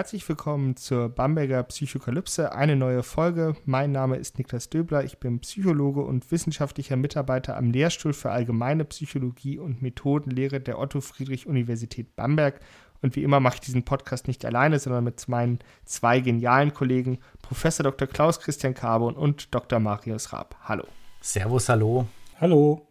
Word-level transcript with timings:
Herzlich 0.00 0.26
willkommen 0.30 0.76
zur 0.76 1.10
Bamberger 1.10 1.62
Psychokalypse, 1.62 2.52
eine 2.52 2.74
neue 2.74 3.02
Folge. 3.02 3.54
Mein 3.66 3.92
Name 3.92 4.16
ist 4.16 4.38
Niklas 4.38 4.70
Döbler, 4.70 5.04
ich 5.04 5.18
bin 5.18 5.40
Psychologe 5.40 6.00
und 6.00 6.32
wissenschaftlicher 6.32 6.96
Mitarbeiter 6.96 7.54
am 7.58 7.70
Lehrstuhl 7.70 8.14
für 8.14 8.30
Allgemeine 8.30 8.86
Psychologie 8.86 9.58
und 9.58 9.82
Methodenlehre 9.82 10.58
der 10.58 10.78
Otto-Friedrich-Universität 10.78 12.16
Bamberg. 12.16 12.60
Und 13.02 13.14
wie 13.14 13.22
immer 13.22 13.40
mache 13.40 13.56
ich 13.56 13.60
diesen 13.60 13.84
Podcast 13.84 14.26
nicht 14.26 14.42
alleine, 14.46 14.78
sondern 14.78 15.04
mit 15.04 15.28
meinen 15.28 15.58
zwei 15.84 16.20
genialen 16.20 16.72
Kollegen, 16.72 17.18
Professor 17.42 17.84
Dr. 17.84 18.08
Klaus 18.08 18.40
Christian 18.40 18.72
Carbon 18.72 19.14
und 19.14 19.54
Dr. 19.54 19.80
Marius 19.80 20.32
Raab. 20.32 20.56
Hallo. 20.62 20.84
Servus, 21.20 21.68
hallo. 21.68 22.06
Hallo. 22.40 22.89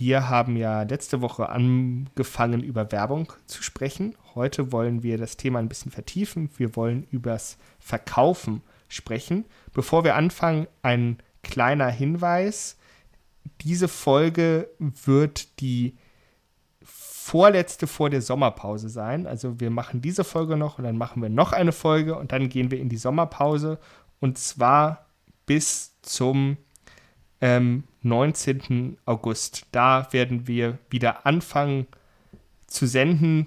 Wir 0.00 0.30
haben 0.30 0.56
ja 0.56 0.84
letzte 0.84 1.20
Woche 1.20 1.50
angefangen, 1.50 2.62
über 2.62 2.90
Werbung 2.90 3.30
zu 3.44 3.62
sprechen. 3.62 4.16
Heute 4.34 4.72
wollen 4.72 5.02
wir 5.02 5.18
das 5.18 5.36
Thema 5.36 5.58
ein 5.58 5.68
bisschen 5.68 5.92
vertiefen. 5.92 6.48
Wir 6.56 6.74
wollen 6.74 7.06
übers 7.10 7.58
Verkaufen 7.78 8.62
sprechen. 8.88 9.44
Bevor 9.74 10.02
wir 10.02 10.14
anfangen, 10.14 10.68
ein 10.80 11.18
kleiner 11.42 11.90
Hinweis. 11.90 12.78
Diese 13.60 13.88
Folge 13.88 14.70
wird 15.04 15.60
die 15.60 15.98
vorletzte 16.82 17.86
vor 17.86 18.08
der 18.08 18.22
Sommerpause 18.22 18.88
sein. 18.88 19.26
Also 19.26 19.60
wir 19.60 19.68
machen 19.68 20.00
diese 20.00 20.24
Folge 20.24 20.56
noch 20.56 20.78
und 20.78 20.84
dann 20.84 20.96
machen 20.96 21.20
wir 21.20 21.28
noch 21.28 21.52
eine 21.52 21.72
Folge 21.72 22.16
und 22.16 22.32
dann 22.32 22.48
gehen 22.48 22.70
wir 22.70 22.80
in 22.80 22.88
die 22.88 22.96
Sommerpause 22.96 23.78
und 24.18 24.38
zwar 24.38 25.04
bis 25.44 26.00
zum 26.00 26.56
ähm, 27.40 27.84
19. 28.02 28.98
August. 29.04 29.66
Da 29.72 30.12
werden 30.12 30.46
wir 30.46 30.78
wieder 30.88 31.26
anfangen 31.26 31.86
zu 32.66 32.86
senden. 32.86 33.46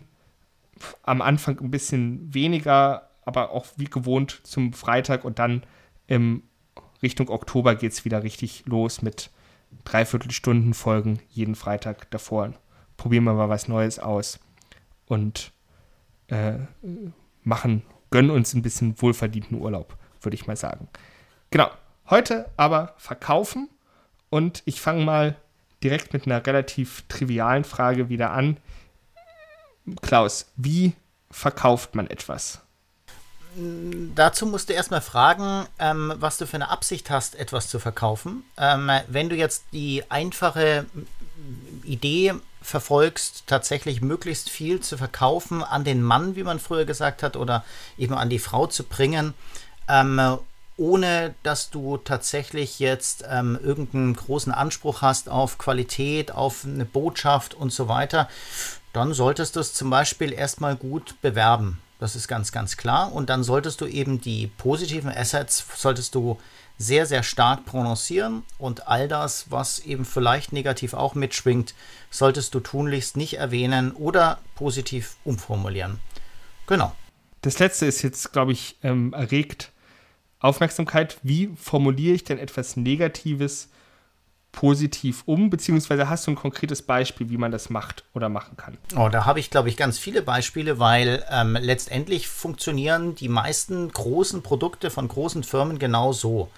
Am 1.04 1.22
Anfang 1.22 1.60
ein 1.60 1.72
bisschen 1.72 2.34
weniger, 2.34 3.10
aber 3.26 3.52
auch 3.52 3.68
wie 3.78 3.86
gewohnt 3.86 4.42
zum 4.44 4.74
Freitag 4.74 5.24
und 5.24 5.40
dann 5.40 5.64
im 6.08 6.44
Richtung 7.02 7.30
Oktober 7.30 7.76
geht 7.76 7.92
es 7.92 8.06
wieder 8.06 8.24
richtig 8.24 8.64
los 8.66 9.02
mit 9.02 9.30
Dreiviertelstunden 9.86 10.74
Folgen 10.74 11.20
jeden 11.30 11.56
Freitag 11.56 12.10
davor. 12.12 12.54
Probieren 12.98 13.24
wir 13.24 13.34
mal 13.34 13.50
was 13.50 13.68
Neues 13.68 14.00
aus 14.00 14.40
und 15.08 15.52
äh, 16.28 16.60
machen, 17.44 17.84
gönnen 18.12 18.32
uns 18.32 18.54
ein 18.54 18.62
bisschen 18.62 19.02
wohlverdienten 19.02 19.60
Urlaub, 19.60 19.98
würde 20.22 20.36
ich 20.36 20.48
mal 20.48 20.56
sagen. 20.56 20.88
Genau. 21.50 21.70
Heute 22.10 22.50
aber 22.58 22.94
verkaufen 22.98 23.70
und 24.34 24.64
ich 24.66 24.82
fange 24.82 25.06
mal 25.06 25.36
direkt 25.84 26.12
mit 26.12 26.26
einer 26.26 26.44
relativ 26.44 27.04
trivialen 27.08 27.64
Frage 27.64 28.10
wieder 28.10 28.32
an. 28.32 28.58
Klaus, 30.02 30.48
wie 30.56 30.94
verkauft 31.30 31.94
man 31.94 32.08
etwas? 32.08 32.60
Dazu 34.16 34.48
musst 34.48 34.70
du 34.70 34.74
erstmal 34.74 35.02
fragen, 35.02 35.68
ähm, 35.78 36.14
was 36.16 36.40
du 36.40 36.48
für 36.48 36.56
eine 36.56 36.70
Absicht 36.70 37.12
hast, 37.12 37.36
etwas 37.36 37.68
zu 37.68 37.78
verkaufen. 37.78 38.44
Ähm, 38.58 38.90
wenn 39.08 39.30
du 39.30 39.36
jetzt 39.36 39.66
die 39.72 40.04
einfache 40.10 40.88
Idee 41.84 42.34
verfolgst, 42.64 43.44
tatsächlich 43.46 44.02
möglichst 44.02 44.50
viel 44.50 44.80
zu 44.80 44.98
verkaufen 44.98 45.64
an 45.64 45.84
den 45.84 46.02
Mann, 46.02 46.36
wie 46.36 46.44
man 46.44 46.58
früher 46.58 46.86
gesagt 46.86 47.22
hat, 47.22 47.36
oder 47.36 47.64
eben 48.00 48.16
an 48.16 48.32
die 48.32 48.40
Frau 48.40 48.66
zu 48.66 48.84
bringen, 48.84 49.36
ähm, 49.88 50.40
ohne 50.78 51.36
dass 51.44 51.70
du 51.70 51.98
tatsächlich 51.98 52.80
jetzt 52.80 53.24
ähm, 53.30 53.60
irgendeinen 53.62 54.16
großen 54.16 54.52
Anspruch 54.52 55.02
hast 55.02 55.30
auf 55.30 55.58
Qualität, 55.58 56.32
auf 56.32 56.66
eine 56.66 56.86
Botschaft 56.86 57.54
und 57.54 57.72
so 57.72 57.88
weiter, 57.88 58.28
dann 58.92 59.14
solltest 59.14 59.56
du 59.56 59.60
es 59.60 59.74
zum 59.74 59.90
Beispiel 59.90 60.34
erstmal 60.34 60.76
gut 60.76 61.16
bewerben. 61.22 61.80
Das 62.00 62.16
ist 62.16 62.28
ganz, 62.28 62.52
ganz 62.52 62.76
klar. 62.76 63.14
Und 63.14 63.30
dann 63.30 63.44
solltest 63.44 63.82
du 63.82 63.86
eben 63.86 64.20
die 64.20 64.48
positiven 64.48 65.12
Assets, 65.12 65.66
solltest 65.76 66.16
du 66.16 66.40
sehr, 66.78 67.06
sehr 67.06 67.24
stark 67.24 67.66
prononcieren 67.66 68.44
und 68.58 68.88
all 68.88 69.08
das, 69.08 69.52
was 69.52 69.80
eben 69.80 70.06
vielleicht 70.06 70.54
negativ 70.54 70.94
auch 70.94 71.16
mitschwingt, 71.16 71.76
solltest 72.10 72.54
du 72.56 72.60
tunlichst 72.60 73.16
nicht 73.16 73.38
erwähnen 73.38 73.92
oder 73.92 74.40
positiv 74.56 75.16
umformulieren. 75.24 76.00
Genau. 76.68 76.94
Das 77.42 77.60
letzte 77.60 77.86
ist 77.86 78.02
jetzt, 78.02 78.34
glaube 78.34 78.54
ich, 78.54 78.78
ähm, 78.84 79.14
erregt 79.14 79.73
Aufmerksamkeit. 80.44 81.18
Wie 81.24 81.50
formuliere 81.56 82.16
ich 82.16 82.24
denn 82.24 82.38
etwas 82.38 82.76
Negatives 82.78 83.70
positiv 84.52 85.24
um? 85.26 85.50
Beziehungsweise 85.50 86.10
hast 86.10 86.28
du 86.28 86.32
ein 86.32 86.36
konkretes 86.36 86.82
Beispiel, 86.82 87.30
wie 87.30 87.38
man 87.38 87.52
das 87.52 87.70
macht 87.70 88.04
oder 88.14 88.30
machen 88.30 88.56
kann? 88.56 88.78
Oh, 88.96 89.10
da 89.10 89.26
habe 89.26 89.40
ich, 89.40 89.50
glaube 89.50 89.70
ich, 89.70 89.78
ganz 89.78 89.98
viele 89.98 90.22
Beispiele, 90.22 90.80
weil 90.80 91.26
ähm, 91.30 91.58
letztendlich 91.60 92.28
funktionieren 92.28 93.16
die 93.16 93.30
meisten 93.30 93.92
großen 93.92 94.44
Produkte 94.44 94.92
von 94.92 95.08
großen 95.08 95.44
Firmen 95.44 95.80
genau 95.80 96.14
so. 96.14 96.50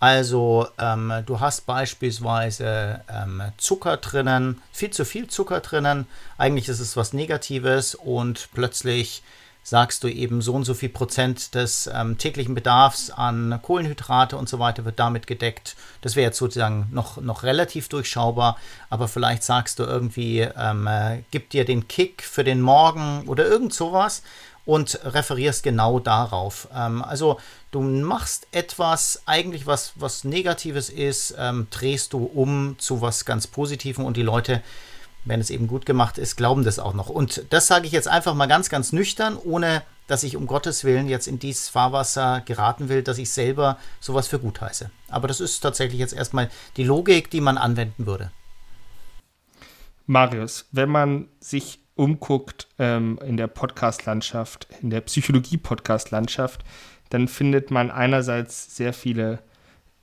Also 0.00 0.66
ähm, 0.78 1.12
du 1.24 1.40
hast 1.40 1.66
beispielsweise 1.66 3.00
ähm, 3.08 3.42
Zucker 3.56 3.96
drinnen, 3.96 4.60
viel 4.72 4.90
zu 4.90 5.04
viel 5.04 5.28
Zucker 5.28 5.60
drinnen. 5.60 6.06
Eigentlich 6.36 6.68
ist 6.68 6.80
es 6.80 6.96
was 6.96 7.12
Negatives 7.12 7.94
und 7.94 8.48
plötzlich 8.52 9.22
sagst 9.64 10.04
du 10.04 10.08
eben 10.08 10.42
so 10.42 10.52
und 10.52 10.64
so 10.64 10.74
viel 10.74 10.90
Prozent 10.90 11.54
des 11.54 11.90
ähm, 11.92 12.18
täglichen 12.18 12.54
Bedarfs 12.54 13.10
an 13.10 13.58
Kohlenhydrate 13.62 14.36
und 14.36 14.48
so 14.48 14.58
weiter 14.58 14.84
wird 14.84 15.00
damit 15.00 15.26
gedeckt. 15.26 15.74
Das 16.02 16.14
wäre 16.14 16.26
jetzt 16.26 16.38
sozusagen 16.38 16.86
noch, 16.92 17.16
noch 17.16 17.42
relativ 17.42 17.88
durchschaubar, 17.88 18.58
aber 18.90 19.08
vielleicht 19.08 19.42
sagst 19.42 19.78
du 19.78 19.84
irgendwie, 19.84 20.40
ähm, 20.40 20.86
äh, 20.86 21.22
gib 21.30 21.50
dir 21.50 21.64
den 21.64 21.88
Kick 21.88 22.22
für 22.22 22.44
den 22.44 22.60
Morgen 22.60 23.26
oder 23.26 23.46
irgend 23.46 23.72
sowas 23.72 24.22
und 24.66 25.00
referierst 25.02 25.62
genau 25.62 25.98
darauf. 25.98 26.68
Ähm, 26.74 27.02
also 27.02 27.40
du 27.70 27.80
machst 27.80 28.46
etwas 28.52 29.22
eigentlich, 29.24 29.66
was, 29.66 29.92
was 29.96 30.24
Negatives 30.24 30.90
ist, 30.90 31.34
ähm, 31.38 31.68
drehst 31.70 32.12
du 32.12 32.24
um 32.24 32.76
zu 32.78 33.00
was 33.00 33.24
ganz 33.24 33.46
Positivem 33.46 34.04
und 34.04 34.16
die 34.16 34.22
Leute 34.22 34.62
wenn 35.24 35.40
es 35.40 35.50
eben 35.50 35.66
gut 35.66 35.86
gemacht 35.86 36.18
ist, 36.18 36.36
glauben 36.36 36.64
das 36.64 36.78
auch 36.78 36.94
noch. 36.94 37.08
Und 37.08 37.46
das 37.50 37.66
sage 37.66 37.86
ich 37.86 37.92
jetzt 37.92 38.08
einfach 38.08 38.34
mal 38.34 38.46
ganz, 38.46 38.68
ganz 38.68 38.92
nüchtern, 38.92 39.36
ohne 39.36 39.82
dass 40.06 40.22
ich 40.22 40.36
um 40.36 40.46
Gottes 40.46 40.84
Willen 40.84 41.08
jetzt 41.08 41.26
in 41.26 41.38
dieses 41.38 41.68
Fahrwasser 41.68 42.42
geraten 42.44 42.88
will, 42.88 43.02
dass 43.02 43.18
ich 43.18 43.30
selber 43.30 43.78
sowas 44.00 44.28
für 44.28 44.38
gut 44.38 44.60
heiße. 44.60 44.90
Aber 45.08 45.28
das 45.28 45.40
ist 45.40 45.60
tatsächlich 45.60 45.98
jetzt 45.98 46.12
erstmal 46.12 46.50
die 46.76 46.84
Logik, 46.84 47.30
die 47.30 47.40
man 47.40 47.56
anwenden 47.56 48.06
würde. 48.06 48.30
Marius, 50.06 50.66
wenn 50.72 50.90
man 50.90 51.28
sich 51.40 51.80
umguckt 51.94 52.68
ähm, 52.78 53.18
in 53.24 53.38
der 53.38 53.46
Podcast-Landschaft, 53.46 54.66
in 54.82 54.90
der 54.90 55.00
Psychologie-Podcast-Landschaft, 55.00 56.64
dann 57.08 57.28
findet 57.28 57.70
man 57.70 57.90
einerseits 57.90 58.76
sehr 58.76 58.92
viele 58.92 59.38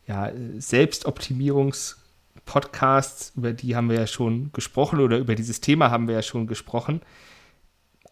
ja, 0.07 0.31
Selbstoptimierungs- 0.57 2.00
Podcasts, 2.45 3.33
über 3.35 3.53
die 3.53 3.75
haben 3.75 3.89
wir 3.89 3.97
ja 3.97 4.07
schon 4.07 4.51
gesprochen 4.51 4.99
oder 4.99 5.17
über 5.17 5.35
dieses 5.35 5.61
Thema 5.61 5.91
haben 5.91 6.07
wir 6.07 6.15
ja 6.15 6.21
schon 6.21 6.47
gesprochen. 6.47 7.01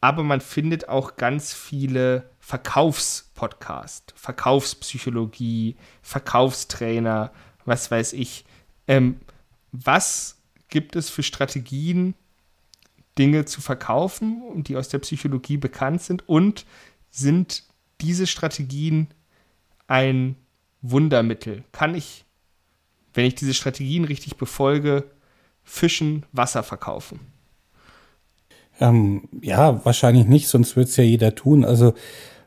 Aber 0.02 0.24
man 0.24 0.40
findet 0.40 0.88
auch 0.88 1.18
ganz 1.18 1.54
viele 1.54 2.30
Verkaufspodcasts, 2.40 4.14
Verkaufspsychologie, 4.16 5.76
Verkaufstrainer, 6.02 7.32
was 7.66 7.92
weiß 7.92 8.14
ich. 8.14 8.46
Ähm, 8.88 9.20
was 9.72 10.42
gibt 10.70 10.96
es 10.96 11.10
für 11.10 11.24
Strategien, 11.24 12.16
Dinge 13.18 13.44
zu 13.44 13.60
verkaufen, 13.60 14.64
die 14.64 14.78
aus 14.78 14.88
der 14.88 15.00
Psychologie 15.00 15.58
bekannt 15.58 16.02
sind? 16.02 16.28
Und 16.30 16.66
sind 17.10 17.64
diese 18.00 18.28
Strategien 18.28 19.08
ein 19.88 20.36
Wundermittel? 20.82 21.66
Kann 21.74 21.94
ich 21.94 22.26
wenn 23.14 23.26
ich 23.26 23.36
diese 23.36 23.54
Strategien 23.54 24.06
richtig 24.06 24.38
befolge, 24.38 25.06
Fischen 25.64 26.26
Wasser 26.32 26.64
verkaufen? 26.64 27.20
Ähm, 28.80 29.28
ja, 29.42 29.84
wahrscheinlich 29.86 30.26
nicht, 30.26 30.48
sonst 30.48 30.76
würde 30.76 30.90
es 30.90 30.98
ja 30.98 31.04
jeder 31.04 31.36
tun. 31.36 31.66
Also 31.66 31.94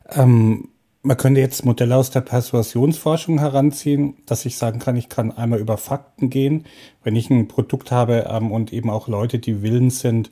ähm, 0.09 0.69
man 1.03 1.17
könnte 1.17 1.41
jetzt 1.41 1.65
Modelle 1.65 1.97
aus 1.97 2.11
der 2.11 2.21
Persuasionsforschung 2.21 3.39
heranziehen, 3.39 4.17
dass 4.27 4.45
ich 4.47 4.57
sagen 4.57 4.79
kann, 4.79 4.97
ich 4.97 5.09
kann 5.09 5.33
einmal 5.33 5.59
über 5.59 5.77
Fakten 5.77 6.31
gehen, 6.31 6.65
wenn 7.03 7.17
ich 7.17 7.29
ein 7.29 7.49
Produkt 7.49 7.91
habe 7.91 8.29
ähm, 8.31 8.53
und 8.53 8.73
eben 8.73 8.89
auch 8.89 9.09
Leute, 9.09 9.39
die 9.39 9.63
willens 9.63 10.01
sind, 10.01 10.31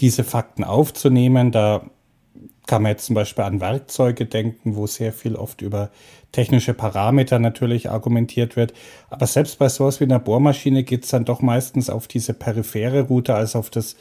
diese 0.00 0.24
Fakten 0.24 0.64
aufzunehmen. 0.64 1.52
Da 1.52 1.90
kann 2.66 2.82
man 2.82 2.92
jetzt 2.92 3.06
zum 3.06 3.14
Beispiel 3.14 3.44
an 3.44 3.60
Werkzeuge 3.60 4.26
denken, 4.26 4.76
wo 4.76 4.86
sehr 4.86 5.12
viel 5.12 5.34
oft 5.36 5.62
über 5.62 5.90
technische 6.32 6.74
Parameter 6.74 7.38
natürlich 7.38 7.90
argumentiert 7.90 8.56
wird. 8.56 8.72
Aber 9.08 9.26
selbst 9.26 9.58
bei 9.58 9.68
sowas 9.68 10.00
wie 10.00 10.04
einer 10.04 10.18
Bohrmaschine 10.18 10.84
geht 10.84 11.04
es 11.04 11.10
dann 11.10 11.24
doch 11.24 11.42
meistens 11.42 11.90
auf 11.90 12.06
diese 12.06 12.34
periphere 12.34 13.02
Route 13.02 13.34
als 13.34 13.56
auf 13.56 13.70
das 13.70 13.96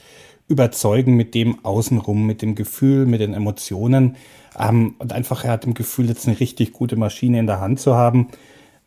Überzeugen 0.47 1.15
mit 1.15 1.35
dem 1.35 1.63
Außenrum, 1.63 2.25
mit 2.25 2.41
dem 2.41 2.55
Gefühl, 2.55 3.05
mit 3.05 3.21
den 3.21 3.33
Emotionen. 3.33 4.15
Ähm, 4.59 4.95
und 4.97 5.13
einfach 5.13 5.45
er 5.45 5.51
hat 5.51 5.65
im 5.65 5.75
Gefühl, 5.75 6.07
jetzt 6.07 6.27
eine 6.27 6.39
richtig 6.39 6.73
gute 6.73 6.95
Maschine 6.95 7.39
in 7.39 7.47
der 7.47 7.61
Hand 7.61 7.79
zu 7.79 7.95
haben, 7.95 8.29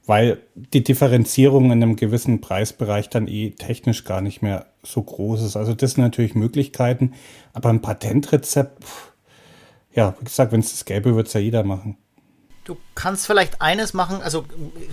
weil 0.05 0.39
die 0.55 0.83
Differenzierung 0.83 1.67
in 1.67 1.83
einem 1.83 1.95
gewissen 1.97 2.41
Preisbereich 2.41 3.09
dann 3.09 3.29
eh 3.29 3.51
technisch 3.51 4.05
gar 4.05 4.21
nicht 4.21 4.43
mehr 4.43 4.67
so 4.83 5.03
groß 5.03 5.43
ist. 5.43 5.57
Also 5.57 5.75
das 5.75 5.93
sind 5.93 6.03
natürlich 6.03 6.35
Möglichkeiten, 6.35 7.13
aber 7.53 7.69
ein 7.69 7.81
Patentrezept, 7.81 8.83
ja, 9.95 10.15
wie 10.19 10.25
gesagt, 10.25 10.53
wenn 10.53 10.61
es 10.61 10.73
das 10.73 10.85
gäbe, 10.85 11.15
würde 11.15 11.27
es 11.27 11.33
ja 11.33 11.41
jeder 11.41 11.65
machen. 11.65 11.97
Du 12.65 12.77
kannst 12.95 13.27
vielleicht 13.27 13.61
eines 13.61 13.93
machen, 13.93 14.23
also 14.23 14.47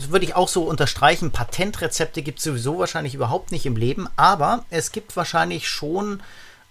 würde 0.10 0.25
ich 0.25 0.36
auch 0.36 0.48
so 0.48 0.63
unterstreichen, 0.63 1.31
Patentrezepte 1.31 2.24
gibt 2.24 2.40
es 2.40 2.46
sowieso 2.46 2.80
wahrscheinlich 2.80 3.13
überhaupt 3.13 3.51
nicht 3.51 3.66
im 3.68 3.75
Leben, 3.75 4.07
aber 4.16 4.66
es 4.72 4.92
gibt 4.92 5.16
wahrscheinlich 5.16 5.69
schon 5.69 6.22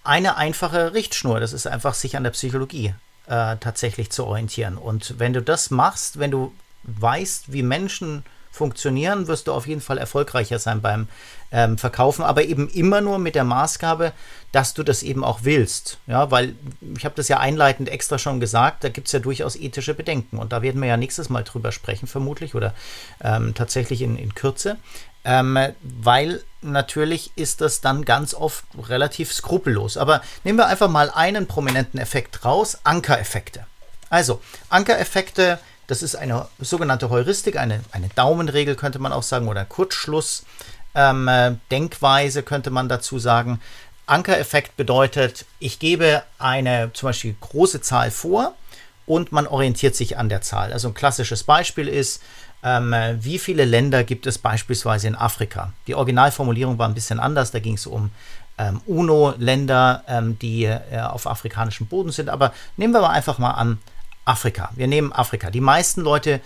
eine 0.02 0.36
einfache 0.36 0.94
Richtschnur. 0.94 1.38
Das 1.38 1.52
ist 1.52 1.66
einfach 1.68 1.94
sich 1.94 2.16
an 2.16 2.24
der 2.24 2.30
Psychologie 2.30 2.94
äh, 3.26 3.56
tatsächlich 3.58 4.10
zu 4.10 4.24
orientieren. 4.24 4.76
Und 4.76 5.18
wenn 5.18 5.32
du 5.32 5.40
das 5.40 5.70
machst, 5.70 6.18
wenn 6.18 6.32
du 6.32 6.52
weißt, 6.82 7.52
wie 7.52 7.62
Menschen 7.62 8.24
funktionieren, 8.50 9.28
wirst 9.28 9.46
du 9.46 9.52
auf 9.52 9.66
jeden 9.66 9.80
Fall 9.80 9.98
erfolgreicher 9.98 10.58
sein 10.58 10.80
beim 10.80 11.06
ähm, 11.50 11.78
Verkaufen, 11.78 12.22
aber 12.22 12.44
eben 12.44 12.68
immer 12.68 13.00
nur 13.00 13.18
mit 13.18 13.34
der 13.34 13.44
Maßgabe, 13.44 14.12
dass 14.52 14.74
du 14.74 14.82
das 14.82 15.02
eben 15.02 15.24
auch 15.24 15.40
willst. 15.42 15.98
Ja, 16.06 16.30
weil 16.30 16.54
ich 16.96 17.04
habe 17.04 17.14
das 17.14 17.28
ja 17.28 17.38
einleitend 17.38 17.88
extra 17.88 18.18
schon 18.18 18.40
gesagt, 18.40 18.84
da 18.84 18.88
gibt 18.88 19.08
es 19.08 19.12
ja 19.12 19.18
durchaus 19.18 19.56
ethische 19.56 19.94
Bedenken 19.94 20.38
und 20.38 20.52
da 20.52 20.62
werden 20.62 20.80
wir 20.80 20.88
ja 20.88 20.96
nächstes 20.96 21.28
Mal 21.28 21.44
drüber 21.44 21.72
sprechen, 21.72 22.06
vermutlich, 22.06 22.54
oder 22.54 22.74
ähm, 23.22 23.54
tatsächlich 23.54 24.02
in, 24.02 24.16
in 24.16 24.34
Kürze. 24.34 24.76
Ähm, 25.24 25.58
weil 25.82 26.42
natürlich 26.62 27.32
ist 27.34 27.60
das 27.60 27.80
dann 27.80 28.04
ganz 28.04 28.34
oft 28.34 28.64
relativ 28.88 29.32
skrupellos. 29.32 29.96
Aber 29.96 30.22
nehmen 30.44 30.58
wir 30.58 30.66
einfach 30.66 30.88
mal 30.88 31.10
einen 31.10 31.46
prominenten 31.46 32.00
Effekt 32.00 32.44
raus: 32.44 32.78
Ankereffekte. 32.84 33.66
Also, 34.10 34.40
Ankereffekte 34.70 35.58
das 35.88 36.02
ist 36.02 36.16
eine 36.16 36.46
sogenannte 36.60 37.08
Heuristik, 37.08 37.56
eine, 37.56 37.80
eine 37.92 38.10
Daumenregel 38.14 38.76
könnte 38.76 38.98
man 38.98 39.10
auch 39.10 39.22
sagen 39.22 39.48
oder 39.48 39.64
Kurzschluss. 39.64 40.44
Ähm, 40.98 41.28
äh, 41.28 41.54
Denkweise 41.70 42.42
könnte 42.42 42.70
man 42.70 42.88
dazu 42.88 43.20
sagen. 43.20 43.60
Ankereffekt 44.06 44.76
bedeutet, 44.76 45.44
ich 45.60 45.78
gebe 45.78 46.24
eine 46.40 46.90
zum 46.92 47.10
Beispiel 47.10 47.36
große 47.40 47.80
Zahl 47.82 48.10
vor 48.10 48.54
und 49.06 49.30
man 49.30 49.46
orientiert 49.46 49.94
sich 49.94 50.18
an 50.18 50.28
der 50.28 50.42
Zahl. 50.42 50.72
Also 50.72 50.88
ein 50.88 50.94
klassisches 50.94 51.44
Beispiel 51.44 51.86
ist, 51.86 52.20
ähm, 52.64 52.92
wie 53.20 53.38
viele 53.38 53.64
Länder 53.64 54.02
gibt 54.02 54.26
es 54.26 54.38
beispielsweise 54.38 55.06
in 55.06 55.14
Afrika? 55.14 55.72
Die 55.86 55.94
Originalformulierung 55.94 56.78
war 56.78 56.88
ein 56.88 56.94
bisschen 56.94 57.20
anders, 57.20 57.52
da 57.52 57.60
ging 57.60 57.74
es 57.74 57.86
um 57.86 58.10
ähm, 58.58 58.80
UNO-Länder, 58.86 60.02
ähm, 60.08 60.36
die 60.40 60.64
äh, 60.64 60.80
auf 61.00 61.28
afrikanischem 61.28 61.86
Boden 61.86 62.10
sind. 62.10 62.28
Aber 62.28 62.52
nehmen 62.76 62.92
wir 62.92 63.02
mal 63.02 63.10
einfach 63.10 63.38
mal 63.38 63.52
an, 63.52 63.78
Afrika. 64.24 64.70
Wir 64.74 64.88
nehmen 64.88 65.12
Afrika. 65.12 65.50
Die 65.50 65.60
meisten 65.60 66.00
Leute, 66.00 66.32
äh, 66.32 66.40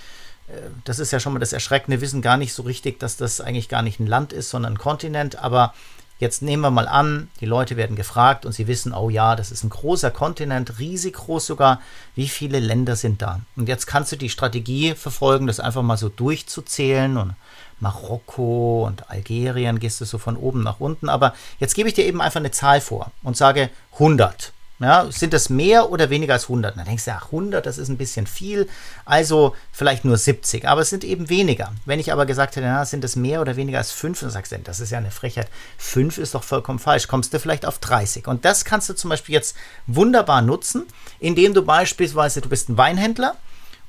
das 0.84 0.98
ist 0.98 1.12
ja 1.12 1.20
schon 1.20 1.32
mal 1.32 1.38
das 1.38 1.52
Erschreckende, 1.52 2.00
wissen 2.00 2.22
gar 2.22 2.36
nicht 2.36 2.52
so 2.52 2.62
richtig, 2.62 2.98
dass 3.00 3.16
das 3.16 3.40
eigentlich 3.40 3.68
gar 3.68 3.82
nicht 3.82 4.00
ein 4.00 4.06
Land 4.06 4.32
ist, 4.32 4.50
sondern 4.50 4.74
ein 4.74 4.78
Kontinent. 4.78 5.38
Aber 5.38 5.72
jetzt 6.18 6.42
nehmen 6.42 6.62
wir 6.62 6.70
mal 6.70 6.88
an, 6.88 7.30
die 7.40 7.46
Leute 7.46 7.76
werden 7.76 7.96
gefragt 7.96 8.44
und 8.44 8.52
sie 8.52 8.66
wissen, 8.66 8.92
oh 8.92 9.10
ja, 9.10 9.34
das 9.34 9.50
ist 9.50 9.64
ein 9.64 9.70
großer 9.70 10.10
Kontinent, 10.10 10.78
riesig 10.78 11.14
groß 11.14 11.46
sogar. 11.46 11.80
Wie 12.14 12.28
viele 12.28 12.60
Länder 12.60 12.96
sind 12.96 13.22
da? 13.22 13.40
Und 13.56 13.68
jetzt 13.68 13.86
kannst 13.86 14.12
du 14.12 14.16
die 14.16 14.28
Strategie 14.28 14.94
verfolgen, 14.94 15.46
das 15.46 15.60
einfach 15.60 15.82
mal 15.82 15.96
so 15.96 16.08
durchzuzählen 16.08 17.16
und 17.16 17.34
Marokko 17.80 18.86
und 18.86 19.10
Algerien 19.10 19.80
gehst 19.80 20.00
du 20.00 20.04
so 20.04 20.18
von 20.18 20.36
oben 20.36 20.62
nach 20.62 20.80
unten. 20.80 21.08
Aber 21.08 21.34
jetzt 21.58 21.74
gebe 21.74 21.88
ich 21.88 21.94
dir 21.94 22.04
eben 22.04 22.20
einfach 22.20 22.40
eine 22.40 22.52
Zahl 22.52 22.80
vor 22.80 23.10
und 23.22 23.36
sage 23.36 23.70
100. 23.94 24.52
Ja, 24.82 25.06
sind 25.12 25.32
das 25.32 25.48
mehr 25.48 25.90
oder 25.92 26.10
weniger 26.10 26.32
als 26.32 26.44
100? 26.44 26.76
Dann 26.76 26.84
denkst 26.84 27.04
du, 27.04 27.12
ach, 27.12 27.26
100, 27.26 27.64
das 27.64 27.78
ist 27.78 27.88
ein 27.88 27.96
bisschen 27.96 28.26
viel, 28.26 28.68
also 29.04 29.54
vielleicht 29.70 30.04
nur 30.04 30.16
70, 30.16 30.66
aber 30.66 30.80
es 30.80 30.90
sind 30.90 31.04
eben 31.04 31.28
weniger. 31.28 31.72
Wenn 31.84 32.00
ich 32.00 32.12
aber 32.12 32.26
gesagt 32.26 32.56
hätte, 32.56 32.66
na, 32.66 32.84
sind 32.84 33.04
es 33.04 33.14
mehr 33.14 33.40
oder 33.40 33.54
weniger 33.54 33.78
als 33.78 33.92
5, 33.92 34.18
dann 34.18 34.30
sagst 34.30 34.50
du, 34.50 34.58
das 34.58 34.80
ist 34.80 34.90
ja 34.90 34.98
eine 34.98 35.12
Frechheit. 35.12 35.48
5 35.78 36.18
ist 36.18 36.34
doch 36.34 36.42
vollkommen 36.42 36.80
falsch, 36.80 37.06
kommst 37.06 37.32
du 37.32 37.38
vielleicht 37.38 37.64
auf 37.64 37.78
30. 37.78 38.26
Und 38.26 38.44
das 38.44 38.64
kannst 38.64 38.88
du 38.88 38.94
zum 38.94 39.10
Beispiel 39.10 39.34
jetzt 39.36 39.56
wunderbar 39.86 40.42
nutzen, 40.42 40.86
indem 41.20 41.54
du 41.54 41.64
beispielsweise, 41.64 42.40
du 42.40 42.48
bist 42.48 42.68
ein 42.68 42.76
Weinhändler 42.76 43.36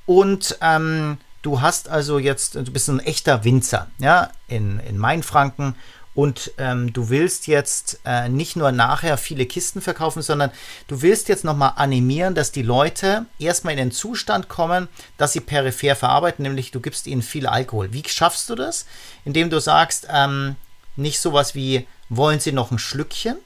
und 0.05 0.59
ähm, 0.61 1.17
du 1.41 1.61
hast 1.61 1.89
also 1.89 2.19
jetzt, 2.19 2.53
du 2.53 2.71
bist 2.71 2.87
ein 2.87 2.99
echter 2.99 3.43
Winzer, 3.43 3.87
ja, 3.97 4.29
in, 4.47 4.79
in 4.79 4.99
Mainfranken 4.99 5.75
und 6.15 6.51
ähm, 6.59 6.93
du 6.93 7.09
willst 7.09 7.47
jetzt 7.47 7.99
äh, 8.05 8.29
nicht 8.29 8.55
nur 8.55 8.71
nachher 8.71 9.17
viele 9.17 9.45
Kisten 9.47 9.81
verkaufen, 9.81 10.21
sondern 10.21 10.51
du 10.87 11.01
willst 11.01 11.27
jetzt 11.27 11.43
nochmal 11.43 11.73
animieren, 11.75 12.35
dass 12.35 12.51
die 12.51 12.61
Leute 12.61 13.25
erstmal 13.39 13.73
in 13.73 13.79
den 13.79 13.91
Zustand 13.91 14.47
kommen, 14.47 14.87
dass 15.17 15.33
sie 15.33 15.39
peripher 15.39 15.95
verarbeiten, 15.95 16.43
nämlich 16.43 16.69
du 16.69 16.81
gibst 16.81 17.07
ihnen 17.07 17.23
viel 17.23 17.47
Alkohol. 17.47 17.93
Wie 17.93 18.03
schaffst 18.07 18.49
du 18.49 18.55
das? 18.55 18.85
Indem 19.25 19.49
du 19.49 19.59
sagst, 19.59 20.07
ähm, 20.09 20.55
nicht 20.95 21.19
sowas 21.19 21.55
wie, 21.55 21.87
wollen 22.09 22.39
sie 22.39 22.51
noch 22.51 22.69
ein 22.69 22.79
Schlückchen 22.79 23.37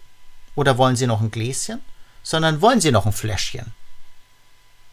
oder 0.56 0.78
wollen 0.78 0.98
sie 0.98 1.08
noch 1.08 1.22
ein 1.22 1.32
Gläschen, 1.32 1.80
sondern 2.22 2.62
wollen 2.62 2.82
sie 2.82 2.92
noch 2.92 3.06
ein 3.06 3.14
Fläschchen. 3.14 3.74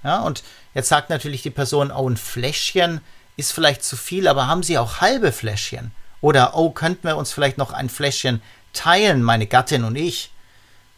Ja, 0.04 0.20
und 0.20 0.44
jetzt 0.74 0.88
sagt 0.88 1.10
natürlich 1.10 1.42
die 1.42 1.50
Person, 1.50 1.90
oh, 1.90 2.08
ein 2.08 2.18
Fläschchen 2.18 3.00
ist 3.36 3.52
vielleicht 3.52 3.82
zu 3.82 3.96
viel, 3.96 4.28
aber 4.28 4.46
haben 4.46 4.62
sie 4.62 4.78
auch 4.78 5.00
halbe 5.00 5.32
Fläschchen? 5.32 5.90
Oder, 6.24 6.56
oh, 6.56 6.70
könnten 6.70 7.06
wir 7.06 7.18
uns 7.18 7.32
vielleicht 7.32 7.58
noch 7.58 7.74
ein 7.74 7.90
Fläschchen 7.90 8.40
teilen, 8.72 9.22
meine 9.22 9.46
Gattin 9.46 9.84
und 9.84 9.94
ich? 9.94 10.32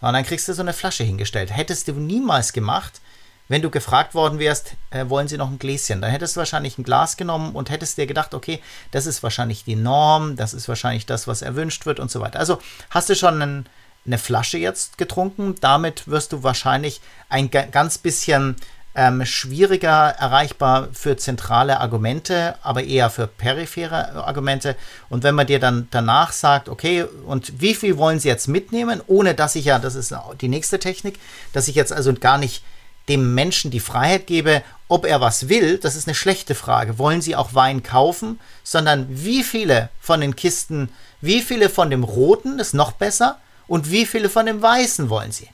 Und 0.00 0.12
dann 0.12 0.24
kriegst 0.24 0.46
du 0.46 0.52
so 0.52 0.62
eine 0.62 0.72
Flasche 0.72 1.02
hingestellt. 1.02 1.50
Hättest 1.50 1.88
du 1.88 1.94
niemals 1.94 2.52
gemacht, 2.52 3.00
wenn 3.48 3.60
du 3.60 3.68
gefragt 3.68 4.14
worden 4.14 4.38
wärst, 4.38 4.74
äh, 4.90 5.08
wollen 5.08 5.26
Sie 5.26 5.36
noch 5.36 5.50
ein 5.50 5.58
Gläschen? 5.58 6.00
Dann 6.00 6.12
hättest 6.12 6.36
du 6.36 6.38
wahrscheinlich 6.38 6.78
ein 6.78 6.84
Glas 6.84 7.16
genommen 7.16 7.56
und 7.56 7.70
hättest 7.70 7.98
dir 7.98 8.06
gedacht, 8.06 8.34
okay, 8.34 8.62
das 8.92 9.06
ist 9.06 9.24
wahrscheinlich 9.24 9.64
die 9.64 9.74
Norm, 9.74 10.36
das 10.36 10.54
ist 10.54 10.68
wahrscheinlich 10.68 11.06
das, 11.06 11.26
was 11.26 11.42
erwünscht 11.42 11.86
wird 11.86 11.98
und 11.98 12.08
so 12.08 12.20
weiter. 12.20 12.38
Also 12.38 12.60
hast 12.90 13.08
du 13.08 13.16
schon 13.16 13.42
einen, 13.42 13.66
eine 14.06 14.18
Flasche 14.18 14.58
jetzt 14.58 14.96
getrunken, 14.96 15.56
damit 15.60 16.06
wirst 16.06 16.34
du 16.34 16.44
wahrscheinlich 16.44 17.00
ein 17.30 17.50
ganz 17.50 17.98
bisschen 17.98 18.54
ähm, 18.96 19.26
schwieriger 19.26 20.08
erreichbar 20.18 20.88
für 20.92 21.18
zentrale 21.18 21.80
Argumente, 21.80 22.56
aber 22.62 22.82
eher 22.82 23.10
für 23.10 23.26
periphere 23.26 24.24
Argumente. 24.24 24.74
Und 25.10 25.22
wenn 25.22 25.34
man 25.34 25.46
dir 25.46 25.60
dann 25.60 25.86
danach 25.90 26.32
sagt, 26.32 26.70
okay, 26.70 27.04
und 27.26 27.60
wie 27.60 27.74
viel 27.74 27.98
wollen 27.98 28.18
Sie 28.18 28.28
jetzt 28.28 28.48
mitnehmen, 28.48 29.02
ohne 29.06 29.34
dass 29.34 29.54
ich 29.54 29.66
ja, 29.66 29.78
das 29.78 29.94
ist 29.94 30.14
die 30.40 30.48
nächste 30.48 30.78
Technik, 30.78 31.18
dass 31.52 31.68
ich 31.68 31.74
jetzt 31.74 31.92
also 31.92 32.14
gar 32.14 32.38
nicht 32.38 32.64
dem 33.10 33.34
Menschen 33.34 33.70
die 33.70 33.80
Freiheit 33.80 34.26
gebe, 34.26 34.62
ob 34.88 35.04
er 35.04 35.20
was 35.20 35.48
will, 35.48 35.78
das 35.78 35.94
ist 35.94 36.08
eine 36.08 36.14
schlechte 36.14 36.54
Frage. 36.54 36.98
Wollen 36.98 37.20
Sie 37.20 37.36
auch 37.36 37.54
Wein 37.54 37.82
kaufen? 37.82 38.40
Sondern 38.64 39.06
wie 39.10 39.44
viele 39.44 39.90
von 40.00 40.22
den 40.22 40.36
Kisten, 40.36 40.88
wie 41.20 41.42
viele 41.42 41.68
von 41.68 41.90
dem 41.90 42.02
Roten 42.02 42.58
ist 42.58 42.72
noch 42.72 42.92
besser 42.92 43.38
und 43.68 43.90
wie 43.90 44.06
viele 44.06 44.30
von 44.30 44.46
dem 44.46 44.62
Weißen 44.62 45.10
wollen 45.10 45.32
Sie? 45.32 45.48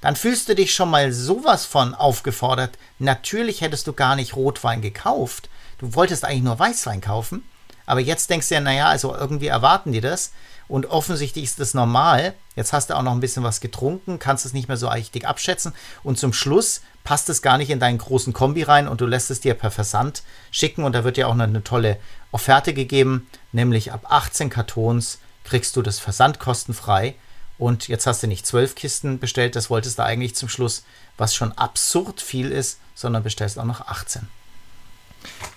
Dann 0.00 0.16
fühlst 0.16 0.48
du 0.48 0.54
dich 0.54 0.72
schon 0.74 0.90
mal 0.90 1.12
sowas 1.12 1.64
von 1.64 1.94
aufgefordert. 1.94 2.78
Natürlich 2.98 3.60
hättest 3.60 3.86
du 3.86 3.92
gar 3.92 4.16
nicht 4.16 4.36
Rotwein 4.36 4.80
gekauft. 4.80 5.48
Du 5.78 5.94
wolltest 5.94 6.24
eigentlich 6.24 6.42
nur 6.42 6.58
Weißwein 6.58 7.00
kaufen. 7.00 7.42
Aber 7.86 8.00
jetzt 8.00 8.30
denkst 8.30 8.48
du 8.48 8.54
ja, 8.54 8.60
naja, 8.60 8.88
also 8.88 9.14
irgendwie 9.14 9.46
erwarten 9.46 9.92
die 9.92 10.00
das. 10.00 10.32
Und 10.68 10.86
offensichtlich 10.86 11.44
ist 11.44 11.58
das 11.58 11.72
normal. 11.72 12.34
Jetzt 12.54 12.74
hast 12.74 12.90
du 12.90 12.94
auch 12.94 13.02
noch 13.02 13.12
ein 13.12 13.20
bisschen 13.20 13.42
was 13.42 13.60
getrunken, 13.60 14.18
kannst 14.18 14.44
es 14.44 14.52
nicht 14.52 14.68
mehr 14.68 14.76
so 14.76 14.88
richtig 14.88 15.26
abschätzen. 15.26 15.72
Und 16.02 16.18
zum 16.18 16.34
Schluss 16.34 16.82
passt 17.04 17.30
es 17.30 17.40
gar 17.40 17.56
nicht 17.56 17.70
in 17.70 17.80
deinen 17.80 17.96
großen 17.96 18.34
Kombi 18.34 18.62
rein 18.62 18.86
und 18.86 19.00
du 19.00 19.06
lässt 19.06 19.30
es 19.30 19.40
dir 19.40 19.54
per 19.54 19.70
Versand 19.70 20.22
schicken. 20.50 20.84
Und 20.84 20.92
da 20.92 21.04
wird 21.04 21.16
dir 21.16 21.28
auch 21.28 21.34
noch 21.34 21.44
eine 21.44 21.64
tolle 21.64 21.98
Offerte 22.30 22.74
gegeben, 22.74 23.26
nämlich 23.52 23.92
ab 23.92 24.04
18 24.10 24.50
Kartons 24.50 25.18
kriegst 25.44 25.74
du 25.76 25.82
das 25.82 25.98
Versand 25.98 26.38
kostenfrei 26.38 27.14
und 27.58 27.88
jetzt 27.88 28.06
hast 28.06 28.22
du 28.22 28.26
nicht 28.26 28.46
zwölf 28.46 28.74
Kisten 28.74 29.18
bestellt, 29.18 29.56
das 29.56 29.68
wolltest 29.70 29.98
du 29.98 30.04
eigentlich 30.04 30.34
zum 30.34 30.48
Schluss, 30.48 30.84
was 31.16 31.34
schon 31.34 31.52
absurd 31.52 32.20
viel 32.20 32.50
ist, 32.50 32.78
sondern 32.94 33.22
bestellst 33.22 33.58
auch 33.58 33.64
noch 33.64 33.86
18. 33.86 34.28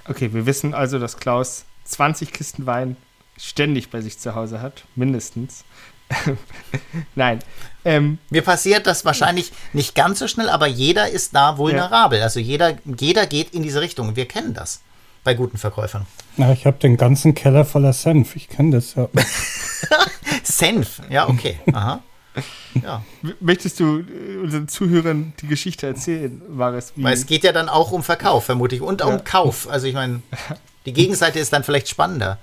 Okay, 0.07 0.33
wir 0.33 0.45
wissen 0.45 0.73
also, 0.73 0.97
dass 0.99 1.17
Klaus 1.17 1.65
20 1.85 2.33
Kisten 2.33 2.65
Wein 2.65 2.97
ständig 3.37 3.89
bei 3.89 4.01
sich 4.01 4.19
zu 4.19 4.35
Hause 4.35 4.61
hat, 4.61 4.83
mindestens. 4.95 5.63
Nein. 7.15 7.39
Ähm, 7.85 8.17
Mir 8.29 8.41
passiert 8.41 8.85
das 8.85 9.05
wahrscheinlich 9.05 9.51
nicht 9.73 9.95
ganz 9.95 10.19
so 10.19 10.27
schnell, 10.27 10.49
aber 10.49 10.67
jeder 10.67 11.09
ist 11.09 11.33
da 11.35 11.57
vulnerabel. 11.57 12.19
Ja. 12.19 12.25
Also 12.25 12.39
jeder, 12.39 12.77
jeder 12.85 13.25
geht 13.27 13.53
in 13.53 13.63
diese 13.63 13.81
Richtung. 13.81 14.15
Wir 14.15 14.27
kennen 14.27 14.53
das 14.53 14.81
bei 15.23 15.33
guten 15.33 15.57
Verkäufern. 15.57 16.05
Na, 16.37 16.51
ich 16.51 16.65
habe 16.65 16.77
den 16.77 16.97
ganzen 16.97 17.33
Keller 17.33 17.65
voller 17.65 17.93
Senf. 17.93 18.35
Ich 18.35 18.49
kenne 18.49 18.71
das 18.71 18.95
ja. 18.95 19.07
Senf, 20.43 21.01
ja, 21.09 21.27
okay. 21.27 21.59
Aha. 21.73 22.01
Ja. 22.81 23.03
Möchtest 23.41 23.79
du 23.79 23.99
äh, 23.99 24.37
unseren 24.41 24.67
Zuhörern 24.67 25.33
die 25.41 25.47
Geschichte 25.47 25.87
erzählen, 25.87 26.41
Maris? 26.49 26.93
Weil 26.95 27.13
es 27.13 27.25
geht 27.25 27.43
ja 27.43 27.51
dann 27.51 27.67
auch 27.67 27.91
um 27.91 28.03
Verkauf, 28.03 28.45
vermutlich, 28.45 28.81
und 28.81 29.01
ja. 29.01 29.07
um 29.07 29.23
Kauf. 29.23 29.69
Also 29.69 29.87
ich 29.87 29.93
meine, 29.93 30.21
die 30.85 30.93
Gegenseite 30.93 31.39
ist 31.39 31.51
dann 31.51 31.63
vielleicht 31.63 31.89
spannender. 31.89 32.37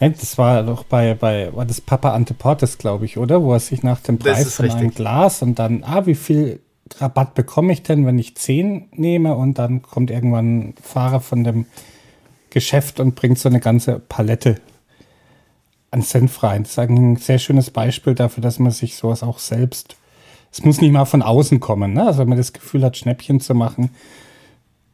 Das 0.00 0.38
war 0.38 0.62
doch 0.62 0.84
bei, 0.84 1.14
bei 1.14 1.52
war 1.54 1.64
das 1.64 1.80
Papa 1.80 2.12
Anteportes, 2.12 2.78
glaube 2.78 3.04
ich, 3.04 3.18
oder? 3.18 3.42
Wo 3.42 3.52
er 3.52 3.60
sich 3.60 3.82
nach 3.82 4.00
dem 4.00 4.18
Preis 4.18 4.54
von 4.54 4.64
richtig. 4.64 4.80
einem 4.80 4.94
Glas 4.94 5.42
und 5.42 5.58
dann, 5.58 5.82
ah, 5.82 6.06
wie 6.06 6.14
viel 6.14 6.60
Rabatt 6.98 7.34
bekomme 7.34 7.72
ich 7.72 7.82
denn, 7.82 8.06
wenn 8.06 8.18
ich 8.18 8.36
10 8.36 8.90
nehme? 8.92 9.34
Und 9.34 9.58
dann 9.58 9.82
kommt 9.82 10.10
irgendwann 10.10 10.58
ein 10.58 10.74
Fahrer 10.80 11.20
von 11.20 11.42
dem 11.42 11.66
Geschäft 12.50 13.00
und 13.00 13.16
bringt 13.16 13.38
so 13.38 13.48
eine 13.48 13.60
ganze 13.60 13.98
Palette 13.98 14.60
an 15.90 16.02
Senf 16.02 16.42
rein. 16.42 16.64
Das 16.64 16.72
ist 16.72 16.78
ein 16.78 17.16
sehr 17.16 17.38
schönes 17.38 17.70
Beispiel 17.70 18.14
dafür, 18.14 18.42
dass 18.42 18.58
man 18.58 18.72
sich 18.72 18.96
sowas 18.96 19.22
auch 19.22 19.38
selbst, 19.38 19.96
es 20.52 20.64
muss 20.64 20.80
nicht 20.80 20.92
mal 20.92 21.04
von 21.04 21.22
außen 21.22 21.60
kommen. 21.60 21.92
Ne? 21.92 22.06
Also 22.06 22.20
wenn 22.20 22.28
man 22.28 22.38
das 22.38 22.52
Gefühl 22.52 22.84
hat, 22.84 22.96
Schnäppchen 22.96 23.40
zu 23.40 23.54
machen, 23.54 23.90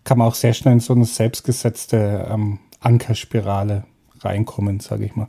kann 0.04 0.18
man 0.18 0.28
auch 0.28 0.34
sehr 0.34 0.52
schnell 0.52 0.74
in 0.74 0.80
so 0.80 0.92
eine 0.92 1.04
selbstgesetzte 1.04 2.28
ähm, 2.30 2.58
Ankerspirale 2.80 3.84
reinkommen, 4.20 4.80
sage 4.80 5.06
ich 5.06 5.16
mal. 5.16 5.28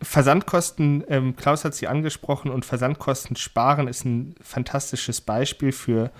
Versandkosten, 0.00 1.04
ähm, 1.08 1.36
Klaus 1.36 1.64
hat 1.64 1.74
sie 1.74 1.88
angesprochen, 1.88 2.50
und 2.50 2.64
Versandkosten 2.64 3.36
sparen 3.36 3.88
ist 3.88 4.04
ein 4.04 4.36
fantastisches 4.40 5.20
Beispiel 5.20 5.72
für 5.72 6.12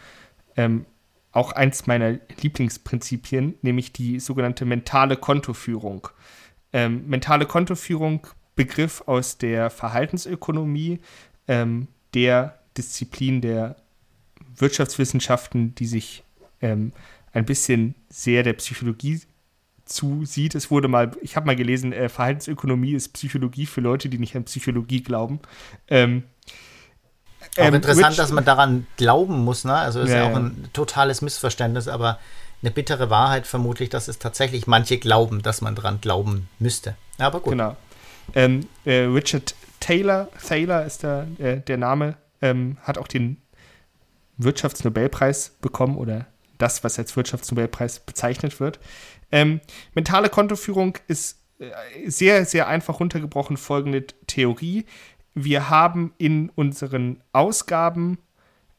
ähm, 0.56 0.84
auch 1.30 1.52
eins 1.52 1.86
meiner 1.86 2.18
Lieblingsprinzipien, 2.42 3.54
nämlich 3.62 3.92
die 3.92 4.18
sogenannte 4.18 4.64
mentale 4.64 5.16
Kontoführung. 5.16 6.08
Ähm, 6.72 7.08
mentale 7.08 7.46
Kontoführung, 7.46 8.26
Begriff 8.56 9.02
aus 9.06 9.38
der 9.38 9.70
Verhaltensökonomie, 9.70 11.00
ähm, 11.46 11.88
der 12.14 12.58
Disziplin 12.76 13.40
der 13.40 13.76
Wirtschaftswissenschaften, 14.56 15.74
die 15.74 15.86
sich 15.86 16.24
ähm, 16.60 16.92
ein 17.32 17.44
bisschen 17.44 17.94
sehr 18.08 18.42
der 18.42 18.54
Psychologie 18.54 19.20
zusieht. 19.84 20.54
Es 20.54 20.70
wurde 20.70 20.88
mal, 20.88 21.12
ich 21.22 21.36
habe 21.36 21.46
mal 21.46 21.56
gelesen, 21.56 21.92
äh, 21.92 22.08
Verhaltensökonomie 22.08 22.92
ist 22.92 23.12
Psychologie 23.14 23.66
für 23.66 23.80
Leute, 23.80 24.08
die 24.08 24.18
nicht 24.18 24.36
an 24.36 24.44
Psychologie 24.44 25.02
glauben. 25.02 25.40
Ähm, 25.88 26.24
auch 27.56 27.64
ähm, 27.64 27.74
interessant, 27.74 28.10
Rich, 28.10 28.16
dass 28.16 28.32
man 28.32 28.44
daran 28.44 28.86
glauben 28.96 29.44
muss, 29.44 29.64
ne? 29.64 29.74
Also 29.74 30.00
ist 30.00 30.10
ja, 30.10 30.24
ja 30.24 30.30
auch 30.30 30.36
ein 30.36 30.68
totales 30.72 31.22
Missverständnis, 31.22 31.88
aber 31.88 32.18
eine 32.62 32.70
bittere 32.70 33.10
Wahrheit 33.10 33.46
vermutlich, 33.46 33.88
dass 33.88 34.08
es 34.08 34.18
tatsächlich 34.18 34.66
manche 34.66 34.98
glauben, 34.98 35.42
dass 35.42 35.60
man 35.60 35.74
daran 35.74 36.00
glauben 36.00 36.48
müsste. 36.58 36.96
Aber 37.18 37.40
gut. 37.40 37.52
Genau. 37.52 37.76
Ähm, 38.34 38.66
äh, 38.84 39.04
Richard 39.04 39.54
Taylor, 39.80 40.28
Thaler 40.46 40.84
ist 40.84 41.02
der, 41.02 41.26
äh, 41.38 41.60
der 41.60 41.76
Name, 41.76 42.16
ähm, 42.42 42.76
hat 42.82 42.98
auch 42.98 43.08
den 43.08 43.38
Wirtschaftsnobelpreis 44.36 45.56
bekommen 45.60 45.96
oder 45.96 46.26
das, 46.58 46.82
was 46.84 46.98
als 46.98 47.16
Wirtschaftsnobelpreis 47.16 48.00
bezeichnet 48.00 48.60
wird. 48.60 48.80
Ähm, 49.30 49.60
mentale 49.94 50.28
Kontoführung 50.28 50.98
ist 51.06 51.38
äh, 51.58 52.08
sehr, 52.08 52.44
sehr 52.44 52.68
einfach 52.68 53.00
runtergebrochen 53.00 53.56
folgende 53.56 54.06
Theorie. 54.26 54.84
Wir 55.34 55.70
haben 55.70 56.12
in 56.18 56.50
unseren 56.50 57.22
Ausgaben 57.32 58.18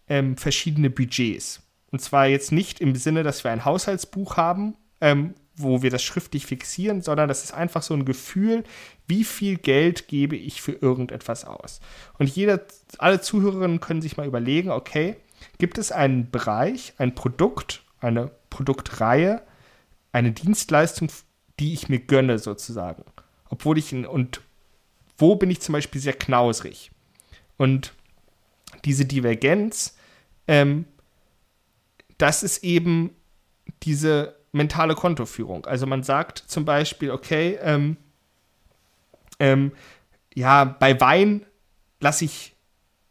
ähm, 0.07 0.37
verschiedene 0.37 0.89
Budgets. 0.89 1.61
Und 1.91 2.01
zwar 2.01 2.27
jetzt 2.27 2.51
nicht 2.51 2.79
im 2.79 2.95
Sinne, 2.95 3.23
dass 3.23 3.43
wir 3.43 3.51
ein 3.51 3.65
Haushaltsbuch 3.65 4.37
haben, 4.37 4.75
ähm, 5.01 5.33
wo 5.55 5.81
wir 5.81 5.89
das 5.89 6.03
schriftlich 6.03 6.45
fixieren, 6.45 7.01
sondern 7.01 7.27
das 7.27 7.43
ist 7.43 7.53
einfach 7.53 7.81
so 7.81 7.93
ein 7.93 8.05
Gefühl, 8.05 8.63
wie 9.07 9.23
viel 9.23 9.57
Geld 9.57 10.07
gebe 10.07 10.37
ich 10.37 10.61
für 10.61 10.71
irgendetwas 10.71 11.45
aus. 11.45 11.81
Und 12.17 12.29
jeder, 12.29 12.61
alle 12.97 13.19
Zuhörerinnen 13.19 13.81
können 13.81 14.01
sich 14.01 14.15
mal 14.15 14.27
überlegen, 14.27 14.69
okay, 14.71 15.17
gibt 15.57 15.77
es 15.77 15.91
einen 15.91 16.31
Bereich, 16.31 16.93
ein 16.97 17.15
Produkt, 17.15 17.83
eine 17.99 18.31
Produktreihe, 18.49 19.41
eine 20.11 20.31
Dienstleistung, 20.31 21.09
die 21.59 21.73
ich 21.73 21.89
mir 21.89 21.99
gönne 21.99 22.39
sozusagen. 22.39 23.03
Obwohl 23.49 23.77
ich, 23.77 23.93
und 23.93 24.41
wo 25.17 25.35
bin 25.35 25.51
ich 25.51 25.59
zum 25.59 25.73
Beispiel 25.73 25.99
sehr 25.99 26.13
knausrig? 26.13 26.91
Und 27.57 27.93
diese 28.85 29.05
Divergenz, 29.05 29.97
ähm, 30.47 30.85
das 32.19 32.43
ist 32.43 32.63
eben 32.63 33.15
diese 33.83 34.35
mentale 34.51 34.93
Kontoführung. 34.93 35.65
Also 35.65 35.87
man 35.87 36.03
sagt 36.03 36.37
zum 36.37 36.65
Beispiel, 36.65 37.11
okay, 37.11 37.57
ähm, 37.61 37.97
ähm, 39.39 39.71
ja, 40.35 40.63
bei 40.63 40.99
Wein 41.01 41.45
lasse 41.99 42.25
ich 42.25 42.55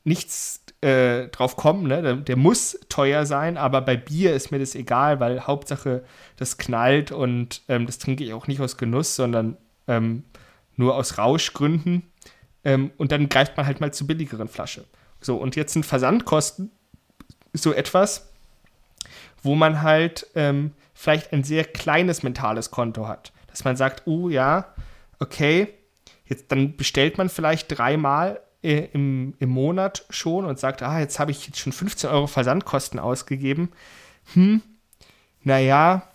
nichts 0.05 0.63
äh, 0.81 1.29
drauf 1.29 1.57
kommen, 1.57 1.87
ne? 1.89 2.03
Der, 2.03 2.17
der, 2.17 2.37
muss 2.37 2.79
teuer 2.89 3.27
sein, 3.27 3.57
aber 3.57 3.81
bei 3.81 3.97
Bier 3.97 4.35
ist 4.35 4.51
mir 4.51 4.59
das 4.59 4.75
egal, 4.75 5.21
weil 5.21 5.47
Hauptsache 5.47 6.05
das 6.37 6.57
knallt 6.57 7.11
und 7.11 7.63
ähm, 7.69 7.87
das 7.87 7.99
trinke 7.99 8.25
ich 8.25 8.33
auch 8.33 8.47
nicht 8.47 8.61
aus 8.61 8.77
Genuss, 8.77 9.17
sondern 9.17 9.57
ähm, 9.89 10.25
nur 10.77 10.95
aus 10.95 11.19
Rauschgründen. 11.19 12.05
Ähm, 12.65 12.93
und 12.97 13.13
dann 13.13 13.29
greift 13.29 13.57
man 13.57 13.67
halt 13.67 13.81
mal 13.81 13.93
zur 13.93 14.07
billigeren 14.07 14.49
Flasche. 14.49 14.85
So, 15.21 15.37
und 15.37 15.57
jetzt 15.57 15.73
sind 15.73 15.85
Versandkosten 15.85 16.71
so 17.53 17.73
etwas, 17.73 18.33
wo 19.43 19.55
man 19.55 19.83
halt 19.83 20.27
ähm, 20.35 20.73
vielleicht 20.95 21.33
ein 21.33 21.45
sehr 21.45 21.65
kleines 21.65 22.23
mentales 22.23 22.71
Konto 22.71 23.07
hat. 23.07 23.33
Dass 23.49 23.65
man 23.65 23.77
sagt, 23.77 24.07
oh 24.07 24.29
ja, 24.29 24.75
okay, 25.19 25.69
jetzt 26.27 26.51
dann 26.53 26.77
bestellt 26.77 27.19
man 27.19 27.29
vielleicht 27.29 27.77
dreimal 27.77 28.41
äh, 28.63 28.89
im, 28.93 29.35
im 29.39 29.49
Monat 29.49 30.05
schon 30.11 30.45
und 30.45 30.59
sagt, 30.59 30.83
ah, 30.83 30.99
jetzt 30.99 31.19
habe 31.19 31.31
ich 31.31 31.47
jetzt 31.47 31.59
schon 31.59 31.73
15 31.73 32.11
Euro 32.11 32.27
Versandkosten 32.27 32.99
ausgegeben. 32.99 33.71
Hm, 34.35 34.63
naja, 35.43 36.09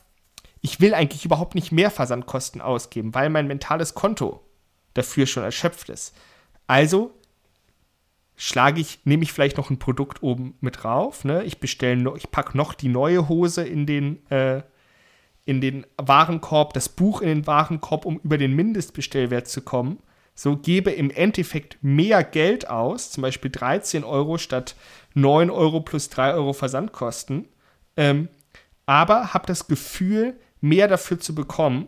ich 0.61 0.79
will 0.79 0.93
eigentlich 0.93 1.25
überhaupt 1.25 1.55
nicht 1.55 1.71
mehr 1.71 1.91
Versandkosten 1.91 2.61
ausgeben, 2.61 3.13
weil 3.13 3.29
mein 3.29 3.47
mentales 3.47 3.93
Konto 3.93 4.41
dafür 4.93 5.25
schon 5.25 5.43
erschöpft 5.43 5.89
ist. 5.89 6.15
Also 6.67 7.11
schlage 8.35 8.81
ich, 8.81 8.99
nehme 9.05 9.23
ich 9.23 9.31
vielleicht 9.31 9.57
noch 9.57 9.69
ein 9.69 9.79
Produkt 9.79 10.23
oben 10.23 10.55
mit 10.59 10.83
drauf. 10.83 11.23
Ne? 11.23 11.43
Ich 11.43 11.59
bestelle, 11.59 12.13
ich 12.17 12.31
packe 12.31 12.57
noch 12.57 12.73
die 12.73 12.89
neue 12.89 13.29
Hose 13.29 13.63
in 13.63 13.85
den, 13.85 14.25
äh, 14.29 14.63
in 15.45 15.61
den 15.61 15.85
Warenkorb, 15.97 16.73
das 16.73 16.89
Buch 16.89 17.21
in 17.21 17.27
den 17.27 17.47
Warenkorb, 17.47 18.05
um 18.05 18.19
über 18.23 18.37
den 18.37 18.53
Mindestbestellwert 18.53 19.47
zu 19.47 19.61
kommen. 19.61 19.99
So 20.35 20.57
gebe 20.57 20.89
im 20.91 21.11
Endeffekt 21.11 21.77
mehr 21.81 22.23
Geld 22.23 22.67
aus, 22.67 23.11
zum 23.11 23.21
Beispiel 23.21 23.51
13 23.51 24.03
Euro 24.03 24.37
statt 24.37 24.75
9 25.13 25.51
Euro 25.51 25.81
plus 25.81 26.09
3 26.09 26.33
Euro 26.33 26.53
Versandkosten, 26.53 27.47
ähm, 27.97 28.29
aber 28.85 29.33
habe 29.33 29.45
das 29.45 29.67
Gefühl, 29.67 30.39
mehr 30.59 30.87
dafür 30.87 31.19
zu 31.19 31.35
bekommen 31.35 31.87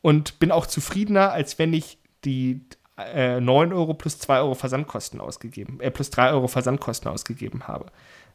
und 0.00 0.38
bin 0.38 0.50
auch 0.50 0.66
zufriedener, 0.66 1.32
als 1.32 1.58
wenn 1.58 1.74
ich 1.74 1.98
die 2.24 2.60
äh, 2.98 3.40
9 3.40 3.72
Euro 3.72 3.94
plus 3.94 4.18
2 4.18 4.40
Euro 4.40 4.54
Versandkosten 4.54 5.20
ausgegeben, 5.20 5.80
äh, 5.80 5.90
plus 5.90 6.10
3 6.10 6.32
Euro 6.32 6.48
Versandkosten 6.48 7.10
ausgegeben 7.10 7.68
habe. 7.68 7.86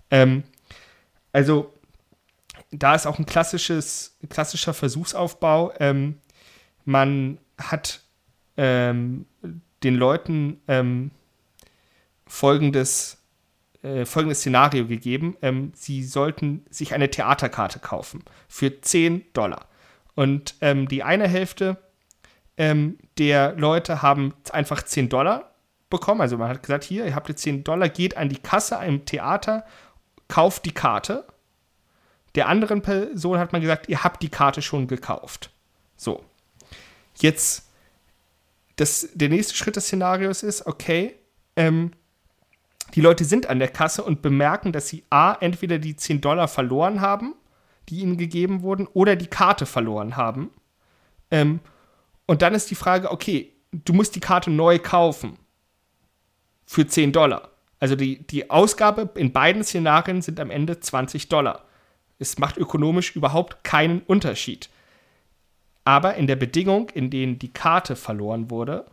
Ähm, 0.09 0.43
also 1.31 1.73
da 2.71 2.95
ist 2.95 3.05
auch 3.05 3.19
ein 3.19 3.25
klassisches, 3.25 4.17
klassischer 4.29 4.73
Versuchsaufbau. 4.73 5.73
Ähm, 5.79 6.19
man 6.85 7.37
hat 7.57 8.01
ähm, 8.57 9.25
den 9.83 9.95
Leuten 9.95 10.61
ähm, 10.67 11.11
folgendes, 12.25 13.17
äh, 13.81 14.05
folgendes 14.05 14.39
Szenario 14.39 14.87
gegeben. 14.87 15.37
Ähm, 15.41 15.71
sie 15.75 16.03
sollten 16.03 16.65
sich 16.69 16.93
eine 16.93 17.09
Theaterkarte 17.09 17.79
kaufen 17.79 18.23
für 18.47 18.81
10 18.81 19.25
Dollar. 19.33 19.67
Und 20.15 20.55
ähm, 20.61 20.87
die 20.87 21.03
eine 21.03 21.27
Hälfte 21.27 21.77
ähm, 22.57 22.97
der 23.17 23.53
Leute 23.55 24.01
haben 24.01 24.33
einfach 24.51 24.83
10 24.83 25.09
Dollar 25.09 25.51
bekommen. 25.89 26.21
Also 26.21 26.37
man 26.37 26.49
hat 26.49 26.63
gesagt, 26.63 26.83
hier, 26.83 27.05
ihr 27.05 27.15
habt 27.15 27.29
jetzt 27.29 27.43
10 27.43 27.63
Dollar, 27.63 27.89
geht 27.89 28.17
an 28.17 28.29
die 28.29 28.37
Kasse 28.37 28.77
einem 28.77 29.05
Theater, 29.05 29.65
kauft 30.27 30.65
die 30.65 30.73
Karte. 30.73 31.25
Der 32.35 32.47
anderen 32.47 32.81
Person 32.81 33.37
hat 33.37 33.53
man 33.53 33.61
gesagt, 33.61 33.89
ihr 33.89 34.03
habt 34.03 34.23
die 34.23 34.29
Karte 34.29 34.61
schon 34.61 34.87
gekauft. 34.87 35.51
So. 35.95 36.23
Jetzt, 37.15 37.69
das, 38.75 39.09
der 39.13 39.29
nächste 39.29 39.55
Schritt 39.55 39.75
des 39.75 39.85
Szenarios 39.85 40.41
ist, 40.41 40.65
okay, 40.65 41.15
ähm, 41.55 41.91
die 42.95 43.01
Leute 43.01 43.25
sind 43.25 43.47
an 43.47 43.59
der 43.59 43.69
Kasse 43.69 44.03
und 44.03 44.21
bemerken, 44.21 44.71
dass 44.71 44.87
sie 44.87 45.03
A, 45.09 45.33
entweder 45.39 45.79
die 45.79 45.95
10 45.95 46.21
Dollar 46.21 46.47
verloren 46.47 47.01
haben, 47.01 47.35
die 47.89 47.99
ihnen 47.99 48.17
gegeben 48.17 48.61
wurden, 48.61 48.87
oder 48.87 49.15
die 49.15 49.27
Karte 49.27 49.65
verloren 49.65 50.15
haben. 50.15 50.51
Ähm, 51.31 51.59
und 52.25 52.41
dann 52.41 52.53
ist 52.53 52.69
die 52.71 52.75
Frage, 52.75 53.11
okay, 53.11 53.53
du 53.71 53.93
musst 53.93 54.15
die 54.15 54.19
Karte 54.19 54.51
neu 54.51 54.79
kaufen. 54.79 55.37
Für 56.65 56.87
10 56.87 57.11
Dollar. 57.11 57.49
Also 57.79 57.95
die, 57.95 58.25
die 58.25 58.49
Ausgabe 58.49 59.09
in 59.15 59.33
beiden 59.33 59.63
Szenarien 59.63 60.21
sind 60.21 60.39
am 60.39 60.49
Ende 60.49 60.79
20 60.79 61.27
Dollar. 61.27 61.65
Es 62.19 62.37
macht 62.37 62.57
ökonomisch 62.57 63.15
überhaupt 63.15 63.63
keinen 63.63 64.01
Unterschied. 64.01 64.69
Aber 65.83 66.15
in 66.15 66.27
der 66.27 66.37
Bedingung, 66.37 66.89
in 66.91 67.09
denen 67.09 67.39
die 67.39 67.51
Karte 67.51 67.97
verloren 67.97 68.49
wurde, 68.49 68.85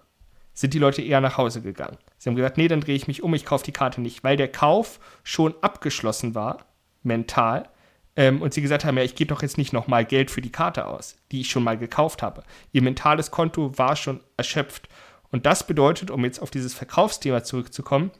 sind 0.53 0.75
die 0.75 0.81
Leute 0.81 1.03
eher 1.03 1.21
nach 1.21 1.39
Hause 1.39 1.63
gegangen. 1.63 1.99
Sie 2.19 2.29
haben 2.29 2.37
gesagt, 2.37 2.57
nee, 2.59 2.69
dann 2.69 2.81
drehe 2.81 2.97
ich 2.97 3.07
mich 3.07 3.23
um, 3.23 3.33
ich 3.35 3.45
kaufe 3.47 3.65
die 3.65 3.73
Karte 3.73 4.01
nicht, 4.01 4.25
weil 4.25 4.37
der 4.37 4.51
Kauf 4.51 4.99
schon 5.23 5.55
abgeschlossen 5.63 6.35
war, 6.35 6.67
mental. 7.03 7.69
Ähm, 8.21 8.43
und 8.43 8.53
sie 8.53 8.61
gesagt 8.61 8.85
haben, 8.85 8.99
ja, 8.99 9.03
ich 9.03 9.15
gebe 9.15 9.29
doch 9.29 9.41
jetzt 9.41 9.57
nicht 9.57 9.73
nochmal 9.73 10.05
Geld 10.05 10.31
für 10.31 10.43
die 10.43 10.53
Karte 10.53 10.85
aus, 10.85 11.17
die 11.33 11.41
ich 11.41 11.51
schon 11.51 11.65
mal 11.65 11.79
gekauft 11.79 12.21
habe. 12.21 12.43
Ihr 12.71 12.83
mentales 12.83 13.31
Konto 13.31 13.79
war 13.79 13.97
schon 13.97 14.21
erschöpft. 14.37 14.91
Und 15.33 15.47
das 15.47 15.67
bedeutet, 15.67 16.11
um 16.11 16.23
jetzt 16.27 16.43
auf 16.43 16.51
dieses 16.51 16.75
Verkaufsthema 16.75 17.43
zurückzukommen, 17.45 18.11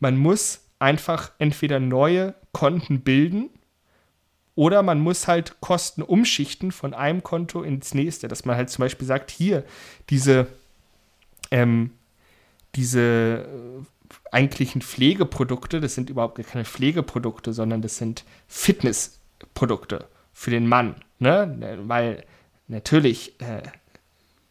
man 0.00 0.18
muss 0.18 0.66
einfach 0.78 1.30
entweder 1.38 1.80
neue 1.80 2.34
Konten 2.52 3.00
bilden 3.00 3.48
oder 4.54 4.82
man 4.82 5.00
muss 5.00 5.26
halt 5.26 5.62
Kosten 5.62 6.02
umschichten 6.02 6.70
von 6.70 6.92
einem 6.92 7.22
Konto 7.22 7.62
ins 7.62 7.94
nächste, 7.94 8.28
dass 8.28 8.44
man 8.44 8.54
halt 8.54 8.68
zum 8.68 8.82
Beispiel 8.82 9.06
sagt, 9.06 9.30
hier, 9.30 9.64
diese, 10.10 10.46
ähm, 11.50 11.92
diese 12.74 13.46
äh, 13.46 13.82
eigentlichen 14.30 14.82
Pflegeprodukte, 14.82 15.80
das 15.80 15.94
sind 15.94 16.10
überhaupt 16.10 16.36
keine 16.46 16.66
Pflegeprodukte, 16.66 17.54
sondern 17.54 17.80
das 17.80 17.96
sind 17.96 18.24
Fitnessprodukte 19.38 20.08
für 20.32 20.50
den 20.50 20.66
Mann. 20.66 20.96
Ne? 21.18 21.76
Weil 21.86 22.24
natürlich 22.68 23.40
äh, 23.40 23.62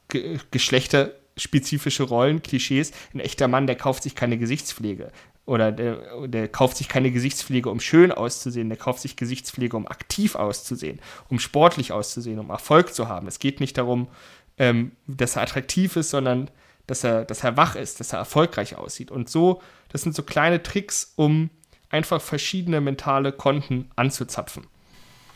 ge 0.09 0.39
geschlechterspezifische 0.51 2.03
Rollen, 2.03 2.41
Klischees, 2.41 2.91
ein 3.13 3.19
echter 3.19 3.47
Mann, 3.47 3.67
der 3.67 3.75
kauft 3.75 4.03
sich 4.03 4.15
keine 4.15 4.37
Gesichtspflege 4.37 5.11
oder 5.45 5.71
der, 5.71 6.27
der, 6.27 6.49
kauft 6.49 6.75
sich 6.75 6.89
keine 6.89 7.09
Gesichtspflege, 7.09 7.69
um 7.69 7.79
schön 7.79 8.11
auszusehen, 8.11 8.67
der 8.67 8.77
kauft 8.77 8.99
sich 8.99 9.15
Gesichtspflege, 9.15 9.77
um 9.77 9.87
aktiv 9.87 10.35
auszusehen, 10.35 10.99
um 11.29 11.39
sportlich 11.39 11.93
auszusehen, 11.93 12.39
um 12.39 12.49
Erfolg 12.49 12.93
zu 12.93 13.07
haben. 13.07 13.27
Es 13.27 13.39
geht 13.39 13.61
nicht 13.61 13.77
darum, 13.77 14.09
ähm, 14.57 14.91
dass 15.07 15.37
er 15.37 15.43
attraktiv 15.43 15.95
ist, 15.95 16.09
sondern 16.09 16.51
dass 16.85 17.05
er, 17.05 17.23
dass 17.23 17.45
er 17.45 17.55
wach 17.55 17.75
ist, 17.75 18.01
dass 18.01 18.11
er 18.11 18.19
erfolgreich 18.19 18.75
aussieht. 18.75 19.09
Und 19.09 19.29
so, 19.29 19.61
das 19.89 20.01
sind 20.01 20.15
so 20.15 20.23
kleine 20.23 20.63
Tricks, 20.63 21.13
um 21.15 21.49
einfach 21.89 22.21
verschiedene 22.21 22.81
mentale 22.81 23.31
Konten 23.31 23.89
anzuzapfen. 23.95 24.67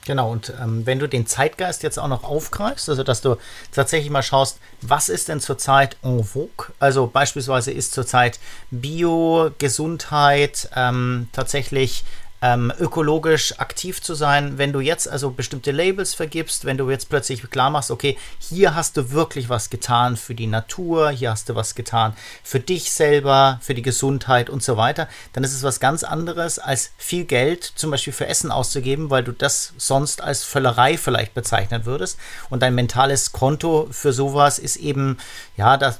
Genau, 0.06 0.32
und 0.32 0.52
ähm, 0.60 0.86
wenn 0.86 0.98
du 0.98 1.08
den 1.08 1.28
Zeitgeist 1.28 1.84
jetzt 1.84 2.00
auch 2.00 2.08
noch 2.08 2.24
aufgreifst, 2.24 2.90
also 2.90 3.04
dass 3.04 3.22
du 3.22 3.36
tatsächlich 3.72 4.10
mal 4.10 4.24
schaust, 4.24 4.58
was 4.82 5.10
ist 5.10 5.28
denn 5.28 5.40
zurzeit 5.40 5.96
en 6.02 6.24
vogue? 6.24 6.74
Also 6.80 7.06
beispielsweise 7.06 7.72
ist 7.72 7.94
zurzeit 7.94 8.40
Bio, 8.72 9.52
Gesundheit, 9.60 10.70
ähm, 10.76 11.30
tatsächlich 11.34 12.04
ähm, 12.42 12.74
ökologisch 12.80 13.60
aktiv 13.60 14.02
zu 14.02 14.16
sein, 14.16 14.58
wenn 14.58 14.74
du 14.74 14.80
jetzt 14.80 15.08
also 15.08 15.30
bestimmte 15.30 15.72
Labels 15.72 16.16
vergibst, 16.16 16.66
wenn 16.66 16.78
du 16.78 16.90
jetzt 16.90 17.10
plötzlich 17.10 17.48
klar 17.52 17.70
machst, 17.70 17.92
okay, 17.92 18.18
hier 18.40 18.74
hast 18.74 18.98
du 18.98 19.12
wirklich 19.12 19.50
was 19.50 19.70
getan 19.70 20.18
für 20.18 20.34
die 20.34 20.48
Natur, 20.48 21.12
hier 21.12 21.32
hast 21.32 21.50
du 21.50 21.56
was 21.56 21.76
getan 21.76 22.14
für 22.44 22.60
dich 22.60 22.92
selber, 22.92 23.60
für 23.62 23.76
die 23.76 23.84
Gesundheit 23.84 24.50
und 24.50 24.64
so 24.64 24.76
weiter, 24.76 25.08
dann 25.34 25.44
ist 25.44 25.54
es 25.54 25.62
was 25.62 25.80
ganz 25.80 26.04
anderes, 26.04 26.58
als 26.58 26.92
viel 26.98 27.26
Geld 27.26 27.64
zum 27.64 27.92
Beispiel 27.92 28.14
für 28.14 28.28
Essen 28.28 28.52
auszugeben, 28.52 29.12
weil 29.12 29.24
du 29.24 29.32
das 29.32 29.74
sonst 29.78 30.22
als 30.22 30.44
Völlerei 30.44 30.98
vielleicht 30.98 31.36
bezeichnen 31.36 31.86
würdest. 31.86 32.18
Und 32.50 32.64
dein 32.64 32.74
mentales 32.74 33.32
Konto 33.34 33.88
für 33.92 34.14
sowas 34.14 34.58
ist 34.58 34.78
eben, 34.78 35.18
ja, 35.58 35.78
das 35.78 36.00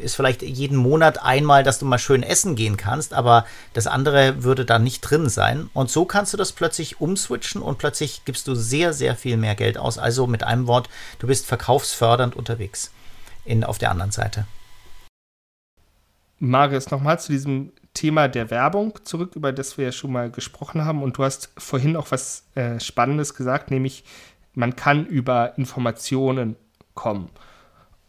ist 0.00 0.16
vielleicht 0.16 0.42
jeden 0.42 0.76
Monat 0.76 1.22
einmal, 1.22 1.62
dass 1.62 1.78
du 1.78 1.86
mal 1.86 1.98
schön 1.98 2.22
essen 2.22 2.56
gehen 2.56 2.76
kannst, 2.76 3.14
aber 3.14 3.46
das 3.72 3.86
andere 3.86 4.42
würde 4.42 4.66
da 4.66 4.78
nicht 4.78 5.00
drin 5.00 5.28
sein. 5.28 5.70
Und 5.78 5.92
so 5.92 6.04
kannst 6.04 6.32
du 6.32 6.36
das 6.36 6.50
plötzlich 6.50 7.00
umswitchen 7.00 7.62
und 7.62 7.78
plötzlich 7.78 8.24
gibst 8.24 8.48
du 8.48 8.56
sehr, 8.56 8.92
sehr 8.92 9.14
viel 9.14 9.36
mehr 9.36 9.54
Geld 9.54 9.78
aus. 9.78 9.96
Also 9.96 10.26
mit 10.26 10.42
einem 10.42 10.66
Wort, 10.66 10.88
du 11.20 11.28
bist 11.28 11.46
verkaufsfördernd 11.46 12.34
unterwegs 12.34 12.90
in, 13.44 13.62
auf 13.62 13.78
der 13.78 13.92
anderen 13.92 14.10
Seite. 14.10 14.48
Marius, 16.40 16.90
nochmal 16.90 17.20
zu 17.20 17.30
diesem 17.30 17.70
Thema 17.94 18.26
der 18.26 18.50
Werbung 18.50 18.98
zurück, 19.04 19.36
über 19.36 19.52
das 19.52 19.78
wir 19.78 19.84
ja 19.84 19.92
schon 19.92 20.10
mal 20.10 20.32
gesprochen 20.32 20.84
haben. 20.84 21.00
Und 21.00 21.16
du 21.16 21.22
hast 21.22 21.52
vorhin 21.56 21.94
auch 21.94 22.10
was 22.10 22.42
äh, 22.56 22.80
Spannendes 22.80 23.34
gesagt, 23.34 23.70
nämlich 23.70 24.02
man 24.54 24.74
kann 24.74 25.06
über 25.06 25.56
Informationen 25.58 26.56
kommen. 26.94 27.30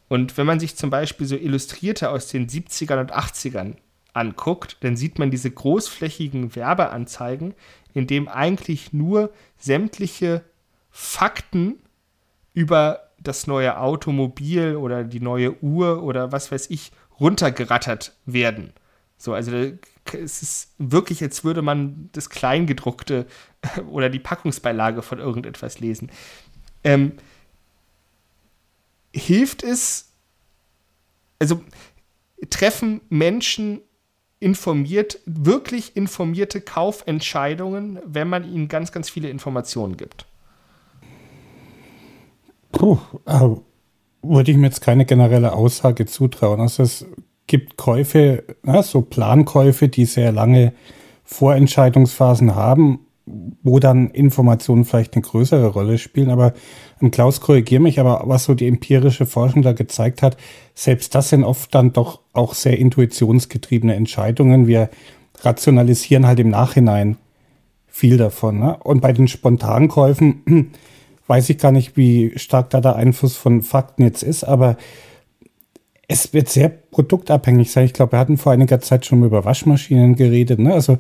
Und 0.08 0.38
wenn 0.40 0.48
man 0.48 0.60
sich 0.60 0.76
zum 0.76 0.90
Beispiel 0.90 1.28
so 1.28 1.36
Illustrierte 1.36 2.10
aus 2.10 2.30
den 2.30 2.50
70ern 2.50 3.00
und 3.00 3.14
80ern 3.14 3.76
anguckt, 4.14 4.78
dann 4.82 4.96
sieht 4.96 5.20
man 5.20 5.32
diese 5.32 5.52
großflächigen 5.52 6.56
Werbeanzeigen, 6.56 7.54
in 7.94 8.08
dem 8.08 8.28
eigentlich 8.28 8.94
nur 8.94 9.32
sämtliche 9.58 10.44
Fakten 10.92 11.80
über 12.54 13.10
das 13.22 13.48
neue 13.48 13.78
Automobil 13.80 14.76
oder 14.76 15.04
die 15.04 15.20
neue 15.20 15.62
Uhr 15.62 16.04
oder 16.04 16.32
was 16.32 16.52
weiß 16.52 16.70
ich 16.70 16.92
runtergerattert 17.20 18.16
werden. 18.26 18.74
So, 19.18 19.34
also 19.34 19.52
es 20.14 20.42
ist 20.42 20.74
wirklich, 20.78 21.22
als 21.22 21.44
würde 21.44 21.62
man 21.62 22.10
das 22.14 22.30
Kleingedruckte 22.30 23.28
oder 23.90 24.10
die 24.10 24.20
Packungsbeilage 24.20 25.02
von 25.02 25.20
irgendetwas 25.20 25.80
lesen. 25.80 26.10
Ähm, 26.84 27.14
hilft 29.14 29.64
es, 29.64 30.14
also 31.40 31.64
treffen 32.50 33.02
Menschen 33.10 33.82
informiert, 34.40 35.20
wirklich 35.26 35.96
informierte 35.96 36.62
Kaufentscheidungen, 36.62 38.00
wenn 38.06 38.30
man 38.30 38.44
ihnen 38.44 38.68
ganz, 38.68 38.92
ganz 38.92 39.10
viele 39.10 39.30
Informationen 39.30 39.98
gibt? 39.98 40.26
Puh, 42.72 42.98
äh, 43.26 43.50
würde 44.22 44.52
ich 44.52 44.58
mir 44.58 44.68
jetzt 44.68 44.82
keine 44.82 45.06
generelle 45.06 45.54
Aussage 45.54 46.06
zutrauen. 46.06 46.62
Also 46.62 46.84
es 46.84 47.06
gibt 47.48 47.78
Käufe, 47.78 48.44
na, 48.64 48.84
so 48.84 49.02
Plankäufe, 49.02 49.88
die 49.90 50.06
sehr 50.06 50.32
lange 50.32 50.74
Vorentscheidungsphasen 51.24 52.56
haben 52.56 53.06
wo 53.64 53.80
dann 53.80 54.10
Informationen 54.12 54.86
vielleicht 54.86 55.16
eine 55.16 55.22
größere 55.22 55.68
Rolle 55.68 55.98
spielen. 55.98 56.30
Aber 56.30 56.54
ähm, 57.02 57.12
Klaus, 57.12 57.42
korrigiere 57.42 57.82
mich, 57.82 58.00
aber 58.00 58.24
was 58.26 58.46
so 58.46 58.54
die 58.54 58.68
empirische 58.68 59.26
Forschung 59.26 59.62
da 59.62 59.74
gezeigt 59.74 60.22
hat, 60.22 60.38
selbst 60.74 61.16
das 61.16 61.30
sind 61.30 61.44
oft 61.44 61.74
dann 61.76 61.94
doch 61.94 62.22
auch 62.34 62.54
sehr 62.54 62.78
intuitionsgetriebene 62.78 63.96
Entscheidungen. 63.96 64.68
Wir 64.68 64.90
rationalisieren 65.42 66.26
halt 66.26 66.40
im 66.40 66.50
Nachhinein 66.50 67.18
viel 67.88 68.18
davon. 68.18 68.60
Ne? 68.60 68.78
Und 68.78 69.02
bei 69.02 69.14
den 69.14 69.28
Spontankäufen 69.28 70.72
weiß 71.28 71.50
ich 71.50 71.58
gar 71.58 71.72
nicht, 71.72 71.98
wie 71.98 72.34
stark 72.38 72.70
da 72.70 72.82
der 72.82 72.96
Einfluss 72.96 73.36
von 73.36 73.62
Fakten 73.62 74.04
jetzt 74.04 74.24
ist, 74.24 74.44
aber 74.44 74.78
es 76.08 76.34
wird 76.34 76.50
sehr 76.50 76.70
produktabhängig 76.70 77.72
sein. 77.72 77.86
Ich 77.86 77.94
glaube, 77.94 78.14
wir 78.14 78.20
hatten 78.20 78.38
vor 78.38 78.52
einiger 78.52 78.80
Zeit 78.80 79.06
schon 79.06 79.24
über 79.24 79.46
Waschmaschinen 79.46 80.16
geredet. 80.16 80.58
Ne? 80.58 80.74
Also 80.74 80.98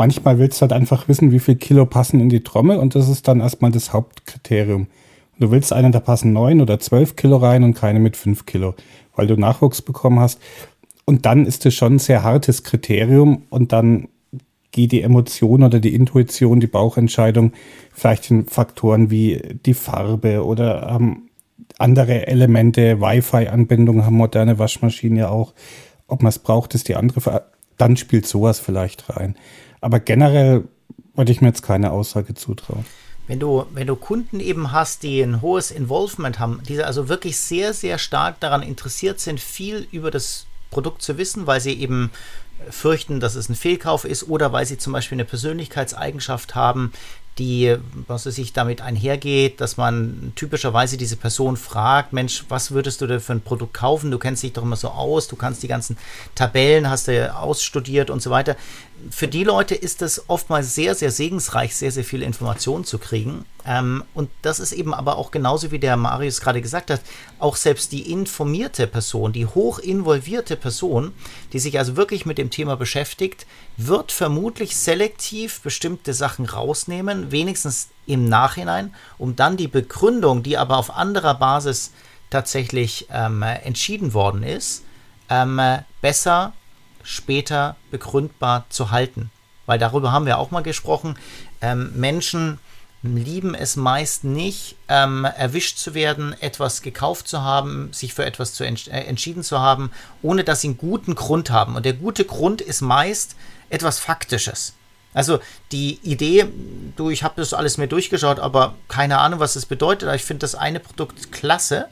manchmal 0.00 0.38
willst 0.38 0.58
du 0.58 0.62
halt 0.62 0.72
einfach 0.72 1.08
wissen, 1.08 1.30
wie 1.30 1.40
viel 1.40 1.56
Kilo 1.56 1.84
passen 1.84 2.20
in 2.20 2.30
die 2.30 2.42
Trommel 2.42 2.78
und 2.78 2.94
das 2.94 3.10
ist 3.10 3.28
dann 3.28 3.40
erstmal 3.40 3.70
das 3.70 3.92
Hauptkriterium. 3.92 4.86
Du 5.38 5.50
willst 5.50 5.74
einen, 5.74 5.92
da 5.92 6.00
passen 6.00 6.32
neun 6.32 6.62
oder 6.62 6.80
zwölf 6.80 7.16
Kilo 7.16 7.36
rein 7.36 7.64
und 7.64 7.74
keine 7.74 8.00
mit 8.00 8.16
fünf 8.16 8.46
Kilo, 8.46 8.74
weil 9.14 9.26
du 9.26 9.36
Nachwuchs 9.36 9.82
bekommen 9.82 10.18
hast. 10.18 10.40
Und 11.04 11.26
dann 11.26 11.44
ist 11.44 11.66
es 11.66 11.74
schon 11.74 11.96
ein 11.96 11.98
sehr 11.98 12.22
hartes 12.22 12.64
Kriterium 12.64 13.42
und 13.50 13.72
dann 13.72 14.08
geht 14.70 14.92
die 14.92 15.02
Emotion 15.02 15.62
oder 15.62 15.80
die 15.80 15.94
Intuition, 15.94 16.60
die 16.60 16.66
Bauchentscheidung 16.66 17.52
vielleicht 17.92 18.30
in 18.30 18.46
Faktoren 18.46 19.10
wie 19.10 19.42
die 19.66 19.74
Farbe 19.74 20.46
oder 20.46 20.96
ähm, 20.98 21.28
andere 21.76 22.26
Elemente, 22.26 23.02
Wi-Fi-Anbindung 23.02 24.06
haben 24.06 24.16
moderne 24.16 24.58
Waschmaschinen 24.58 25.18
ja 25.18 25.28
auch. 25.28 25.52
Ob 26.06 26.22
man 26.22 26.30
es 26.30 26.38
braucht, 26.38 26.74
ist 26.74 26.88
die 26.88 26.96
andere. 26.96 27.44
Dann 27.76 27.98
spielt 27.98 28.26
sowas 28.26 28.60
vielleicht 28.60 29.10
rein. 29.10 29.36
Aber 29.80 30.00
generell 30.00 30.64
wollte 31.14 31.32
ich 31.32 31.40
mir 31.40 31.48
jetzt 31.48 31.62
keine 31.62 31.90
Aussage 31.90 32.34
zutrauen. 32.34 32.84
Wenn 33.26 33.38
du, 33.38 33.64
wenn 33.72 33.86
du 33.86 33.94
Kunden 33.94 34.40
eben 34.40 34.72
hast, 34.72 35.02
die 35.02 35.20
ein 35.20 35.40
hohes 35.40 35.70
Involvement 35.70 36.38
haben, 36.38 36.62
die 36.68 36.82
also 36.82 37.08
wirklich 37.08 37.36
sehr, 37.36 37.72
sehr 37.72 37.98
stark 37.98 38.40
daran 38.40 38.62
interessiert 38.62 39.20
sind, 39.20 39.38
viel 39.38 39.86
über 39.92 40.10
das 40.10 40.46
Produkt 40.70 41.02
zu 41.02 41.16
wissen, 41.16 41.46
weil 41.46 41.60
sie 41.60 41.74
eben 41.74 42.10
fürchten, 42.68 43.20
dass 43.20 43.36
es 43.36 43.48
ein 43.48 43.54
Fehlkauf 43.54 44.04
ist 44.04 44.28
oder 44.28 44.52
weil 44.52 44.66
sie 44.66 44.78
zum 44.78 44.92
Beispiel 44.92 45.16
eine 45.16 45.24
Persönlichkeitseigenschaft 45.24 46.54
haben, 46.54 46.92
die, 47.38 47.76
was 48.06 48.24
sich 48.24 48.52
damit 48.52 48.82
einhergeht, 48.82 49.60
dass 49.60 49.76
man 49.76 50.32
typischerweise 50.34 50.96
diese 50.96 51.16
Person 51.16 51.56
fragt, 51.56 52.12
Mensch, 52.12 52.44
was 52.48 52.72
würdest 52.72 53.00
du 53.00 53.06
denn 53.06 53.20
für 53.20 53.32
ein 53.32 53.40
Produkt 53.40 53.74
kaufen? 53.74 54.10
Du 54.10 54.18
kennst 54.18 54.42
dich 54.42 54.52
doch 54.52 54.62
immer 54.62 54.76
so 54.76 54.88
aus, 54.88 55.28
du 55.28 55.36
kannst 55.36 55.62
die 55.62 55.68
ganzen 55.68 55.96
Tabellen, 56.34 56.90
hast 56.90 57.08
du 57.08 57.34
ausstudiert 57.34 58.10
und 58.10 58.20
so 58.20 58.30
weiter 58.30 58.56
für 59.10 59.28
die 59.28 59.44
Leute 59.44 59.74
ist 59.74 60.02
es 60.02 60.28
oftmals 60.28 60.74
sehr, 60.74 60.94
sehr 60.94 61.10
segensreich, 61.10 61.74
sehr, 61.74 61.90
sehr 61.90 62.04
viel 62.04 62.22
Informationen 62.22 62.84
zu 62.84 62.98
kriegen. 62.98 63.44
Ähm, 63.64 64.04
und 64.14 64.30
das 64.42 64.60
ist 64.60 64.72
eben 64.72 64.94
aber 64.94 65.16
auch 65.16 65.30
genauso 65.30 65.70
wie 65.70 65.78
der 65.78 65.96
Marius 65.96 66.40
gerade 66.40 66.60
gesagt 66.60 66.90
hat, 66.90 67.00
auch 67.38 67.56
selbst 67.56 67.92
die 67.92 68.10
informierte 68.10 68.86
Person, 68.86 69.32
die 69.32 69.46
hoch 69.46 69.78
involvierte 69.78 70.56
Person, 70.56 71.12
die 71.52 71.58
sich 71.58 71.78
also 71.78 71.96
wirklich 71.96 72.26
mit 72.26 72.38
dem 72.38 72.50
Thema 72.50 72.76
beschäftigt, 72.76 73.46
wird 73.76 74.12
vermutlich 74.12 74.76
selektiv 74.76 75.60
bestimmte 75.60 76.12
Sachen 76.14 76.46
rausnehmen, 76.46 77.30
wenigstens 77.30 77.88
im 78.06 78.28
Nachhinein, 78.28 78.94
um 79.18 79.36
dann 79.36 79.56
die 79.56 79.68
Begründung, 79.68 80.42
die 80.42 80.58
aber 80.58 80.76
auf 80.76 80.90
anderer 80.90 81.34
Basis 81.34 81.92
tatsächlich 82.28 83.08
ähm, 83.12 83.42
entschieden 83.42 84.14
worden 84.14 84.42
ist, 84.42 84.84
ähm, 85.28 85.60
besser 86.00 86.52
später 87.02 87.76
begründbar 87.90 88.64
zu 88.68 88.90
halten. 88.90 89.30
Weil 89.66 89.78
darüber 89.78 90.12
haben 90.12 90.26
wir 90.26 90.38
auch 90.38 90.50
mal 90.50 90.62
gesprochen. 90.62 91.16
Ähm, 91.60 91.92
Menschen 91.94 92.58
lieben 93.02 93.54
es 93.54 93.76
meist 93.76 94.24
nicht, 94.24 94.76
ähm, 94.88 95.24
erwischt 95.24 95.78
zu 95.78 95.94
werden, 95.94 96.34
etwas 96.40 96.82
gekauft 96.82 97.28
zu 97.28 97.42
haben, 97.42 97.90
sich 97.92 98.12
für 98.12 98.26
etwas 98.26 98.52
zu 98.52 98.64
ents 98.64 98.88
äh, 98.88 99.00
entschieden 99.00 99.42
zu 99.42 99.58
haben, 99.58 99.90
ohne 100.22 100.44
dass 100.44 100.60
sie 100.60 100.68
einen 100.68 100.78
guten 100.78 101.14
Grund 101.14 101.50
haben. 101.50 101.76
Und 101.76 101.86
der 101.86 101.94
gute 101.94 102.24
Grund 102.24 102.60
ist 102.60 102.82
meist 102.82 103.36
etwas 103.70 103.98
Faktisches. 103.98 104.74
Also 105.14 105.40
die 105.72 105.98
Idee, 106.02 106.46
du, 106.96 107.10
ich 107.10 107.22
habe 107.22 107.34
das 107.36 107.54
alles 107.54 107.78
mir 107.78 107.88
durchgeschaut, 107.88 108.38
aber 108.38 108.74
keine 108.88 109.18
Ahnung, 109.18 109.40
was 109.40 109.54
das 109.54 109.66
bedeutet. 109.66 110.12
Ich 110.14 110.24
finde 110.24 110.40
das 110.40 110.54
eine 110.54 110.78
Produkt 110.78 111.32
klasse. 111.32 111.88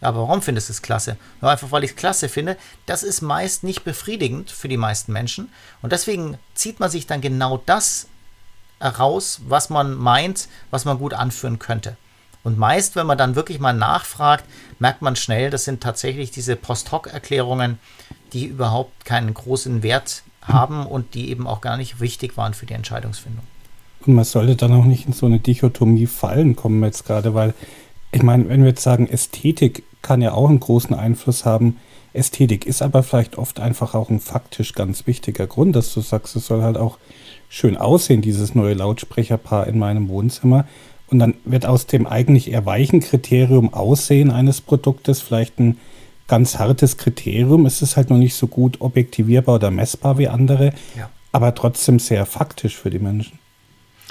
Aber 0.00 0.20
warum 0.20 0.42
findest 0.42 0.68
du 0.68 0.72
es 0.72 0.82
klasse? 0.82 1.16
Nur 1.40 1.50
einfach, 1.50 1.72
weil 1.72 1.84
ich 1.84 1.90
es 1.90 1.96
klasse 1.96 2.28
finde. 2.28 2.56
Das 2.86 3.02
ist 3.02 3.20
meist 3.20 3.64
nicht 3.64 3.84
befriedigend 3.84 4.50
für 4.50 4.68
die 4.68 4.76
meisten 4.76 5.12
Menschen. 5.12 5.50
Und 5.82 5.92
deswegen 5.92 6.38
zieht 6.54 6.78
man 6.78 6.90
sich 6.90 7.06
dann 7.06 7.20
genau 7.20 7.60
das 7.66 8.06
heraus, 8.78 9.40
was 9.48 9.70
man 9.70 9.94
meint, 9.94 10.48
was 10.70 10.84
man 10.84 10.98
gut 10.98 11.14
anführen 11.14 11.58
könnte. 11.58 11.96
Und 12.44 12.58
meist, 12.58 12.94
wenn 12.94 13.06
man 13.06 13.18
dann 13.18 13.34
wirklich 13.34 13.58
mal 13.58 13.72
nachfragt, 13.72 14.44
merkt 14.78 15.02
man 15.02 15.16
schnell, 15.16 15.50
das 15.50 15.64
sind 15.64 15.82
tatsächlich 15.82 16.30
diese 16.30 16.54
Post-Hoc-Erklärungen, 16.54 17.78
die 18.32 18.46
überhaupt 18.46 19.04
keinen 19.04 19.34
großen 19.34 19.82
Wert 19.82 20.22
haben 20.42 20.86
und 20.86 21.14
die 21.14 21.30
eben 21.30 21.46
auch 21.46 21.60
gar 21.60 21.76
nicht 21.76 22.00
wichtig 22.00 22.36
waren 22.36 22.54
für 22.54 22.66
die 22.66 22.74
Entscheidungsfindung. 22.74 23.44
Und 24.06 24.14
man 24.14 24.24
sollte 24.24 24.54
dann 24.54 24.72
auch 24.72 24.84
nicht 24.84 25.06
in 25.06 25.12
so 25.12 25.26
eine 25.26 25.40
Dichotomie 25.40 26.06
fallen 26.06 26.54
kommen 26.54 26.82
jetzt 26.84 27.04
gerade, 27.04 27.34
weil 27.34 27.52
ich 28.12 28.22
meine, 28.22 28.48
wenn 28.48 28.62
wir 28.62 28.70
jetzt 28.70 28.82
sagen, 28.82 29.08
Ästhetik 29.08 29.82
kann 30.02 30.22
ja 30.22 30.32
auch 30.32 30.48
einen 30.48 30.60
großen 30.60 30.94
Einfluss 30.94 31.44
haben, 31.44 31.76
Ästhetik 32.12 32.66
ist 32.66 32.82
aber 32.82 33.02
vielleicht 33.02 33.36
oft 33.36 33.60
einfach 33.60 33.94
auch 33.94 34.10
ein 34.10 34.20
faktisch 34.20 34.72
ganz 34.72 35.06
wichtiger 35.06 35.46
Grund, 35.46 35.76
dass 35.76 35.92
du 35.92 36.00
sagst, 36.00 36.36
es 36.36 36.46
soll 36.46 36.62
halt 36.62 36.76
auch 36.76 36.98
schön 37.48 37.76
aussehen, 37.76 38.22
dieses 38.22 38.54
neue 38.54 38.74
Lautsprecherpaar 38.74 39.66
in 39.66 39.78
meinem 39.78 40.08
Wohnzimmer. 40.08 40.66
Und 41.08 41.18
dann 41.18 41.34
wird 41.44 41.64
aus 41.64 41.86
dem 41.86 42.06
eigentlich 42.06 42.50
eher 42.50 42.66
weichen 42.66 43.00
Kriterium 43.00 43.72
Aussehen 43.72 44.30
eines 44.30 44.60
Produktes 44.60 45.20
vielleicht 45.20 45.58
ein 45.58 45.78
ganz 46.26 46.58
hartes 46.58 46.98
Kriterium. 46.98 47.66
Es 47.66 47.80
ist 47.82 47.96
halt 47.96 48.10
noch 48.10 48.18
nicht 48.18 48.34
so 48.34 48.46
gut 48.46 48.80
objektivierbar 48.80 49.56
oder 49.56 49.70
messbar 49.70 50.18
wie 50.18 50.28
andere, 50.28 50.72
ja. 50.96 51.08
aber 51.32 51.54
trotzdem 51.54 51.98
sehr 51.98 52.26
faktisch 52.26 52.76
für 52.76 52.90
die 52.90 52.98
Menschen. 52.98 53.38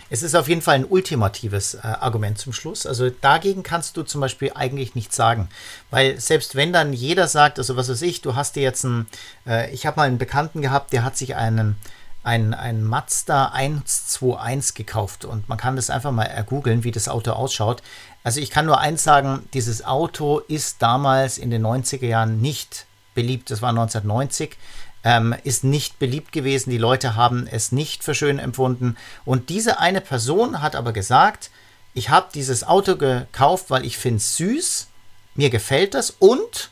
Es 0.09 0.23
ist 0.23 0.35
auf 0.35 0.47
jeden 0.47 0.61
Fall 0.61 0.75
ein 0.75 0.85
ultimatives 0.85 1.75
äh, 1.75 1.79
Argument 1.81 2.37
zum 2.37 2.53
Schluss. 2.53 2.85
Also 2.85 3.09
dagegen 3.09 3.63
kannst 3.63 3.97
du 3.97 4.03
zum 4.03 4.21
Beispiel 4.21 4.51
eigentlich 4.55 4.95
nichts 4.95 5.15
sagen. 5.15 5.49
Weil 5.89 6.19
selbst 6.19 6.55
wenn 6.55 6.73
dann 6.73 6.93
jeder 6.93 7.27
sagt, 7.27 7.59
also 7.59 7.75
was 7.75 7.89
weiß 7.89 8.01
ich, 8.03 8.21
du 8.21 8.35
hast 8.35 8.55
dir 8.55 8.63
jetzt 8.63 8.85
einen, 8.85 9.07
äh, 9.45 9.71
ich 9.71 9.85
habe 9.85 9.97
mal 9.97 10.07
einen 10.07 10.17
Bekannten 10.17 10.61
gehabt, 10.61 10.93
der 10.93 11.03
hat 11.03 11.17
sich 11.17 11.35
einen 11.35 11.75
ein, 12.27 12.53
ein 12.53 12.83
Mazda 12.83 13.53
121 13.53 14.75
gekauft 14.75 15.23
und 15.23 15.47
man 15.47 15.57
kann 15.57 15.77
das 15.77 15.89
einfach 15.89 16.11
mal 16.11 16.25
ergoogeln, 16.25 16.83
wie 16.83 16.91
das 16.91 17.07
Auto 17.07 17.31
ausschaut. 17.31 17.81
Also 18.25 18.41
ich 18.41 18.51
kann 18.51 18.65
nur 18.65 18.79
eins 18.81 19.01
sagen, 19.01 19.47
dieses 19.53 19.85
Auto 19.85 20.39
ist 20.39 20.81
damals 20.81 21.37
in 21.37 21.51
den 21.51 21.65
90er 21.65 22.05
Jahren 22.05 22.41
nicht 22.41 22.85
beliebt. 23.15 23.49
Das 23.49 23.61
war 23.61 23.69
1990. 23.69 24.57
Ähm, 25.07 25.33
ist 25.45 25.63
nicht 25.63 25.99
beliebt 25.99 26.33
gewesen. 26.33 26.69
Die 26.69 26.77
Leute 26.77 27.15
haben 27.15 27.47
es 27.49 27.71
nicht 27.71 28.03
für 28.03 28.13
schön 28.13 28.39
empfunden. 28.39 28.97
Und 29.23 29.47
diese 29.47 29.79
eine 29.79 30.01
Person 30.01 30.61
hat 30.61 30.75
aber 30.75 30.91
gesagt, 30.91 31.49
ich 31.93 32.09
habe 32.09 32.27
dieses 32.33 32.65
Auto 32.65 32.97
gekauft, 32.97 33.69
weil 33.69 33.85
ich 33.85 33.97
finde 33.97 34.17
es 34.17 34.35
süß, 34.35 34.87
mir 35.35 35.49
gefällt 35.49 35.93
das 35.93 36.09
und 36.09 36.71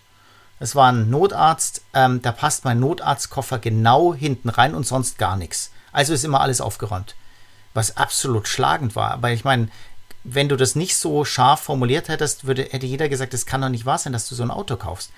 es 0.60 0.76
war 0.76 0.92
ein 0.92 1.10
Notarzt, 1.10 1.82
ähm, 1.94 2.22
da 2.22 2.34
passt 2.34 2.66
mein 2.66 2.82
Notarztkoffer 2.82 3.58
genau 3.58 4.14
hinten 4.14 4.50
rein 4.50 4.76
und 4.76 4.86
sonst 4.86 5.18
gar 5.18 5.38
nichts. 5.38 5.72
Also 5.94 6.14
ist 6.14 6.26
immer 6.26 6.42
alles 6.42 6.60
aufgeräumt. 6.60 7.16
Was 7.74 7.96
absolut 7.96 8.50
schlagend 8.50 8.98
war. 8.98 9.12
Aber 9.12 9.32
ich 9.32 9.46
meine, 9.46 9.70
wenn 10.26 10.50
du 10.50 10.58
das 10.58 10.76
nicht 10.76 10.98
so 10.98 11.24
scharf 11.24 11.62
formuliert 11.62 12.10
hättest, 12.10 12.48
würde, 12.48 12.64
hätte 12.64 12.86
jeder 12.86 13.08
gesagt, 13.08 13.34
es 13.34 13.46
kann 13.46 13.62
doch 13.62 13.70
nicht 13.70 13.86
wahr 13.86 13.98
sein, 13.98 14.12
dass 14.12 14.28
du 14.28 14.36
so 14.36 14.44
ein 14.44 14.52
Auto 14.52 14.76
kaufst. 14.76 15.12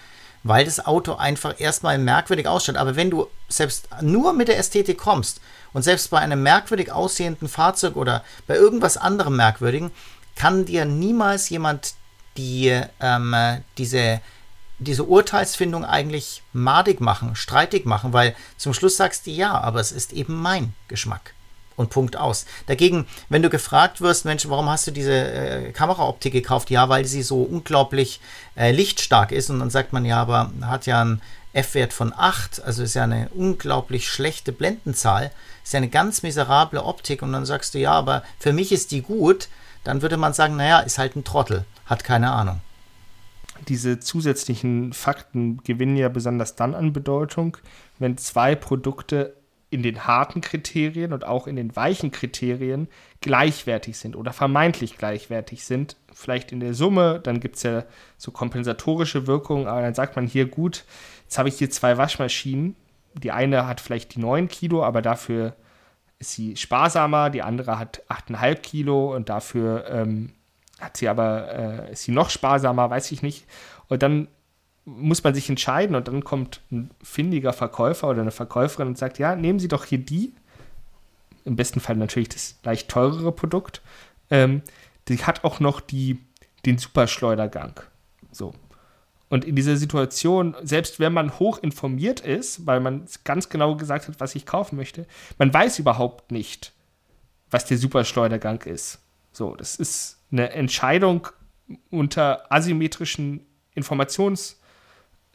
Weil 0.48 0.66
das 0.66 0.86
Auto 0.86 1.16
einfach 1.16 1.60
erstmal 1.60 1.98
merkwürdig 1.98 2.48
ausschaut. 2.48 2.78
Aber 2.78 2.96
wenn 2.96 3.10
du 3.10 3.28
selbst 3.50 3.88
nur 4.02 4.34
mit 4.34 4.48
der 4.48 4.58
Ästhetik 4.58 4.98
kommst 4.98 5.42
und 5.74 5.84
selbst 5.84 6.10
bei 6.10 6.20
einem 6.20 6.44
merkwürdig 6.44 6.92
aussehenden 6.92 7.48
Fahrzeug 7.48 7.96
oder 7.96 8.24
bei 8.48 8.56
irgendwas 8.56 8.98
anderem 8.98 9.36
merkwürdigen, 9.36 9.92
kann 10.36 10.66
dir 10.66 10.86
niemals 10.86 11.50
jemand 11.50 11.96
die, 12.38 12.82
ähm, 13.00 13.36
diese 13.78 14.22
diese 14.80 15.06
Urteilsfindung 15.06 15.86
eigentlich 15.86 16.44
madig 16.54 17.02
machen, 17.02 17.36
streitig 17.36 17.86
machen, 17.86 18.14
weil 18.14 18.36
zum 18.58 18.74
Schluss 18.74 18.98
sagst 18.98 19.26
du 19.26 19.32
ja, 19.32 19.60
aber 19.60 19.80
es 19.80 19.92
ist 19.92 20.14
eben 20.14 20.36
mein 20.36 20.74
Geschmack. 20.88 21.34
Und 21.78 21.92
Punkt 21.92 22.18
aus. 22.18 22.48
Dagegen, 22.66 23.06
wenn 23.30 23.44
du 23.44 23.50
gefragt 23.50 24.02
wirst, 24.02 24.26
Mensch, 24.26 24.50
warum 24.50 24.68
hast 24.68 24.88
du 24.88 24.92
diese 24.92 25.13
äh, 25.13 25.72
Kameraoptik 25.72 26.34
gekauft? 26.34 26.72
Ja, 26.72 26.90
weil 26.90 27.06
sie 27.06 27.22
so 27.22 27.44
unglaublich 27.44 28.20
äh, 28.56 28.72
lichtstark 28.72 29.32
ist. 29.32 29.52
Und 29.52 29.60
dann 29.60 29.70
sagt 29.70 29.94
man, 29.94 30.04
ja, 30.04 30.20
aber 30.20 30.52
hat 30.62 30.88
ja 30.88 31.02
einen 31.02 31.22
F-Wert 31.54 31.94
von 31.94 32.13
8, 32.18 32.63
also 32.63 32.82
ist 32.82 32.96
ja 32.96 33.04
eine 33.04 33.30
unglaublich 33.30 34.10
schlechte 34.10 34.52
Blendenzahl, 34.52 35.32
ist 35.63 35.74
ja 35.74 35.78
eine 35.78 35.88
ganz 35.88 36.24
miserable 36.24 36.84
Optik. 36.84 37.22
Und 37.22 37.32
dann 37.32 37.46
sagst 37.46 37.76
du, 37.76 37.78
ja, 37.78 37.92
aber 37.92 38.24
für 38.40 38.54
mich 38.54 38.72
ist 38.72 38.90
die 38.90 39.04
gut. 39.04 39.48
Dann 39.84 40.02
würde 40.02 40.18
man 40.18 40.34
sagen, 40.34 40.56
naja, 40.58 40.80
ist 40.80 40.98
halt 40.98 41.16
ein 41.16 41.24
Trottel, 41.24 41.63
hat 41.86 42.04
keine 42.04 42.32
Ahnung 42.32 42.60
diese 43.68 44.00
zusätzlichen 44.00 44.94
Fakten 44.94 45.63
gewinnen 45.63 45.98
ja 45.98 46.10
besonders 46.10 46.56
dann 46.56 46.76
an 46.76 46.94
Bedeutung, 46.94 47.58
wenn 48.00 48.18
zwei 48.18 48.56
Produkte 48.56 49.34
in 49.70 49.84
den 49.84 50.06
harten 50.06 50.42
Kriterien 50.42 51.12
und 51.12 51.26
auch 51.26 51.46
in 51.46 51.58
den 51.58 51.76
weichen 51.76 52.12
Kriterien 52.12 52.88
gleichwertig 53.20 53.98
sind 53.98 54.16
oder 54.16 54.32
vermeintlich 54.32 54.98
gleichwertig 54.98 55.66
sind. 55.66 55.98
Vielleicht 56.14 56.52
in 56.52 56.62
der 56.62 56.74
Summe, 56.74 57.20
dann 57.22 57.40
gibt 57.40 57.58
es 57.58 57.64
ja 57.64 57.84
so 58.18 58.32
kompensatorische 58.32 59.28
Wirkungen, 59.28 59.68
aber 59.68 59.82
dann 59.82 59.94
sagt 59.94 60.16
man 60.16 60.26
hier, 60.26 60.46
gut, 60.46 60.86
jetzt 61.24 61.38
habe 61.38 61.50
ich 61.50 61.58
hier 61.58 61.70
zwei 61.70 61.98
Waschmaschinen. 61.98 62.76
Die 63.14 63.32
eine 63.32 63.68
hat 63.68 63.82
vielleicht 63.82 64.16
die 64.16 64.20
9 64.20 64.48
Kilo, 64.48 64.84
aber 64.84 65.02
dafür 65.02 65.56
ist 66.20 66.32
sie 66.32 66.56
sparsamer, 66.56 67.30
die 67.30 67.42
andere 67.42 67.78
hat 67.78 68.04
8,5 68.10 68.56
Kilo 68.56 69.16
und 69.16 69.30
dafür 69.30 69.86
ähm, 69.90 70.34
hat 70.80 70.98
sie 70.98 71.10
aber, 71.10 71.88
äh, 71.88 71.92
ist 71.92 72.04
sie 72.04 72.12
noch 72.12 72.30
sparsamer, 72.30 72.90
weiß 72.90 73.12
ich 73.12 73.22
nicht. 73.22 73.46
Und 73.88 74.02
dann 74.02 74.28
muss 74.88 75.21
man 75.21 75.36
sich 75.36 75.50
entscheiden 75.50 75.97
und 75.97 76.08
dann 76.08 76.23
kommt 76.23 76.62
ein 76.71 76.89
findiger 77.04 77.52
Verkäufer 77.52 78.08
oder 78.08 78.21
eine 78.21 78.32
Verkäuferin 78.32 78.88
und 78.88 78.97
sagt, 78.97 79.19
ja, 79.19 79.36
nehmen 79.36 79.60
Sie 79.60 79.67
doch 79.67 79.84
hier 79.84 79.97
die, 79.97 80.34
im 81.43 81.58
besten 81.58 81.82
Fall 81.82 81.97
natürlich 81.97 82.30
das 82.30 82.58
leicht 82.63 82.89
teurere 82.89 83.34
Produkt, 83.34 83.82
ähm, 84.30 84.62
die 85.10 85.17
hat 85.17 85.43
auch 85.43 85.60
noch 85.60 85.82
die, 85.82 86.19
den 86.65 86.78
Superschleudergang. 86.78 87.82
So. 88.32 88.54
Und 89.28 89.43
in 89.43 89.58
dieser 89.58 89.76
Situation, 89.76 90.56
selbst 90.63 91.02
wenn 91.02 91.12
man 91.12 91.38
hoch 91.38 91.58
informiert 91.58 92.21
ist, 92.21 92.65
weil 92.65 92.80
man 92.80 93.06
ganz 93.26 93.50
genau 93.50 93.76
gesagt 93.76 94.08
hat, 94.08 94.21
was 94.21 94.36
ich 94.36 94.45
kaufen 94.45 94.78
möchte, 94.78 95.06
man 95.38 95.54
weiß 95.54 95.80
überhaupt 95.80 96.32
nicht, 96.32 96.71
was 97.52 97.65
der 97.65 97.78
Superschleudergang 97.78 98.62
ist. 98.62 99.00
So, 99.34 99.54
das 99.56 99.76
ist 99.76 100.19
eine 100.32 100.52
Entscheidung 100.52 101.28
unter 101.89 102.50
asymmetrischen 102.50 103.45
Informationsgegebenheiten. 103.76 104.67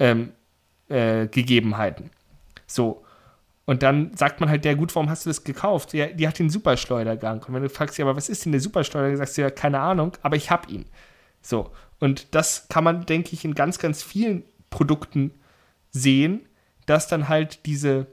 Ähm, 0.03 0.33
äh, 0.89 1.29
so. 2.67 3.05
Und 3.65 3.85
dann 3.85 4.17
sagt 4.17 4.41
man 4.41 4.49
halt, 4.49 4.65
ja 4.65 4.75
gut, 4.75 4.95
warum 4.97 5.09
hast 5.09 5.25
du 5.25 5.31
das 5.31 5.45
gekauft? 5.45 5.95
Ja, 5.95 6.07
die 6.09 6.27
hat 6.27 6.41
den 6.41 6.51
Superschleudergang. 6.51 7.45
Und 7.45 7.55
wenn 7.55 7.63
du 7.63 7.71
fragst, 7.71 7.97
ja, 7.97 8.05
aber 8.05 8.17
was 8.17 8.29
ist 8.29 8.45
denn 8.45 8.53
der 8.53 8.61
Superschleudergang? 8.61 9.17
Sagst 9.17 9.39
du 9.39 9.43
ja, 9.43 9.51
keine 9.51 9.79
Ahnung, 9.79 10.13
aber 10.23 10.35
ich 10.35 10.51
habe 10.51 10.71
ihn. 10.71 10.87
So. 11.41 11.71
Und 12.01 12.35
das 12.35 12.67
kann 12.69 12.83
man, 12.83 13.07
denke 13.07 13.31
ich, 13.33 13.45
in 13.45 13.55
ganz, 13.55 13.79
ganz 13.79 14.03
vielen 14.03 14.43
Produkten 14.71 15.31
sehen, 15.93 16.41
dass 16.87 17.07
dann 17.07 17.29
halt 17.29 17.65
diese 17.65 18.09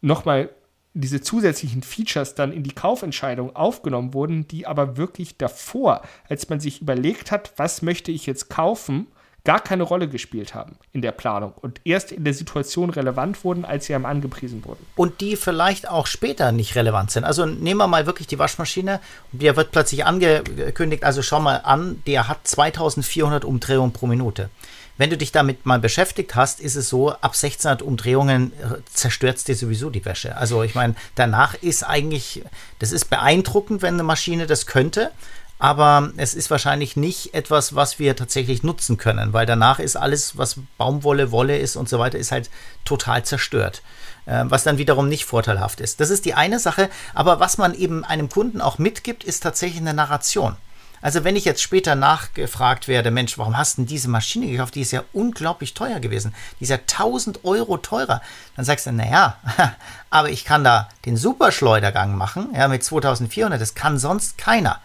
nochmal 0.00 0.50
diese 0.94 1.20
zusätzlichen 1.20 1.82
Features 1.82 2.36
dann 2.36 2.52
in 2.52 2.62
die 2.62 2.72
Kaufentscheidung 2.72 3.54
aufgenommen 3.54 4.14
wurden, 4.14 4.48
die 4.48 4.66
aber 4.66 4.96
wirklich 4.96 5.36
davor, 5.36 6.02
als 6.28 6.48
man 6.48 6.60
sich 6.60 6.80
überlegt 6.80 7.32
hat, 7.32 7.52
was 7.56 7.82
möchte 7.82 8.12
ich 8.12 8.24
jetzt 8.24 8.48
kaufen, 8.48 9.08
gar 9.46 9.60
keine 9.60 9.84
Rolle 9.84 10.08
gespielt 10.08 10.54
haben 10.54 10.76
in 10.92 11.00
der 11.00 11.12
Planung 11.12 11.54
und 11.62 11.80
erst 11.84 12.12
in 12.12 12.24
der 12.24 12.34
Situation 12.34 12.90
relevant 12.90 13.44
wurden, 13.44 13.64
als 13.64 13.86
sie 13.86 13.94
einem 13.94 14.04
angepriesen 14.04 14.64
wurden. 14.64 14.84
Und 14.96 15.20
die 15.22 15.36
vielleicht 15.36 15.88
auch 15.88 16.06
später 16.06 16.52
nicht 16.52 16.74
relevant 16.74 17.12
sind. 17.12 17.24
Also 17.24 17.46
nehmen 17.46 17.78
wir 17.78 17.86
mal 17.86 18.06
wirklich 18.06 18.26
die 18.26 18.38
Waschmaschine, 18.38 19.00
der 19.32 19.56
wird 19.56 19.70
plötzlich 19.70 20.04
angekündigt, 20.04 21.04
also 21.04 21.22
schau 21.22 21.40
mal 21.40 21.62
an, 21.64 22.02
der 22.06 22.28
hat 22.28 22.46
2400 22.46 23.44
Umdrehungen 23.44 23.92
pro 23.92 24.06
Minute. 24.06 24.50
Wenn 24.98 25.10
du 25.10 25.16
dich 25.16 25.30
damit 25.30 25.66
mal 25.66 25.78
beschäftigt 25.78 26.34
hast, 26.34 26.58
ist 26.58 26.74
es 26.74 26.88
so, 26.88 27.10
ab 27.10 27.34
1600 27.34 27.82
Umdrehungen 27.82 28.52
äh, 28.54 28.78
zerstört 28.92 29.36
es 29.36 29.44
dir 29.44 29.54
sowieso 29.54 29.90
die 29.90 30.04
Wäsche. 30.04 30.36
Also 30.36 30.62
ich 30.62 30.74
meine, 30.74 30.94
danach 31.14 31.54
ist 31.54 31.82
eigentlich, 31.82 32.42
das 32.78 32.92
ist 32.92 33.10
beeindruckend, 33.10 33.82
wenn 33.82 33.94
eine 33.94 34.02
Maschine 34.02 34.46
das 34.46 34.66
könnte, 34.66 35.12
aber 35.58 36.10
es 36.16 36.34
ist 36.34 36.50
wahrscheinlich 36.50 36.96
nicht 36.96 37.34
etwas, 37.34 37.74
was 37.74 37.98
wir 37.98 38.14
tatsächlich 38.16 38.62
nutzen 38.62 38.98
können, 38.98 39.32
weil 39.32 39.46
danach 39.46 39.78
ist 39.78 39.96
alles, 39.96 40.36
was 40.36 40.56
Baumwolle, 40.76 41.30
Wolle 41.30 41.58
ist 41.58 41.76
und 41.76 41.88
so 41.88 41.98
weiter, 41.98 42.18
ist 42.18 42.32
halt 42.32 42.50
total 42.84 43.24
zerstört, 43.24 43.82
äh, 44.26 44.44
was 44.44 44.64
dann 44.64 44.78
wiederum 44.78 45.08
nicht 45.08 45.24
vorteilhaft 45.24 45.80
ist. 45.80 46.00
Das 46.00 46.10
ist 46.10 46.24
die 46.24 46.34
eine 46.34 46.58
Sache, 46.58 46.90
aber 47.14 47.40
was 47.40 47.58
man 47.58 47.74
eben 47.74 48.04
einem 48.04 48.28
Kunden 48.28 48.60
auch 48.60 48.78
mitgibt, 48.78 49.24
ist 49.24 49.42
tatsächlich 49.42 49.80
eine 49.80 49.94
Narration. 49.94 50.56
Also 51.02 51.24
wenn 51.24 51.36
ich 51.36 51.44
jetzt 51.44 51.62
später 51.62 51.94
nachgefragt 51.94 52.88
werde, 52.88 53.10
Mensch, 53.10 53.38
warum 53.38 53.56
hast 53.56 53.76
du 53.76 53.82
denn 53.82 53.86
diese 53.86 54.08
Maschine 54.08 54.46
gekauft? 54.46 54.74
Die 54.74 54.80
ist 54.80 54.92
ja 54.92 55.04
unglaublich 55.12 55.74
teuer 55.74 56.00
gewesen. 56.00 56.34
Die 56.58 56.64
ist 56.64 56.70
ja 56.70 56.78
1000 56.78 57.44
Euro 57.44 57.76
teurer. 57.76 58.22
Dann 58.56 58.64
sagst 58.64 58.86
du, 58.86 58.92
naja, 58.92 59.36
aber 60.10 60.30
ich 60.30 60.44
kann 60.44 60.64
da 60.64 60.88
den 61.04 61.16
Superschleudergang 61.16 62.16
machen, 62.16 62.48
ja, 62.54 62.66
mit 62.66 62.82
2400. 62.82 63.60
Das 63.60 63.74
kann 63.74 63.98
sonst 63.98 64.38
keiner. 64.38 64.80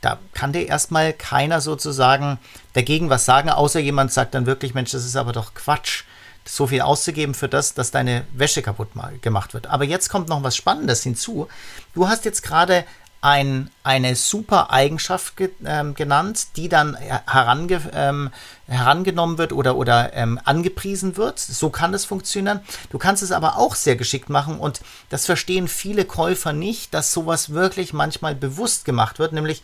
Da 0.00 0.18
kann 0.34 0.52
dir 0.52 0.66
erstmal 0.66 1.12
keiner 1.12 1.60
sozusagen 1.60 2.38
dagegen 2.74 3.10
was 3.10 3.24
sagen, 3.24 3.50
außer 3.50 3.80
jemand 3.80 4.12
sagt 4.12 4.34
dann 4.34 4.46
wirklich, 4.46 4.74
Mensch, 4.74 4.92
das 4.92 5.04
ist 5.04 5.16
aber 5.16 5.32
doch 5.32 5.54
Quatsch 5.54 6.04
so 6.44 6.66
viel 6.66 6.80
auszugeben 6.80 7.34
für 7.34 7.48
das, 7.48 7.74
dass 7.74 7.90
deine 7.90 8.24
Wäsche 8.32 8.62
kaputt 8.62 8.90
gemacht 9.20 9.54
wird. 9.54 9.66
Aber 9.66 9.84
jetzt 9.84 10.08
kommt 10.08 10.28
noch 10.28 10.42
was 10.42 10.56
Spannendes 10.56 11.02
hinzu. 11.02 11.48
Du 11.94 12.08
hast 12.08 12.24
jetzt 12.24 12.42
gerade 12.42 12.84
ein, 13.26 13.70
eine 13.82 14.14
super 14.14 14.70
Eigenschaft 14.70 15.36
ge, 15.36 15.50
ähm, 15.64 15.96
genannt, 15.96 16.46
die 16.54 16.68
dann 16.68 16.94
herange, 16.94 17.80
ähm, 17.92 18.30
herangenommen 18.68 19.36
wird 19.36 19.52
oder, 19.52 19.74
oder 19.76 20.12
ähm, 20.14 20.38
angepriesen 20.44 21.16
wird. 21.16 21.40
So 21.40 21.70
kann 21.70 21.92
es 21.92 22.04
funktionieren. 22.04 22.60
Du 22.90 22.98
kannst 22.98 23.24
es 23.24 23.32
aber 23.32 23.58
auch 23.58 23.74
sehr 23.74 23.96
geschickt 23.96 24.30
machen 24.30 24.60
und 24.60 24.80
das 25.08 25.26
verstehen 25.26 25.66
viele 25.66 26.04
Käufer 26.04 26.52
nicht, 26.52 26.94
dass 26.94 27.12
sowas 27.12 27.50
wirklich 27.50 27.92
manchmal 27.92 28.36
bewusst 28.36 28.84
gemacht 28.84 29.18
wird, 29.18 29.32
nämlich 29.32 29.60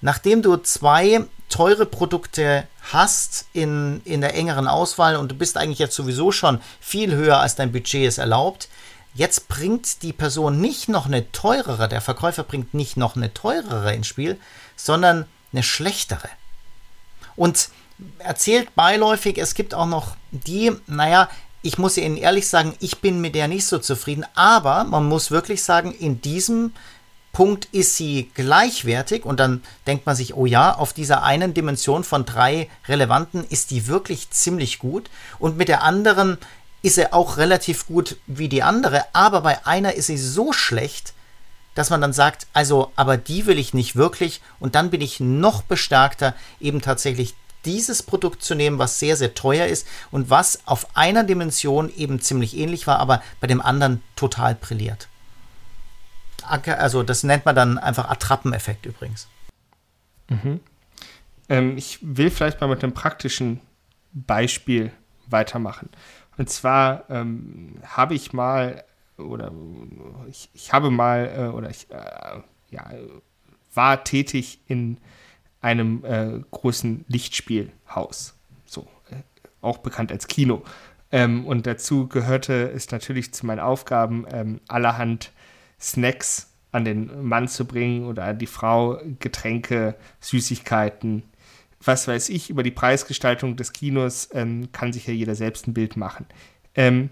nachdem 0.00 0.40
du 0.40 0.56
zwei 0.58 1.24
teure 1.48 1.86
Produkte 1.86 2.68
hast 2.92 3.46
in, 3.52 4.02
in 4.04 4.20
der 4.20 4.36
engeren 4.36 4.68
Auswahl 4.68 5.16
und 5.16 5.32
du 5.32 5.34
bist 5.34 5.56
eigentlich 5.56 5.80
jetzt 5.80 5.96
sowieso 5.96 6.30
schon 6.30 6.60
viel 6.78 7.12
höher 7.16 7.40
als 7.40 7.56
dein 7.56 7.72
Budget 7.72 8.06
es 8.06 8.18
erlaubt, 8.18 8.68
Jetzt 9.14 9.48
bringt 9.48 10.02
die 10.02 10.12
Person 10.12 10.60
nicht 10.60 10.88
noch 10.88 11.06
eine 11.06 11.30
teurere, 11.32 11.88
der 11.88 12.00
Verkäufer 12.00 12.44
bringt 12.44 12.74
nicht 12.74 12.96
noch 12.96 13.16
eine 13.16 13.34
teurere 13.34 13.94
ins 13.94 14.06
Spiel, 14.06 14.38
sondern 14.76 15.26
eine 15.52 15.62
schlechtere. 15.62 16.28
Und 17.36 17.70
erzählt 18.18 18.74
beiläufig, 18.74 19.38
es 19.38 19.54
gibt 19.54 19.74
auch 19.74 19.86
noch 19.86 20.16
die, 20.30 20.72
naja, 20.86 21.28
ich 21.62 21.76
muss 21.76 21.96
Ihnen 21.96 22.16
ehrlich 22.16 22.48
sagen, 22.48 22.74
ich 22.80 23.00
bin 23.00 23.20
mit 23.20 23.34
der 23.34 23.48
nicht 23.48 23.66
so 23.66 23.78
zufrieden, 23.78 24.24
aber 24.34 24.84
man 24.84 25.06
muss 25.06 25.30
wirklich 25.30 25.62
sagen, 25.62 25.92
in 25.92 26.22
diesem 26.22 26.72
Punkt 27.32 27.66
ist 27.66 27.96
sie 27.96 28.30
gleichwertig 28.34 29.24
und 29.24 29.38
dann 29.38 29.62
denkt 29.86 30.04
man 30.04 30.16
sich, 30.16 30.34
oh 30.34 30.46
ja, 30.46 30.74
auf 30.74 30.92
dieser 30.92 31.22
einen 31.22 31.54
Dimension 31.54 32.02
von 32.02 32.24
drei 32.24 32.68
relevanten 32.88 33.44
ist 33.48 33.70
die 33.70 33.86
wirklich 33.86 34.30
ziemlich 34.30 34.78
gut 34.78 35.10
und 35.38 35.56
mit 35.56 35.68
der 35.68 35.84
anderen 35.84 36.38
ist 36.82 36.98
er 36.98 37.14
auch 37.14 37.36
relativ 37.36 37.86
gut 37.86 38.16
wie 38.26 38.48
die 38.48 38.62
andere, 38.62 39.04
aber 39.12 39.42
bei 39.42 39.66
einer 39.66 39.94
ist 39.94 40.06
sie 40.06 40.16
so 40.16 40.52
schlecht, 40.52 41.14
dass 41.74 41.90
man 41.90 42.00
dann 42.00 42.12
sagt, 42.12 42.46
also, 42.52 42.92
aber 42.96 43.16
die 43.16 43.46
will 43.46 43.58
ich 43.58 43.74
nicht 43.74 43.96
wirklich 43.96 44.40
und 44.58 44.74
dann 44.74 44.90
bin 44.90 45.00
ich 45.00 45.20
noch 45.20 45.62
bestärkter, 45.62 46.34
eben 46.60 46.80
tatsächlich 46.80 47.34
dieses 47.64 48.02
Produkt 48.02 48.42
zu 48.42 48.54
nehmen, 48.54 48.78
was 48.78 48.98
sehr, 48.98 49.16
sehr 49.16 49.34
teuer 49.34 49.66
ist 49.66 49.86
und 50.10 50.30
was 50.30 50.66
auf 50.66 50.96
einer 50.96 51.24
Dimension 51.24 51.92
eben 51.94 52.20
ziemlich 52.20 52.56
ähnlich 52.56 52.86
war, 52.86 52.98
aber 52.98 53.22
bei 53.40 53.46
dem 53.46 53.60
anderen 53.60 54.02
total 54.16 54.54
brilliert. 54.54 55.08
Also 56.42 57.02
das 57.02 57.22
nennt 57.22 57.44
man 57.44 57.54
dann 57.54 57.78
einfach 57.78 58.08
Attrappeneffekt 58.08 58.86
übrigens. 58.86 59.28
Mhm. 60.28 60.60
Ähm, 61.48 61.76
ich 61.76 61.98
will 62.00 62.30
vielleicht 62.30 62.60
mal 62.60 62.66
mit 62.66 62.82
einem 62.82 62.94
praktischen 62.94 63.60
Beispiel 64.12 64.90
weitermachen. 65.28 65.90
Und 66.40 66.48
zwar 66.48 67.04
ähm, 67.10 67.74
habe 67.84 68.14
ich 68.14 68.32
mal, 68.32 68.82
oder 69.18 69.52
ich, 70.30 70.48
ich 70.54 70.72
habe 70.72 70.90
mal, 70.90 71.30
äh, 71.36 71.54
oder 71.54 71.68
ich 71.68 71.90
äh, 71.90 72.40
ja, 72.70 72.90
war 73.74 74.04
tätig 74.04 74.62
in 74.66 74.96
einem 75.60 76.02
äh, 76.02 76.40
großen 76.50 77.04
Lichtspielhaus, 77.08 78.38
so 78.64 78.88
äh, 79.10 79.16
auch 79.60 79.76
bekannt 79.76 80.12
als 80.12 80.28
Kino. 80.28 80.62
Ähm, 81.12 81.44
und 81.44 81.66
dazu 81.66 82.08
gehörte 82.08 82.70
es 82.70 82.90
natürlich 82.90 83.34
zu 83.34 83.44
meinen 83.44 83.60
Aufgaben, 83.60 84.24
ähm, 84.32 84.60
allerhand 84.66 85.32
Snacks 85.78 86.54
an 86.72 86.86
den 86.86 87.22
Mann 87.22 87.48
zu 87.48 87.66
bringen 87.66 88.06
oder 88.06 88.24
an 88.24 88.38
die 88.38 88.46
Frau, 88.46 88.98
Getränke, 89.18 89.94
Süßigkeiten, 90.20 91.22
was 91.82 92.06
weiß 92.06 92.28
ich, 92.28 92.50
über 92.50 92.62
die 92.62 92.70
Preisgestaltung 92.70 93.56
des 93.56 93.72
Kinos 93.72 94.28
ähm, 94.32 94.70
kann 94.72 94.92
sich 94.92 95.06
ja 95.06 95.14
jeder 95.14 95.34
selbst 95.34 95.66
ein 95.66 95.74
Bild 95.74 95.96
machen. 95.96 96.26
Ähm, 96.74 97.10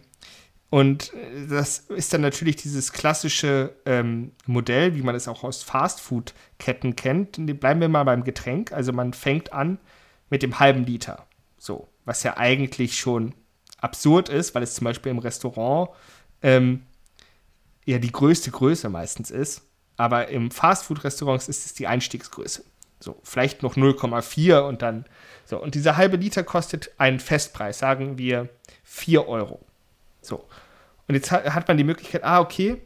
und 0.70 1.14
äh, 1.14 1.46
das 1.48 1.78
ist 1.78 2.12
dann 2.12 2.20
natürlich 2.20 2.56
dieses 2.56 2.92
klassische 2.92 3.74
ähm, 3.86 4.32
Modell, 4.46 4.94
wie 4.94 5.02
man 5.02 5.14
es 5.14 5.28
auch 5.28 5.42
aus 5.44 5.62
Fastfood-Ketten 5.62 6.96
kennt. 6.96 7.38
Bleiben 7.60 7.80
wir 7.80 7.88
mal 7.88 8.04
beim 8.04 8.24
Getränk. 8.24 8.72
Also 8.72 8.92
man 8.92 9.14
fängt 9.14 9.52
an 9.52 9.78
mit 10.30 10.42
dem 10.42 10.58
halben 10.58 10.84
Liter. 10.84 11.26
So, 11.56 11.88
was 12.04 12.22
ja 12.22 12.36
eigentlich 12.36 12.98
schon 12.98 13.34
absurd 13.78 14.28
ist, 14.28 14.54
weil 14.54 14.62
es 14.62 14.74
zum 14.74 14.84
Beispiel 14.84 15.10
im 15.10 15.18
Restaurant 15.18 15.90
ähm, 16.42 16.82
ja 17.86 17.98
die 17.98 18.12
größte 18.12 18.50
Größe 18.50 18.90
meistens 18.90 19.30
ist. 19.30 19.62
Aber 19.96 20.28
im 20.28 20.50
Fastfood-Restaurants 20.50 21.48
ist 21.48 21.66
es 21.66 21.74
die 21.74 21.86
Einstiegsgröße. 21.86 22.62
So, 23.00 23.20
vielleicht 23.22 23.62
noch 23.62 23.76
0,4 23.76 24.60
und 24.60 24.82
dann 24.82 25.04
so. 25.44 25.60
Und 25.60 25.74
dieser 25.74 25.96
halbe 25.96 26.16
Liter 26.16 26.42
kostet 26.42 26.90
einen 26.98 27.20
Festpreis, 27.20 27.78
sagen 27.78 28.18
wir 28.18 28.48
4 28.84 29.28
Euro. 29.28 29.64
So. 30.20 30.44
Und 31.06 31.14
jetzt 31.14 31.30
hat 31.30 31.68
man 31.68 31.76
die 31.76 31.84
Möglichkeit, 31.84 32.24
ah, 32.24 32.40
okay, 32.40 32.82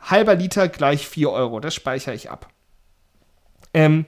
halber 0.00 0.34
Liter 0.34 0.68
gleich 0.68 1.08
4 1.08 1.30
Euro, 1.30 1.60
das 1.60 1.74
speichere 1.74 2.14
ich 2.14 2.30
ab. 2.30 2.48
Ähm, 3.74 4.06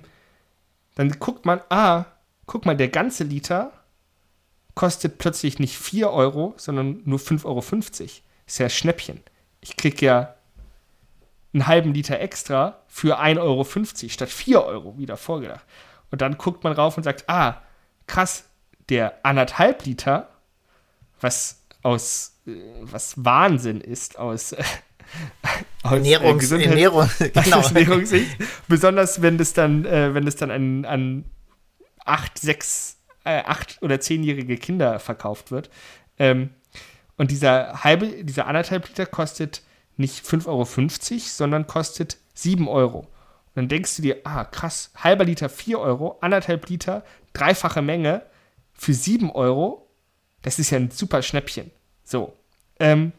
dann 0.95 1.11
guckt 1.19 1.47
man, 1.47 1.61
ah, 1.69 2.05
guck 2.47 2.67
mal, 2.67 2.77
der 2.77 2.89
ganze 2.89 3.25
Liter 3.25 3.73
kostet 4.75 5.19
plötzlich 5.19 5.59
nicht 5.59 5.77
4 5.77 6.11
Euro, 6.11 6.55
sondern 6.57 7.03
nur 7.05 7.19
5,50 7.19 7.45
Euro. 7.45 7.63
Ist 8.47 8.59
ja 8.59 8.69
Schnäppchen. 8.69 9.21
Ich 9.61 9.77
kriege 9.77 10.07
ja 10.07 10.35
einen 11.53 11.67
halben 11.67 11.93
Liter 11.95 12.21
extra 12.21 12.79
für 12.89 13.21
1,50 13.21 13.41
Euro 13.41 13.65
statt 14.09 14.29
4 14.29 14.65
Euro 14.65 14.99
wieder 14.99 15.17
vorgedacht. 15.17 15.65
Und 16.11 16.21
dann 16.23 16.39
guckt 16.39 16.65
man 16.65 16.73
rauf 16.73 16.97
und 16.97 17.03
sagt, 17.03 17.29
ah, 17.29 17.63
krass, 18.07 18.45
der 18.89 19.25
anderthalb 19.25 19.85
Liter, 19.85 20.29
was 21.21 21.63
aus, 21.83 22.41
äh, 22.47 22.53
was 22.83 23.25
Wahnsinn 23.25 23.81
ist 23.81 24.19
aus, 24.19 24.53
äh, 24.53 24.63
aus 25.83 25.93
Ernährungs 25.93 26.51
äh, 26.53 26.63
Ernährung, 26.63 27.09
genau. 27.19 27.61
Ernährungssicht. 27.61 28.37
Besonders 28.69 29.23
wenn 29.23 29.39
das 29.39 29.53
dann, 29.53 29.85
äh, 29.85 30.15
wenn 30.15 30.25
das 30.25 30.37
dann 30.37 30.51
an, 30.51 30.85
an 30.85 31.25
acht, 32.05 32.39
sechs, 32.39 32.99
äh, 33.25 33.43
acht 33.43 33.79
oder 33.83 34.01
zehnjährige 34.01 34.57
Kinder 34.57 34.99
verkauft 34.99 35.51
wird. 35.51 35.71
Ähm, 36.19 36.51
und 37.17 37.31
dieser 37.31 37.85
halbe, 37.85 38.25
dieser 38.25 38.47
anderthalb 38.47 38.89
Liter 38.89 39.07
kostet 39.07 39.63
nicht 40.01 40.25
5,50 40.25 40.47
Euro, 40.49 41.21
sondern 41.25 41.67
kostet 41.67 42.17
7 42.35 42.69
Euro. 42.69 43.01
Und 43.01 43.09
dann 43.55 43.69
denkst 43.69 43.97
du 43.97 44.03
dir, 44.03 44.19
ah, 44.25 44.45
krass, 44.45 44.91
halber 44.97 45.25
Liter 45.25 45.49
4 45.49 45.79
Euro, 45.79 46.19
anderthalb 46.21 46.69
Liter, 46.69 47.05
dreifache 47.33 47.83
Menge 47.83 48.23
für 48.73 48.95
7 48.95 49.31
Euro. 49.31 49.87
Das 50.43 50.59
ist 50.59 50.71
ja 50.71 50.79
ein 50.79 50.91
super 50.91 51.23
Schnäppchen. 51.23 51.71
So. 52.05 52.33
Ähm, 52.79 53.13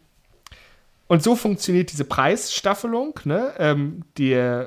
und 1.08 1.22
so 1.22 1.36
funktioniert 1.36 1.92
diese 1.92 2.06
Preisstaffelung. 2.06 3.20
Ne? 3.26 3.54
Ähm, 3.58 4.04
die, 4.18 4.66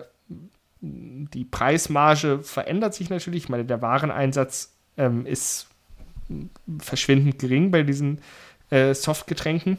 die 0.80 1.44
Preismarge 1.44 2.40
verändert 2.42 2.94
sich 2.94 3.10
natürlich. 3.10 3.44
Ich 3.44 3.48
meine, 3.48 3.64
der 3.64 3.80
Wareneinsatz 3.80 4.74
ähm, 4.96 5.26
ist 5.26 5.68
verschwindend 6.78 7.38
gering 7.38 7.70
bei 7.70 7.82
diesen 7.82 8.20
äh, 8.70 8.94
Softgetränken. 8.94 9.78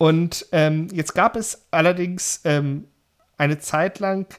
Und 0.00 0.46
ähm, 0.52 0.88
jetzt 0.94 1.14
gab 1.14 1.36
es 1.36 1.66
allerdings 1.70 2.40
ähm, 2.44 2.86
eine 3.36 3.58
Zeit 3.58 3.98
lang 3.98 4.34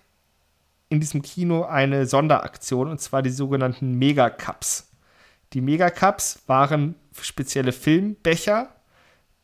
in 0.89 0.99
diesem 0.99 1.21
Kino 1.21 1.65
eine 1.65 2.07
Sonderaktion, 2.07 2.89
und 2.89 2.99
zwar 2.99 3.21
die 3.21 3.29
sogenannten 3.29 3.93
Megacups. 3.93 4.89
Die 5.53 5.61
Megacups 5.61 6.41
waren 6.47 6.95
spezielle 7.21 7.73
Filmbecher 7.73 8.69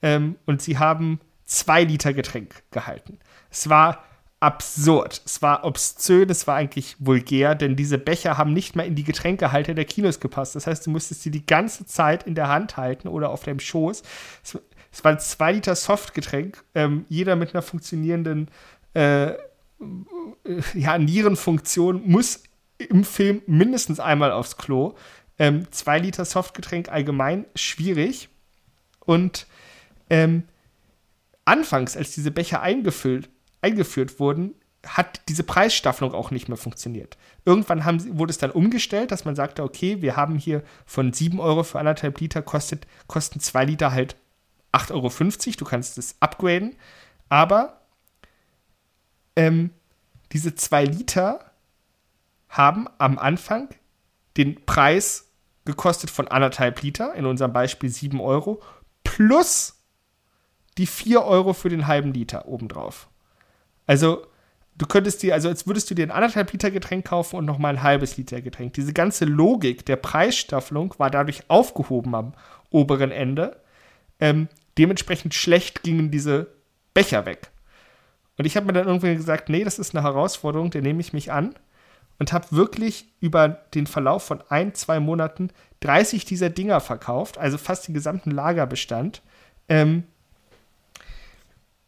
ähm, 0.01 0.37
und 0.47 0.59
sie 0.59 0.79
haben 0.79 1.19
zwei 1.45 1.83
Liter 1.83 2.13
Getränk 2.13 2.63
gehalten. 2.71 3.19
Es 3.51 3.69
war 3.69 4.03
absurd, 4.39 5.21
es 5.23 5.43
war 5.43 5.65
obszön, 5.65 6.31
es 6.31 6.47
war 6.47 6.55
eigentlich 6.55 6.95
vulgär, 6.97 7.53
denn 7.53 7.75
diese 7.75 7.99
Becher 7.99 8.39
haben 8.39 8.53
nicht 8.53 8.75
mal 8.75 8.87
in 8.87 8.95
die 8.95 9.03
Getränkehalter 9.03 9.75
der 9.75 9.85
Kinos 9.85 10.19
gepasst. 10.19 10.55
Das 10.55 10.65
heißt, 10.65 10.87
du 10.87 10.89
musstest 10.89 11.21
sie 11.21 11.31
die 11.31 11.45
ganze 11.45 11.85
Zeit 11.85 12.23
in 12.23 12.33
der 12.33 12.47
Hand 12.47 12.75
halten 12.75 13.07
oder 13.07 13.29
auf 13.29 13.43
deinem 13.43 13.59
Schoß. 13.59 14.01
Es 14.97 15.03
war 15.03 15.11
ein 15.11 15.19
2 15.19 15.51
Liter 15.51 15.75
Softgetränk, 15.75 16.63
ähm, 16.73 17.05
jeder 17.07 17.35
mit 17.35 17.53
einer 17.53 17.61
funktionierenden 17.61 18.49
äh, 18.95 19.27
äh, 19.27 19.35
ja, 20.73 20.97
Nierenfunktion 20.97 22.01
muss 22.03 22.41
im 22.79 23.03
Film 23.03 23.43
mindestens 23.45 23.99
einmal 23.99 24.31
aufs 24.31 24.57
Klo. 24.57 24.95
Ähm, 25.37 25.71
zwei 25.71 25.99
Liter 25.99 26.25
Softgetränk 26.25 26.89
allgemein 26.89 27.45
schwierig. 27.53 28.29
Und 29.01 29.45
ähm, 30.09 30.45
anfangs, 31.45 31.95
als 31.95 32.15
diese 32.15 32.31
Becher 32.31 32.63
eingefüllt, 32.63 33.29
eingeführt 33.61 34.19
wurden, 34.19 34.55
hat 34.83 35.21
diese 35.29 35.43
Preisstaffelung 35.43 36.15
auch 36.15 36.31
nicht 36.31 36.47
mehr 36.47 36.57
funktioniert. 36.57 37.19
Irgendwann 37.45 37.85
haben, 37.85 38.17
wurde 38.17 38.31
es 38.31 38.39
dann 38.39 38.49
umgestellt, 38.49 39.11
dass 39.11 39.25
man 39.25 39.35
sagte, 39.35 39.61
okay, 39.61 40.01
wir 40.01 40.15
haben 40.15 40.39
hier 40.39 40.63
von 40.87 41.13
7 41.13 41.39
Euro 41.39 41.61
für 41.61 41.77
anderthalb 41.77 42.19
Liter 42.19 42.41
kostet, 42.41 42.87
kosten 43.05 43.39
2 43.39 43.65
Liter 43.65 43.91
halt 43.91 44.15
8,50 44.77 44.91
Euro. 44.93 45.57
Du 45.57 45.65
kannst 45.65 45.97
es 45.97 46.15
upgraden. 46.19 46.75
Aber 47.29 47.81
ähm, 49.35 49.71
diese 50.31 50.55
2 50.55 50.85
Liter 50.85 51.51
haben 52.49 52.87
am 52.97 53.17
Anfang 53.17 53.69
den 54.37 54.65
Preis 54.65 55.31
gekostet 55.65 56.09
von 56.09 56.27
anderthalb 56.27 56.81
Liter, 56.81 57.13
in 57.15 57.25
unserem 57.25 57.53
Beispiel 57.53 57.89
7 57.89 58.21
Euro, 58.21 58.61
plus 59.03 59.83
die 60.77 60.87
4 60.87 61.23
Euro 61.23 61.53
für 61.53 61.69
den 61.69 61.87
halben 61.87 62.13
Liter 62.13 62.47
obendrauf. 62.47 63.09
Also, 63.85 64.27
du 64.77 64.85
könntest 64.85 65.23
dir, 65.23 65.33
also 65.33 65.49
als 65.49 65.67
würdest 65.67 65.89
du 65.89 65.95
dir 65.95 66.05
ein 66.05 66.11
anderthalb 66.11 66.51
Liter 66.51 66.71
Getränk 66.71 67.05
kaufen 67.05 67.35
und 67.35 67.45
nochmal 67.45 67.75
ein 67.75 67.83
halbes 67.83 68.17
Liter 68.17 68.41
Getränk. 68.41 68.73
Diese 68.73 68.93
ganze 68.93 69.25
Logik 69.25 69.85
der 69.85 69.95
Preisstaffelung 69.97 70.93
war 70.97 71.09
dadurch 71.09 71.49
aufgehoben 71.49 72.15
am 72.15 72.33
oberen 72.69 73.11
Ende. 73.11 73.59
Ähm, 74.19 74.47
dementsprechend 74.77 75.33
schlecht 75.33 75.83
gingen 75.83 76.11
diese 76.11 76.47
Becher 76.93 77.25
weg. 77.25 77.51
Und 78.37 78.45
ich 78.45 78.55
habe 78.55 78.67
mir 78.67 78.73
dann 78.73 78.87
irgendwie 78.87 79.15
gesagt, 79.15 79.49
nee, 79.49 79.63
das 79.63 79.79
ist 79.79 79.95
eine 79.95 80.03
Herausforderung, 80.03 80.69
der 80.69 80.81
nehme 80.81 81.01
ich 81.01 81.13
mich 81.13 81.31
an. 81.31 81.55
Und 82.19 82.33
habe 82.33 82.47
wirklich 82.51 83.05
über 83.19 83.47
den 83.47 83.85
Verlauf 83.85 84.23
von 84.23 84.41
ein, 84.49 84.73
zwei 84.73 84.99
Monaten 84.99 85.51
30 85.81 86.25
dieser 86.25 86.49
Dinger 86.49 86.79
verkauft, 86.79 87.37
also 87.37 87.59
fast 87.59 87.87
den 87.87 87.93
gesamten 87.93 88.31
Lagerbestand. 88.31 89.21
Ähm, 89.69 90.03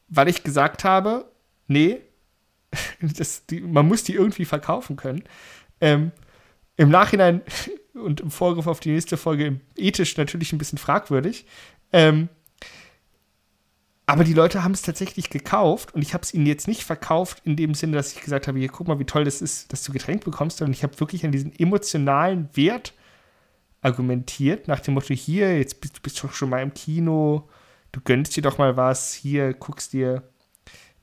weil 0.07 0.27
ich 0.27 0.43
gesagt 0.43 0.83
habe, 0.83 1.25
nee, 1.67 2.01
das, 3.01 3.45
die, 3.47 3.61
man 3.61 3.87
muss 3.87 4.03
die 4.03 4.13
irgendwie 4.13 4.45
verkaufen 4.45 4.95
können. 4.95 5.23
Ähm, 5.81 6.11
Im 6.77 6.89
Nachhinein 6.89 7.41
und 7.93 8.21
im 8.21 8.31
Vorgriff 8.31 8.67
auf 8.67 8.79
die 8.79 8.91
nächste 8.91 9.17
Folge 9.17 9.59
ethisch 9.75 10.17
natürlich 10.17 10.53
ein 10.53 10.59
bisschen 10.59 10.77
fragwürdig. 10.77 11.45
Ähm, 11.91 12.29
aber 14.09 14.23
die 14.23 14.33
Leute 14.33 14.63
haben 14.63 14.71
es 14.71 14.81
tatsächlich 14.81 15.29
gekauft 15.29 15.93
und 15.93 16.01
ich 16.01 16.15
habe 16.15 16.23
es 16.23 16.33
ihnen 16.33 16.47
jetzt 16.47 16.67
nicht 16.67 16.83
verkauft 16.83 17.43
in 17.45 17.55
dem 17.55 17.75
Sinne, 17.75 17.95
dass 17.95 18.11
ich 18.13 18.21
gesagt 18.21 18.47
habe, 18.47 18.57
hier 18.57 18.69
guck 18.69 18.87
mal, 18.87 18.97
wie 18.97 19.05
toll 19.05 19.23
das 19.23 19.39
ist, 19.39 19.71
dass 19.71 19.83
du 19.83 19.93
Getränk 19.93 20.25
bekommst, 20.25 20.57
sondern 20.57 20.73
ich 20.73 20.81
habe 20.81 20.99
wirklich 20.99 21.25
an 21.25 21.31
diesen 21.31 21.53
emotionalen 21.59 22.49
Wert 22.53 22.95
argumentiert, 23.81 24.67
nach 24.67 24.79
dem 24.79 24.95
Motto, 24.95 25.13
hier, 25.13 25.55
jetzt 25.59 25.79
bist 25.79 25.97
du 25.97 26.01
bist 26.01 26.23
doch 26.23 26.33
schon 26.33 26.49
mal 26.49 26.63
im 26.63 26.73
Kino, 26.73 27.49
du 27.91 28.01
gönnst 28.03 28.35
dir 28.35 28.41
doch 28.41 28.57
mal 28.57 28.75
was, 28.75 29.13
hier 29.13 29.53
guckst 29.53 29.93
dir 29.93 30.23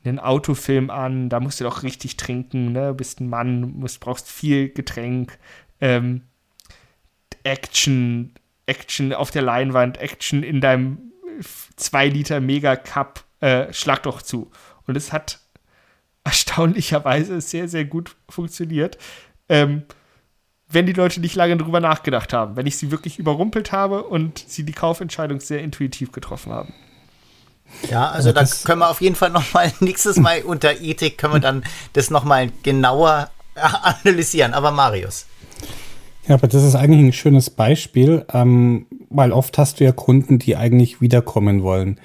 einen 0.04 0.18
Autofilm 0.18 0.90
an, 0.90 1.28
da 1.28 1.38
musst 1.38 1.60
du 1.60 1.64
doch 1.64 1.84
richtig 1.84 2.16
trinken, 2.16 2.72
ne? 2.72 2.92
Bist 2.92 3.20
ein 3.20 3.28
Mann, 3.28 3.72
musst, 3.78 4.00
brauchst 4.00 4.28
viel 4.28 4.68
Getränk, 4.68 5.38
ähm, 5.80 6.22
Action, 7.44 8.34
Action 8.66 9.12
auf 9.12 9.30
der 9.30 9.42
Leinwand, 9.42 9.98
Action 9.98 10.42
in 10.42 10.60
deinem 10.60 11.12
2 11.76 12.08
Liter 12.08 12.40
Mega 12.40 12.76
Cup, 12.76 13.24
äh, 13.40 13.72
schlag 13.72 14.02
doch 14.02 14.22
zu. 14.22 14.50
Und 14.86 14.96
es 14.96 15.12
hat 15.12 15.40
erstaunlicherweise 16.24 17.40
sehr, 17.40 17.68
sehr 17.68 17.84
gut 17.84 18.16
funktioniert. 18.28 18.98
Ähm, 19.48 19.84
wenn 20.68 20.86
die 20.86 20.92
Leute 20.92 21.20
nicht 21.20 21.36
lange 21.36 21.56
drüber 21.56 21.80
nachgedacht 21.80 22.32
haben, 22.32 22.56
wenn 22.56 22.66
ich 22.66 22.76
sie 22.76 22.90
wirklich 22.90 23.18
überrumpelt 23.18 23.70
habe 23.70 24.02
und 24.02 24.44
sie 24.46 24.64
die 24.64 24.72
Kaufentscheidung 24.72 25.40
sehr 25.40 25.60
intuitiv 25.60 26.10
getroffen 26.10 26.52
haben. 26.52 26.74
Ja, 27.90 28.10
also 28.10 28.32
da 28.32 28.44
können 28.64 28.80
wir 28.80 28.90
auf 28.90 29.00
jeden 29.00 29.16
Fall 29.16 29.30
noch 29.30 29.52
mal 29.52 29.72
nächstes 29.80 30.16
Mal 30.16 30.42
unter 30.42 30.80
Ethik 30.80 31.18
können 31.18 31.34
wir 31.34 31.40
dann 31.40 31.64
das 31.92 32.10
noch 32.10 32.24
mal 32.24 32.50
genauer 32.62 33.30
analysieren. 33.54 34.54
Aber 34.54 34.70
Marius. 34.70 35.26
Ja, 36.26 36.34
aber 36.34 36.48
das 36.48 36.64
ist 36.64 36.74
eigentlich 36.74 37.00
ein 37.00 37.12
schönes 37.12 37.50
Beispiel, 37.50 38.24
ähm, 38.32 38.86
weil 39.10 39.32
oft 39.32 39.58
hast 39.58 39.80
du 39.80 39.84
ja 39.84 39.92
Kunden, 39.92 40.38
die 40.38 40.56
eigentlich 40.56 41.00
wiederkommen 41.00 41.62
wollen. 41.62 42.00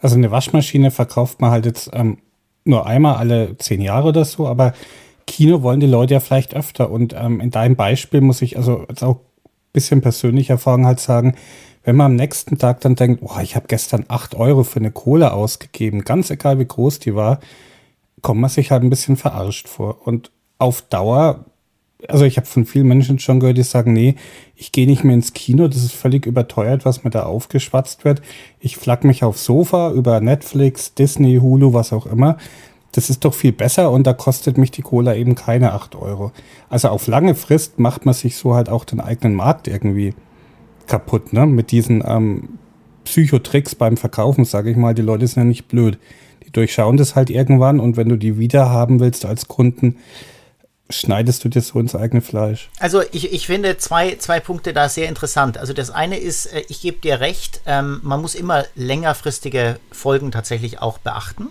Also 0.00 0.16
eine 0.16 0.30
Waschmaschine 0.30 0.90
verkauft 0.90 1.40
man 1.40 1.50
halt 1.50 1.66
jetzt 1.66 1.90
ähm, 1.92 2.18
nur 2.64 2.86
einmal 2.86 3.16
alle 3.16 3.56
zehn 3.58 3.80
Jahre 3.80 4.08
oder 4.08 4.24
so, 4.24 4.46
aber 4.46 4.72
Kino 5.26 5.62
wollen 5.62 5.80
die 5.80 5.86
Leute 5.86 6.14
ja 6.14 6.20
vielleicht 6.20 6.54
öfter. 6.54 6.90
Und 6.90 7.14
ähm, 7.18 7.40
in 7.40 7.50
deinem 7.50 7.76
Beispiel 7.76 8.20
muss 8.20 8.42
ich 8.42 8.56
also 8.56 8.84
jetzt 8.88 9.02
auch 9.02 9.16
ein 9.16 9.72
bisschen 9.72 10.00
persönliche 10.00 10.54
Erfahrung 10.54 10.86
halt 10.86 11.00
sagen, 11.00 11.36
wenn 11.84 11.96
man 11.96 12.12
am 12.12 12.16
nächsten 12.16 12.58
Tag 12.58 12.80
dann 12.80 12.94
denkt, 12.94 13.22
oh, 13.22 13.40
ich 13.42 13.56
habe 13.56 13.66
gestern 13.66 14.04
acht 14.08 14.34
Euro 14.34 14.62
für 14.62 14.78
eine 14.78 14.92
Cola 14.92 15.30
ausgegeben, 15.30 16.02
ganz 16.02 16.30
egal 16.30 16.58
wie 16.58 16.66
groß 16.66 17.00
die 17.00 17.14
war, 17.14 17.40
kommt 18.20 18.40
man 18.40 18.50
sich 18.50 18.70
halt 18.70 18.82
ein 18.82 18.90
bisschen 18.90 19.16
verarscht 19.16 19.68
vor. 19.68 20.06
Und 20.06 20.30
auf 20.58 20.82
Dauer, 20.82 21.44
also 22.08 22.24
ich 22.24 22.36
habe 22.36 22.46
von 22.46 22.66
vielen 22.66 22.88
Menschen 22.88 23.18
schon 23.18 23.40
gehört, 23.40 23.58
die 23.58 23.62
sagen, 23.62 23.92
nee, 23.92 24.16
ich 24.56 24.72
gehe 24.72 24.86
nicht 24.86 25.04
mehr 25.04 25.14
ins 25.14 25.32
Kino, 25.32 25.68
das 25.68 25.82
ist 25.82 25.92
völlig 25.92 26.26
überteuert, 26.26 26.84
was 26.84 27.04
mir 27.04 27.10
da 27.10 27.24
aufgeschwatzt 27.24 28.04
wird. 28.04 28.22
Ich 28.60 28.76
flack 28.76 29.04
mich 29.04 29.24
aufs 29.24 29.44
Sofa 29.44 29.92
über 29.92 30.20
Netflix, 30.20 30.94
Disney, 30.94 31.38
Hulu, 31.38 31.72
was 31.72 31.92
auch 31.92 32.06
immer. 32.06 32.36
Das 32.92 33.08
ist 33.08 33.24
doch 33.24 33.32
viel 33.32 33.52
besser 33.52 33.90
und 33.90 34.06
da 34.06 34.12
kostet 34.12 34.58
mich 34.58 34.70
die 34.70 34.82
Cola 34.82 35.14
eben 35.14 35.34
keine 35.34 35.72
acht 35.72 35.94
Euro. 35.94 36.32
Also 36.68 36.88
auf 36.88 37.06
lange 37.06 37.34
Frist 37.34 37.78
macht 37.78 38.04
man 38.04 38.14
sich 38.14 38.36
so 38.36 38.54
halt 38.54 38.68
auch 38.68 38.84
den 38.84 39.00
eigenen 39.00 39.34
Markt 39.34 39.66
irgendwie 39.66 40.14
kaputt, 40.86 41.32
ne? 41.32 41.46
Mit 41.46 41.70
diesen 41.70 42.04
ähm, 42.06 42.58
Psychotricks 43.04 43.74
beim 43.74 43.96
Verkaufen, 43.96 44.44
sage 44.44 44.70
ich 44.70 44.76
mal. 44.76 44.94
Die 44.94 45.02
Leute 45.02 45.26
sind 45.26 45.42
ja 45.42 45.48
nicht 45.48 45.68
blöd. 45.68 45.98
Die 46.44 46.52
durchschauen 46.52 46.98
das 46.98 47.16
halt 47.16 47.30
irgendwann 47.30 47.80
und 47.80 47.96
wenn 47.96 48.10
du 48.10 48.16
die 48.16 48.38
wieder 48.38 48.68
haben 48.68 49.00
willst 49.00 49.24
als 49.24 49.48
Kunden, 49.48 49.96
schneidest 50.90 51.44
du 51.44 51.48
dir 51.48 51.62
so 51.62 51.78
ins 51.78 51.94
eigene 51.94 52.20
Fleisch. 52.20 52.70
Also 52.78 53.02
ich, 53.12 53.32
ich 53.32 53.46
finde 53.46 53.78
zwei, 53.78 54.16
zwei 54.16 54.40
Punkte 54.40 54.72
da 54.72 54.88
sehr 54.88 55.08
interessant. 55.08 55.58
Also 55.58 55.72
das 55.72 55.90
eine 55.90 56.18
ist, 56.18 56.46
äh, 56.46 56.64
ich 56.68 56.80
gebe 56.80 56.98
dir 56.98 57.20
recht, 57.20 57.60
ähm, 57.66 58.00
man 58.02 58.20
muss 58.20 58.34
immer 58.34 58.64
längerfristige 58.74 59.78
Folgen 59.90 60.30
tatsächlich 60.30 60.80
auch 60.80 60.98
beachten. 60.98 61.48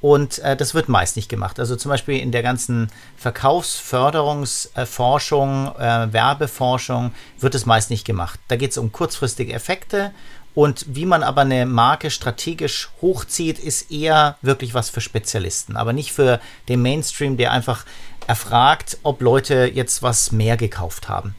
Und 0.00 0.40
äh, 0.40 0.56
das 0.56 0.74
wird 0.74 0.88
meist 0.88 1.14
nicht 1.14 1.28
gemacht. 1.28 1.60
Also 1.60 1.76
zum 1.76 1.90
Beispiel 1.90 2.18
in 2.18 2.32
der 2.32 2.42
ganzen 2.42 2.90
Verkaufsförderungsforschung, 3.16 5.76
äh, 5.78 6.12
Werbeforschung 6.12 7.12
wird 7.38 7.54
es 7.54 7.66
meist 7.66 7.88
nicht 7.88 8.04
gemacht. 8.04 8.40
Da 8.48 8.56
geht 8.56 8.72
es 8.72 8.78
um 8.78 8.90
kurzfristige 8.90 9.52
Effekte. 9.52 10.10
Und 10.54 10.84
wie 10.88 11.06
man 11.06 11.22
aber 11.22 11.42
eine 11.42 11.64
Marke 11.64 12.10
strategisch 12.10 12.90
hochzieht, 13.00 13.58
ist 13.58 13.90
eher 13.90 14.36
wirklich 14.42 14.74
was 14.74 14.90
für 14.90 15.00
Spezialisten, 15.00 15.76
aber 15.76 15.92
nicht 15.92 16.12
für 16.12 16.40
den 16.68 16.82
Mainstream, 16.82 17.36
der 17.36 17.52
einfach 17.52 17.86
erfragt, 18.26 18.98
ob 19.02 19.22
Leute 19.22 19.70
jetzt 19.72 20.02
was 20.02 20.30
mehr 20.30 20.56
gekauft 20.56 21.08
haben. 21.08 21.34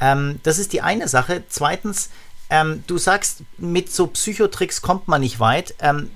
Ähm, 0.00 0.40
das 0.42 0.58
ist 0.58 0.72
die 0.72 0.80
eine 0.80 1.08
Sache. 1.08 1.44
Zweitens, 1.48 2.10
ähm, 2.50 2.84
du 2.86 2.98
sagst, 2.98 3.42
mit 3.58 3.92
so 3.92 4.06
Psychotricks 4.06 4.82
kommt 4.82 5.08
man 5.08 5.20
nicht 5.20 5.40
weit. 5.40 5.74
Ähm, 5.80 6.10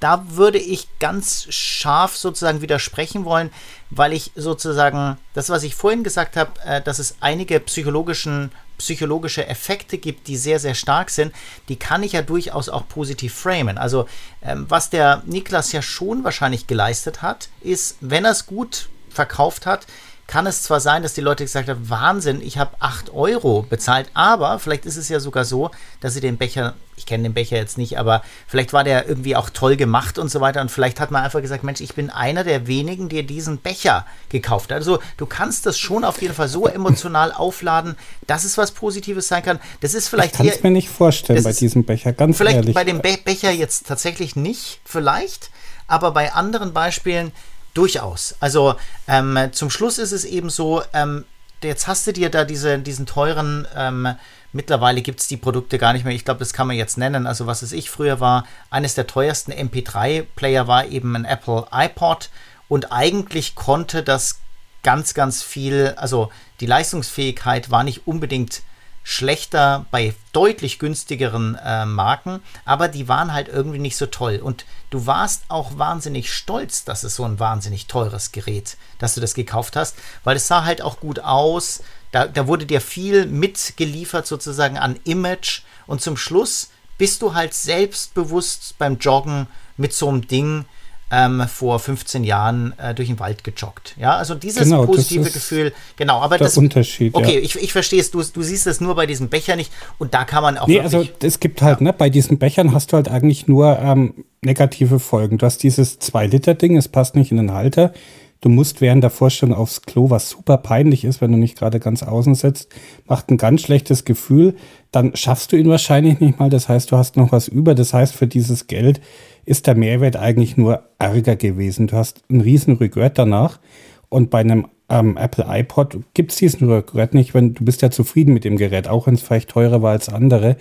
da 0.00 0.24
würde 0.28 0.58
ich 0.58 0.88
ganz 0.98 1.46
scharf 1.50 2.16
sozusagen 2.16 2.62
widersprechen 2.62 3.24
wollen, 3.24 3.50
weil 3.90 4.12
ich 4.12 4.32
sozusagen 4.34 5.18
das, 5.34 5.48
was 5.48 5.62
ich 5.62 5.74
vorhin 5.74 6.04
gesagt 6.04 6.36
habe, 6.36 6.52
äh, 6.64 6.80
dass 6.80 6.98
es 6.98 7.16
einige 7.20 7.60
psychologischen, 7.60 8.52
psychologische 8.78 9.46
Effekte 9.46 9.98
gibt, 9.98 10.28
die 10.28 10.36
sehr, 10.36 10.58
sehr 10.58 10.74
stark 10.74 11.10
sind, 11.10 11.34
die 11.68 11.76
kann 11.76 12.02
ich 12.02 12.12
ja 12.12 12.22
durchaus 12.22 12.68
auch 12.68 12.88
positiv 12.88 13.34
framen. 13.34 13.78
Also 13.78 14.06
ähm, 14.42 14.66
was 14.68 14.90
der 14.90 15.22
Niklas 15.26 15.72
ja 15.72 15.82
schon 15.82 16.24
wahrscheinlich 16.24 16.66
geleistet 16.66 17.22
hat, 17.22 17.48
ist, 17.60 17.96
wenn 18.00 18.24
er 18.24 18.32
es 18.32 18.46
gut 18.46 18.88
verkauft 19.10 19.66
hat, 19.66 19.86
kann 20.30 20.46
es 20.46 20.62
zwar 20.62 20.78
sein, 20.78 21.02
dass 21.02 21.12
die 21.12 21.22
Leute 21.22 21.42
gesagt 21.42 21.68
haben, 21.68 21.90
Wahnsinn, 21.90 22.40
ich 22.40 22.56
habe 22.56 22.76
8 22.78 23.12
Euro 23.12 23.66
bezahlt, 23.68 24.08
aber 24.14 24.60
vielleicht 24.60 24.86
ist 24.86 24.96
es 24.96 25.08
ja 25.08 25.18
sogar 25.18 25.44
so, 25.44 25.72
dass 25.98 26.14
sie 26.14 26.20
den 26.20 26.36
Becher, 26.36 26.74
ich 26.94 27.04
kenne 27.04 27.24
den 27.24 27.34
Becher 27.34 27.56
jetzt 27.56 27.78
nicht, 27.78 27.98
aber 27.98 28.22
vielleicht 28.46 28.72
war 28.72 28.84
der 28.84 29.08
irgendwie 29.08 29.34
auch 29.34 29.50
toll 29.50 29.76
gemacht 29.76 30.20
und 30.20 30.30
so 30.30 30.40
weiter 30.40 30.60
und 30.60 30.70
vielleicht 30.70 31.00
hat 31.00 31.10
man 31.10 31.24
einfach 31.24 31.42
gesagt, 31.42 31.64
Mensch, 31.64 31.80
ich 31.80 31.96
bin 31.96 32.10
einer 32.10 32.44
der 32.44 32.68
wenigen, 32.68 33.08
der 33.08 33.24
diesen 33.24 33.58
Becher 33.58 34.06
gekauft 34.28 34.70
hat. 34.70 34.76
Also 34.76 35.00
du 35.16 35.26
kannst 35.26 35.66
das 35.66 35.80
schon 35.80 36.04
auf 36.04 36.22
jeden 36.22 36.34
Fall 36.34 36.48
so 36.48 36.68
emotional 36.68 37.32
aufladen, 37.32 37.96
dass 38.28 38.44
es 38.44 38.56
was 38.56 38.70
Positives 38.70 39.26
sein 39.26 39.42
kann. 39.42 39.58
Das 39.80 39.94
ist 39.94 40.06
vielleicht 40.06 40.34
ich 40.34 40.38
kann 40.38 40.46
es 40.46 40.62
mir 40.62 40.70
nicht 40.70 40.90
vorstellen 40.90 41.42
bei 41.42 41.52
diesem 41.52 41.82
Becher, 41.82 42.12
ganz 42.12 42.36
vielleicht 42.36 42.58
ehrlich. 42.58 42.76
Vielleicht 42.76 43.02
bei 43.02 43.10
dem 43.10 43.16
Be 43.16 43.18
Becher 43.24 43.50
jetzt 43.50 43.88
tatsächlich 43.88 44.36
nicht, 44.36 44.78
vielleicht, 44.84 45.50
aber 45.88 46.12
bei 46.12 46.32
anderen 46.32 46.72
Beispielen 46.72 47.32
Durchaus. 47.74 48.34
Also 48.40 48.74
ähm, 49.06 49.38
zum 49.52 49.70
Schluss 49.70 49.98
ist 49.98 50.12
es 50.12 50.24
eben 50.24 50.50
so, 50.50 50.82
ähm, 50.92 51.24
jetzt 51.62 51.86
hast 51.86 52.06
du 52.06 52.12
dir 52.12 52.30
da 52.30 52.44
diese, 52.44 52.78
diesen 52.78 53.06
teuren, 53.06 53.66
ähm, 53.76 54.08
mittlerweile 54.52 55.02
gibt 55.02 55.20
es 55.20 55.28
die 55.28 55.36
Produkte 55.36 55.78
gar 55.78 55.92
nicht 55.92 56.04
mehr, 56.04 56.14
ich 56.14 56.24
glaube, 56.24 56.40
das 56.40 56.52
kann 56.52 56.66
man 56.66 56.76
jetzt 56.76 56.98
nennen. 56.98 57.26
Also 57.26 57.46
was 57.46 57.62
es 57.62 57.72
ich 57.72 57.90
früher 57.90 58.20
war, 58.20 58.46
eines 58.70 58.94
der 58.94 59.06
teuersten 59.06 59.52
MP3-Player 59.52 60.66
war 60.66 60.86
eben 60.86 61.14
ein 61.14 61.24
Apple 61.24 61.66
iPod 61.72 62.30
Und 62.68 62.92
eigentlich 62.92 63.54
konnte 63.54 64.02
das 64.02 64.40
ganz, 64.82 65.14
ganz 65.14 65.42
viel, 65.42 65.94
also 65.96 66.30
die 66.60 66.66
Leistungsfähigkeit 66.66 67.70
war 67.70 67.84
nicht 67.84 68.06
unbedingt 68.06 68.62
schlechter 69.02 69.86
bei 69.90 70.14
deutlich 70.32 70.78
günstigeren 70.78 71.56
äh, 71.56 71.86
Marken, 71.86 72.40
aber 72.64 72.88
die 72.88 73.08
waren 73.08 73.32
halt 73.32 73.48
irgendwie 73.48 73.78
nicht 73.78 73.96
so 73.96 74.06
toll. 74.06 74.40
Und 74.42 74.64
du 74.90 75.06
warst 75.06 75.44
auch 75.48 75.78
wahnsinnig 75.78 76.32
stolz, 76.32 76.84
dass 76.84 77.02
es 77.02 77.16
so 77.16 77.24
ein 77.24 77.40
wahnsinnig 77.40 77.86
teures 77.86 78.32
Gerät, 78.32 78.76
dass 78.98 79.14
du 79.14 79.20
das 79.20 79.34
gekauft 79.34 79.76
hast, 79.76 79.96
weil 80.24 80.36
es 80.36 80.46
sah 80.46 80.64
halt 80.64 80.82
auch 80.82 81.00
gut 81.00 81.20
aus. 81.20 81.82
Da, 82.12 82.26
da 82.26 82.46
wurde 82.46 82.66
dir 82.66 82.80
viel 82.80 83.26
mitgeliefert 83.26 84.26
sozusagen 84.26 84.78
an 84.78 84.98
Image 85.04 85.62
und 85.86 86.00
zum 86.00 86.16
Schluss 86.16 86.70
bist 86.98 87.22
du 87.22 87.34
halt 87.34 87.54
selbstbewusst 87.54 88.76
beim 88.78 88.98
Joggen 88.98 89.46
mit 89.76 89.94
so 89.94 90.08
einem 90.08 90.26
Ding 90.28 90.66
ähm, 91.10 91.42
vor 91.48 91.78
15 91.78 92.24
Jahren 92.24 92.72
äh, 92.78 92.94
durch 92.94 93.08
den 93.08 93.18
Wald 93.18 93.44
gejoggt. 93.44 93.96
Ja, 93.98 94.16
also 94.16 94.34
dieses 94.34 94.64
genau, 94.64 94.86
positive 94.86 95.30
Gefühl, 95.30 95.72
genau, 95.96 96.20
aber 96.20 96.38
der 96.38 96.46
das 96.46 96.56
Unterschied. 96.56 97.14
Okay, 97.14 97.34
ja. 97.34 97.40
ich, 97.40 97.56
ich 97.56 97.72
verstehe 97.72 98.00
es, 98.00 98.10
du, 98.10 98.22
du 98.22 98.42
siehst 98.42 98.66
es 98.66 98.80
nur 98.80 98.94
bei 98.94 99.06
diesem 99.06 99.28
Becher 99.28 99.56
nicht 99.56 99.72
und 99.98 100.14
da 100.14 100.24
kann 100.24 100.42
man 100.42 100.58
auch. 100.58 100.68
Nee, 100.68 100.80
also 100.80 101.04
es 101.22 101.40
gibt 101.40 101.62
halt, 101.62 101.80
ja. 101.80 101.84
ne, 101.84 101.92
bei 101.92 102.10
diesen 102.10 102.38
Bechern 102.38 102.72
hast 102.72 102.92
du 102.92 102.96
halt 102.96 103.08
eigentlich 103.08 103.48
nur 103.48 103.78
ähm, 103.78 104.24
negative 104.42 105.00
Folgen. 105.00 105.38
Du 105.38 105.46
hast 105.46 105.62
dieses 105.62 106.00
2-Liter-Ding, 106.00 106.76
es 106.76 106.88
passt 106.88 107.16
nicht 107.16 107.30
in 107.30 107.36
den 107.38 107.52
Halter. 107.52 107.92
Du 108.40 108.48
musst 108.48 108.80
während 108.80 109.04
der 109.04 109.10
Vorstellung 109.10 109.54
aufs 109.54 109.82
Klo, 109.82 110.08
was 110.08 110.30
super 110.30 110.56
peinlich 110.56 111.04
ist, 111.04 111.20
wenn 111.20 111.30
du 111.30 111.36
nicht 111.36 111.58
gerade 111.58 111.78
ganz 111.78 112.02
außen 112.02 112.34
sitzt, 112.34 112.70
macht 113.06 113.30
ein 113.30 113.36
ganz 113.36 113.60
schlechtes 113.60 114.06
Gefühl. 114.06 114.54
Dann 114.92 115.14
schaffst 115.14 115.52
du 115.52 115.56
ihn 115.56 115.68
wahrscheinlich 115.68 116.20
nicht 116.20 116.38
mal. 116.38 116.48
Das 116.48 116.68
heißt, 116.68 116.90
du 116.90 116.96
hast 116.96 117.16
noch 117.18 117.32
was 117.32 117.48
über. 117.48 117.74
Das 117.74 117.92
heißt, 117.92 118.14
für 118.14 118.26
dieses 118.26 118.66
Geld 118.66 119.02
ist 119.44 119.66
der 119.66 119.74
Mehrwert 119.74 120.16
eigentlich 120.16 120.56
nur 120.56 120.84
Ärger 120.98 121.36
gewesen. 121.36 121.86
Du 121.86 121.96
hast 121.96 122.22
einen 122.28 122.40
riesen 122.40 122.76
Regret 122.76 123.18
danach. 123.18 123.60
Und 124.08 124.30
bei 124.30 124.40
einem 124.40 124.66
ähm, 124.88 125.16
Apple 125.16 125.46
iPod 125.48 125.98
gibt 126.14 126.32
es 126.32 126.38
diesen 126.38 126.68
Regret 126.68 127.14
nicht, 127.14 127.32
wenn 127.32 127.54
du 127.54 127.64
bist 127.64 127.80
ja 127.80 127.90
zufrieden 127.90 128.34
mit 128.34 128.44
dem 128.44 128.56
Gerät, 128.56 128.88
auch 128.88 129.06
wenn 129.06 129.14
es 129.14 129.22
vielleicht 129.22 129.50
teurer 129.50 129.82
war 129.82 129.92
als 129.92 130.08
andere. 130.08 130.56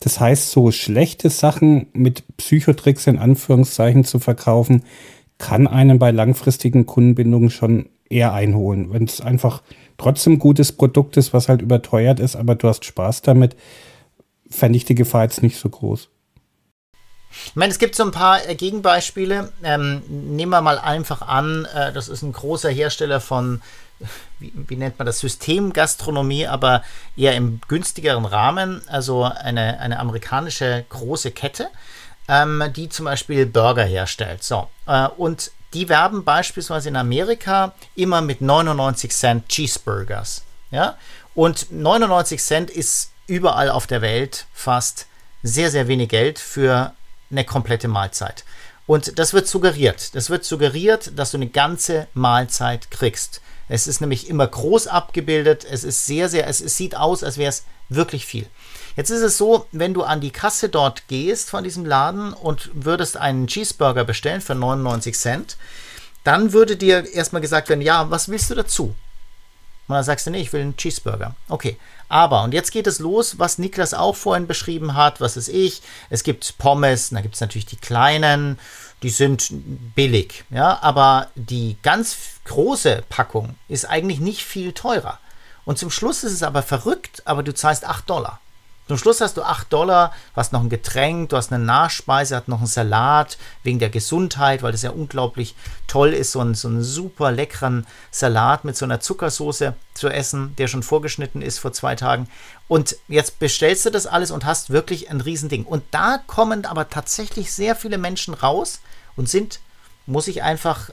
Das 0.00 0.18
heißt, 0.18 0.50
so 0.50 0.70
schlechte 0.70 1.28
Sachen 1.30 1.86
mit 1.92 2.24
Psychotricks 2.38 3.06
in 3.06 3.18
Anführungszeichen 3.18 4.04
zu 4.04 4.18
verkaufen, 4.18 4.82
kann 5.38 5.66
einen 5.66 5.98
bei 5.98 6.10
langfristigen 6.10 6.86
Kundenbindungen 6.86 7.50
schon 7.50 7.86
eher 8.08 8.32
einholen. 8.32 8.92
Wenn 8.92 9.04
es 9.04 9.20
einfach 9.20 9.62
trotzdem 9.98 10.38
gutes 10.38 10.72
Produkt 10.72 11.16
ist, 11.16 11.34
was 11.34 11.48
halt 11.48 11.60
überteuert 11.60 12.20
ist, 12.20 12.36
aber 12.36 12.54
du 12.54 12.68
hast 12.68 12.84
Spaß 12.84 13.22
damit, 13.22 13.56
fände 14.48 14.76
ich 14.76 14.84
die 14.84 14.94
Gefahr 14.94 15.24
jetzt 15.24 15.42
nicht 15.42 15.56
so 15.56 15.68
groß. 15.68 16.10
Ich 17.54 17.56
meine, 17.56 17.70
es 17.70 17.78
gibt 17.78 17.94
so 17.94 18.02
ein 18.02 18.10
paar 18.10 18.48
äh, 18.48 18.56
Gegenbeispiele. 18.56 19.52
Ähm, 19.62 20.02
nehmen 20.08 20.50
wir 20.50 20.60
mal 20.60 20.76
einfach 20.76 21.22
an, 21.22 21.66
äh, 21.66 21.92
das 21.92 22.08
ist 22.08 22.22
ein 22.22 22.32
großer 22.32 22.68
Hersteller 22.68 23.20
von, 23.20 23.62
wie, 24.40 24.52
wie, 24.66 24.74
nennt 24.74 24.98
man 24.98 25.06
das, 25.06 25.20
Systemgastronomie, 25.20 26.48
aber 26.48 26.82
eher 27.16 27.36
im 27.36 27.60
günstigeren 27.68 28.24
Rahmen. 28.24 28.82
Also 28.88 29.22
eine, 29.22 29.78
eine 29.78 30.00
amerikanische 30.00 30.84
große 30.88 31.30
Kette, 31.30 31.68
ähm, 32.26 32.60
die 32.74 32.88
zum 32.88 33.04
Beispiel 33.04 33.46
Burger 33.46 33.84
herstellt. 33.84 34.42
So, 34.42 34.68
äh, 34.88 35.06
und 35.06 35.52
die 35.74 35.88
werben 35.88 36.24
beispielsweise 36.24 36.88
in 36.88 36.96
Amerika 36.96 37.72
immer 37.94 38.20
mit 38.20 38.40
99 38.40 39.12
Cent 39.12 39.48
Cheeseburgers. 39.48 40.42
Ja? 40.72 40.96
Und 41.36 41.70
99 41.70 42.42
Cent 42.42 42.70
ist 42.70 43.12
überall 43.28 43.70
auf 43.70 43.86
der 43.86 44.02
Welt 44.02 44.46
fast 44.52 45.06
sehr, 45.44 45.70
sehr 45.70 45.86
wenig 45.86 46.08
Geld 46.08 46.40
für 46.40 46.94
eine 47.34 47.44
komplette 47.44 47.88
Mahlzeit. 47.88 48.44
Und 48.86 49.18
das 49.18 49.32
wird 49.32 49.46
suggeriert. 49.46 50.14
Das 50.14 50.30
wird 50.30 50.44
suggeriert, 50.44 51.12
dass 51.16 51.30
du 51.30 51.38
eine 51.38 51.48
ganze 51.48 52.06
Mahlzeit 52.14 52.90
kriegst. 52.90 53.40
Es 53.68 53.86
ist 53.86 54.00
nämlich 54.00 54.28
immer 54.28 54.46
groß 54.46 54.88
abgebildet. 54.88 55.66
Es 55.68 55.84
ist 55.84 56.06
sehr, 56.06 56.28
sehr, 56.28 56.46
es, 56.46 56.60
es 56.60 56.76
sieht 56.76 56.96
aus, 56.96 57.24
als 57.24 57.38
wäre 57.38 57.48
es 57.48 57.64
wirklich 57.88 58.26
viel. 58.26 58.46
Jetzt 58.96 59.10
ist 59.10 59.22
es 59.22 59.38
so, 59.38 59.66
wenn 59.72 59.94
du 59.94 60.02
an 60.02 60.20
die 60.20 60.30
Kasse 60.30 60.68
dort 60.68 61.08
gehst 61.08 61.50
von 61.50 61.64
diesem 61.64 61.84
Laden 61.84 62.32
und 62.32 62.70
würdest 62.74 63.16
einen 63.16 63.46
Cheeseburger 63.46 64.04
bestellen 64.04 64.40
für 64.40 64.54
99 64.54 65.18
Cent, 65.18 65.56
dann 66.22 66.52
würde 66.52 66.76
dir 66.76 67.12
erstmal 67.12 67.42
gesagt 67.42 67.68
werden, 67.68 67.80
ja, 67.80 68.10
was 68.10 68.28
willst 68.28 68.50
du 68.50 68.54
dazu? 68.54 68.94
Und 69.86 69.94
dann 69.94 70.04
sagst 70.04 70.26
du, 70.26 70.30
nee, 70.30 70.40
ich 70.40 70.52
will 70.52 70.62
einen 70.62 70.76
Cheeseburger. 70.76 71.34
Okay. 71.48 71.76
Aber, 72.08 72.42
und 72.42 72.54
jetzt 72.54 72.70
geht 72.70 72.86
es 72.86 72.98
los, 72.98 73.38
was 73.38 73.58
Niklas 73.58 73.94
auch 73.94 74.14
vorhin 74.14 74.46
beschrieben 74.46 74.94
hat, 74.94 75.20
was 75.20 75.36
ist 75.36 75.48
ich? 75.48 75.82
Es 76.10 76.22
gibt 76.22 76.58
Pommes, 76.58 77.10
da 77.10 77.20
gibt 77.20 77.34
es 77.34 77.40
natürlich 77.40 77.66
die 77.66 77.76
kleinen, 77.76 78.58
die 79.02 79.10
sind 79.10 79.48
billig, 79.94 80.44
ja, 80.50 80.78
aber 80.82 81.28
die 81.34 81.76
ganz 81.82 82.16
große 82.44 83.04
Packung 83.08 83.56
ist 83.68 83.84
eigentlich 83.86 84.20
nicht 84.20 84.44
viel 84.44 84.72
teurer. 84.72 85.18
Und 85.64 85.78
zum 85.78 85.90
Schluss 85.90 86.24
ist 86.24 86.32
es 86.32 86.42
aber 86.42 86.62
verrückt, 86.62 87.22
aber 87.24 87.42
du 87.42 87.54
zahlst 87.54 87.84
8 87.84 88.08
Dollar. 88.08 88.40
Zum 88.86 88.98
Schluss 88.98 89.22
hast 89.22 89.38
du 89.38 89.42
8 89.42 89.72
Dollar, 89.72 90.12
hast 90.36 90.52
noch 90.52 90.60
ein 90.60 90.68
Getränk, 90.68 91.30
du 91.30 91.38
hast 91.38 91.50
eine 91.50 91.64
Nachspeise, 91.64 92.36
hat 92.36 92.48
noch 92.48 92.58
einen 92.58 92.66
Salat 92.66 93.38
wegen 93.62 93.78
der 93.78 93.88
Gesundheit, 93.88 94.62
weil 94.62 94.72
das 94.72 94.82
ja 94.82 94.90
unglaublich 94.90 95.54
toll 95.86 96.12
ist, 96.12 96.32
so 96.32 96.40
einen, 96.40 96.54
so 96.54 96.68
einen 96.68 96.82
super 96.82 97.32
leckeren 97.32 97.86
Salat 98.10 98.64
mit 98.64 98.76
so 98.76 98.84
einer 98.84 99.00
Zuckersoße 99.00 99.74
zu 99.94 100.08
essen, 100.08 100.54
der 100.56 100.68
schon 100.68 100.82
vorgeschnitten 100.82 101.40
ist 101.40 101.60
vor 101.60 101.72
zwei 101.72 101.96
Tagen. 101.96 102.28
Und 102.68 102.96
jetzt 103.08 103.38
bestellst 103.38 103.86
du 103.86 103.90
das 103.90 104.06
alles 104.06 104.30
und 104.30 104.44
hast 104.44 104.68
wirklich 104.68 105.10
ein 105.10 105.22
Riesending. 105.22 105.64
Und 105.64 105.82
da 105.90 106.18
kommen 106.26 106.66
aber 106.66 106.90
tatsächlich 106.90 107.54
sehr 107.54 107.76
viele 107.76 107.96
Menschen 107.96 108.34
raus 108.34 108.80
und 109.16 109.30
sind, 109.30 109.60
muss 110.06 110.28
ich 110.28 110.42
einfach 110.42 110.90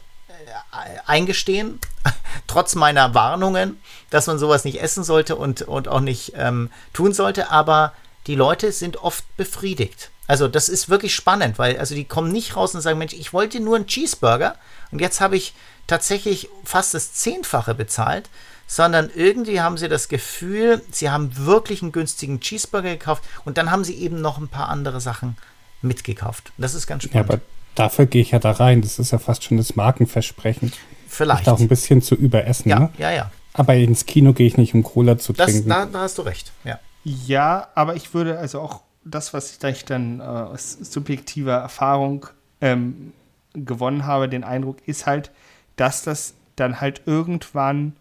eingestehen, 1.05 1.79
trotz 2.47 2.75
meiner 2.75 3.13
Warnungen, 3.13 3.79
dass 4.09 4.27
man 4.27 4.39
sowas 4.39 4.63
nicht 4.63 4.81
essen 4.81 5.03
sollte 5.03 5.35
und, 5.35 5.63
und 5.63 5.87
auch 5.87 5.99
nicht 5.99 6.33
ähm, 6.35 6.69
tun 6.93 7.13
sollte. 7.13 7.51
Aber 7.51 7.93
die 8.27 8.35
Leute 8.35 8.71
sind 8.71 8.97
oft 8.97 9.25
befriedigt. 9.37 10.09
Also 10.27 10.47
das 10.47 10.69
ist 10.69 10.89
wirklich 10.89 11.13
spannend, 11.13 11.59
weil 11.59 11.77
also 11.77 11.95
die 11.95 12.05
kommen 12.05 12.31
nicht 12.31 12.55
raus 12.55 12.73
und 12.73 12.81
sagen, 12.81 12.97
Mensch, 12.97 13.13
ich 13.13 13.33
wollte 13.33 13.59
nur 13.59 13.75
einen 13.75 13.87
Cheeseburger 13.87 14.55
und 14.91 15.01
jetzt 15.01 15.19
habe 15.19 15.35
ich 15.35 15.53
tatsächlich 15.87 16.47
fast 16.63 16.93
das 16.93 17.11
Zehnfache 17.13 17.75
bezahlt, 17.75 18.29
sondern 18.65 19.09
irgendwie 19.13 19.59
haben 19.59 19.77
sie 19.77 19.89
das 19.89 20.07
Gefühl, 20.07 20.81
sie 20.89 21.09
haben 21.09 21.35
wirklich 21.35 21.81
einen 21.81 21.91
günstigen 21.91 22.39
Cheeseburger 22.39 22.91
gekauft 22.91 23.23
und 23.43 23.57
dann 23.57 23.71
haben 23.71 23.83
sie 23.83 23.95
eben 23.95 24.21
noch 24.21 24.37
ein 24.37 24.47
paar 24.47 24.69
andere 24.69 25.01
Sachen 25.01 25.35
mitgekauft. 25.81 26.53
Das 26.57 26.75
ist 26.75 26.87
ganz 26.87 27.03
spannend. 27.03 27.29
Ja, 27.29 27.35
aber 27.35 27.43
dafür 27.75 28.05
gehe 28.05 28.21
ich 28.21 28.31
ja 28.31 28.39
da 28.39 28.51
rein. 28.51 28.81
Das 28.81 28.99
ist 28.99 29.11
ja 29.11 29.17
fast 29.17 29.43
schon 29.43 29.57
das 29.57 29.75
Markenversprechen. 29.75 30.71
Vielleicht. 31.07 31.49
auch 31.49 31.59
ein 31.59 31.67
bisschen 31.67 32.01
zu 32.01 32.15
überessen. 32.15 32.69
Ja, 32.69 32.79
ne? 32.79 32.89
ja, 32.97 33.11
ja. 33.11 33.31
Aber 33.53 33.75
ins 33.75 34.05
Kino 34.05 34.33
gehe 34.33 34.47
ich 34.47 34.57
nicht, 34.57 34.73
um 34.73 34.81
Cola 34.83 35.17
zu 35.17 35.33
das, 35.33 35.51
trinken. 35.51 35.69
Da, 35.69 35.85
da, 35.85 35.99
hast 35.99 36.17
du 36.17 36.21
recht, 36.21 36.51
ja. 36.63 36.79
Ja, 37.03 37.67
aber 37.75 37.95
ich 37.95 38.13
würde 38.13 38.37
also 38.39 38.61
auch 38.61 38.81
das, 39.03 39.33
was 39.33 39.57
ich 39.63 39.85
dann 39.85 40.19
äh, 40.19 40.23
aus 40.23 40.71
subjektiver 40.71 41.53
Erfahrung 41.53 42.27
ähm, 42.61 43.13
gewonnen 43.53 44.05
habe, 44.05 44.29
den 44.29 44.43
Eindruck 44.43 44.77
ist 44.87 45.05
halt, 45.05 45.31
dass 45.75 46.03
das 46.03 46.35
dann 46.55 46.79
halt 46.79 47.01
irgendwann 47.05 47.93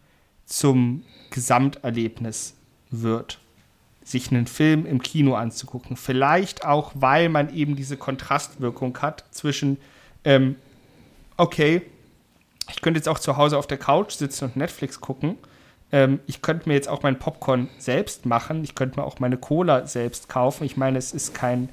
zum 0.44 1.02
Gesamterlebnis 1.30 2.54
wird 2.90 3.40
sich 4.10 4.30
einen 4.30 4.46
Film 4.46 4.86
im 4.86 5.02
Kino 5.02 5.34
anzugucken. 5.34 5.96
Vielleicht 5.96 6.64
auch, 6.64 6.92
weil 6.94 7.28
man 7.28 7.54
eben 7.54 7.76
diese 7.76 7.96
Kontrastwirkung 7.96 8.96
hat 8.98 9.24
zwischen, 9.30 9.78
ähm, 10.24 10.56
okay, 11.36 11.82
ich 12.68 12.80
könnte 12.80 12.98
jetzt 12.98 13.08
auch 13.08 13.18
zu 13.18 13.36
Hause 13.36 13.58
auf 13.58 13.66
der 13.66 13.78
Couch 13.78 14.12
sitzen 14.12 14.46
und 14.46 14.56
Netflix 14.56 15.00
gucken. 15.00 15.36
Ähm, 15.92 16.20
ich 16.26 16.42
könnte 16.42 16.68
mir 16.68 16.74
jetzt 16.74 16.88
auch 16.88 17.02
mein 17.02 17.18
Popcorn 17.18 17.68
selbst 17.78 18.26
machen. 18.26 18.62
Ich 18.64 18.74
könnte 18.74 19.00
mir 19.00 19.06
auch 19.06 19.18
meine 19.18 19.36
Cola 19.36 19.86
selbst 19.86 20.28
kaufen. 20.28 20.64
Ich 20.64 20.76
meine, 20.76 20.98
es 20.98 21.12
ist 21.12 21.34
kein, 21.34 21.68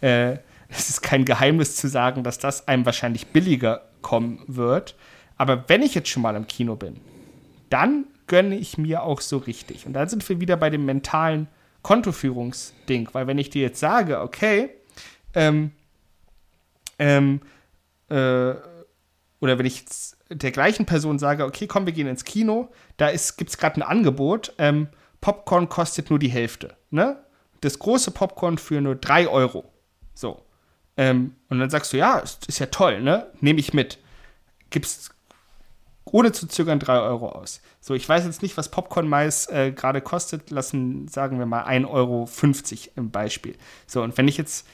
äh, 0.00 0.36
es 0.68 0.88
ist 0.88 1.02
kein 1.02 1.24
Geheimnis 1.24 1.76
zu 1.76 1.88
sagen, 1.88 2.22
dass 2.22 2.38
das 2.38 2.68
einem 2.68 2.86
wahrscheinlich 2.86 3.28
billiger 3.28 3.82
kommen 4.00 4.42
wird. 4.46 4.94
Aber 5.36 5.64
wenn 5.68 5.82
ich 5.82 5.94
jetzt 5.94 6.08
schon 6.08 6.22
mal 6.22 6.36
im 6.36 6.46
Kino 6.46 6.76
bin, 6.76 7.00
dann 7.70 8.04
gönne 8.26 8.56
ich 8.56 8.78
mir 8.78 9.02
auch 9.02 9.20
so 9.20 9.38
richtig. 9.38 9.86
Und 9.86 9.94
dann 9.94 10.08
sind 10.08 10.26
wir 10.28 10.40
wieder 10.40 10.56
bei 10.56 10.70
dem 10.70 10.84
mentalen 10.84 11.48
Kontoführungsding. 11.82 13.08
Weil 13.12 13.26
wenn 13.26 13.38
ich 13.38 13.50
dir 13.50 13.62
jetzt 13.62 13.80
sage, 13.80 14.20
okay, 14.20 14.70
ähm, 15.34 15.72
ähm, 16.98 17.40
äh, 18.08 18.54
oder 19.40 19.58
wenn 19.58 19.66
ich 19.66 19.84
der 20.30 20.52
gleichen 20.52 20.86
Person 20.86 21.18
sage, 21.18 21.44
okay, 21.44 21.66
komm, 21.66 21.86
wir 21.86 21.92
gehen 21.92 22.06
ins 22.06 22.24
Kino, 22.24 22.70
da 22.96 23.10
gibt 23.10 23.50
es 23.50 23.58
gerade 23.58 23.76
ein 23.76 23.82
Angebot, 23.82 24.54
ähm, 24.58 24.88
Popcorn 25.20 25.68
kostet 25.68 26.10
nur 26.10 26.18
die 26.18 26.28
Hälfte. 26.28 26.76
Ne? 26.90 27.16
Das 27.60 27.78
große 27.78 28.10
Popcorn 28.10 28.58
für 28.58 28.80
nur 28.80 28.96
3 28.96 29.28
Euro. 29.28 29.64
So. 30.14 30.42
Ähm, 30.96 31.36
und 31.48 31.58
dann 31.58 31.70
sagst 31.70 31.92
du, 31.92 31.96
ja, 31.96 32.18
ist, 32.18 32.46
ist 32.46 32.58
ja 32.58 32.66
toll, 32.66 33.00
ne? 33.00 33.26
Nehme 33.40 33.60
ich 33.60 33.72
mit. 33.72 33.98
Gibst 34.70 35.14
ohne 36.04 36.32
zu 36.32 36.46
zögern 36.48 36.78
3 36.78 37.00
Euro 37.00 37.30
aus. 37.30 37.60
So, 37.80 37.94
ich 37.94 38.08
weiß 38.08 38.24
jetzt 38.24 38.42
nicht, 38.42 38.56
was 38.56 38.70
Popcorn-Mais 38.70 39.48
äh, 39.48 39.72
gerade 39.72 40.00
kostet. 40.00 40.50
Lassen, 40.50 41.08
sagen 41.08 41.38
wir 41.38 41.46
mal, 41.46 41.64
1,50 41.64 41.88
Euro 41.88 42.28
im 42.96 43.10
Beispiel. 43.10 43.56
So, 43.86 44.02
und 44.02 44.16
wenn 44.18 44.28
ich 44.28 44.36
jetzt 44.36 44.66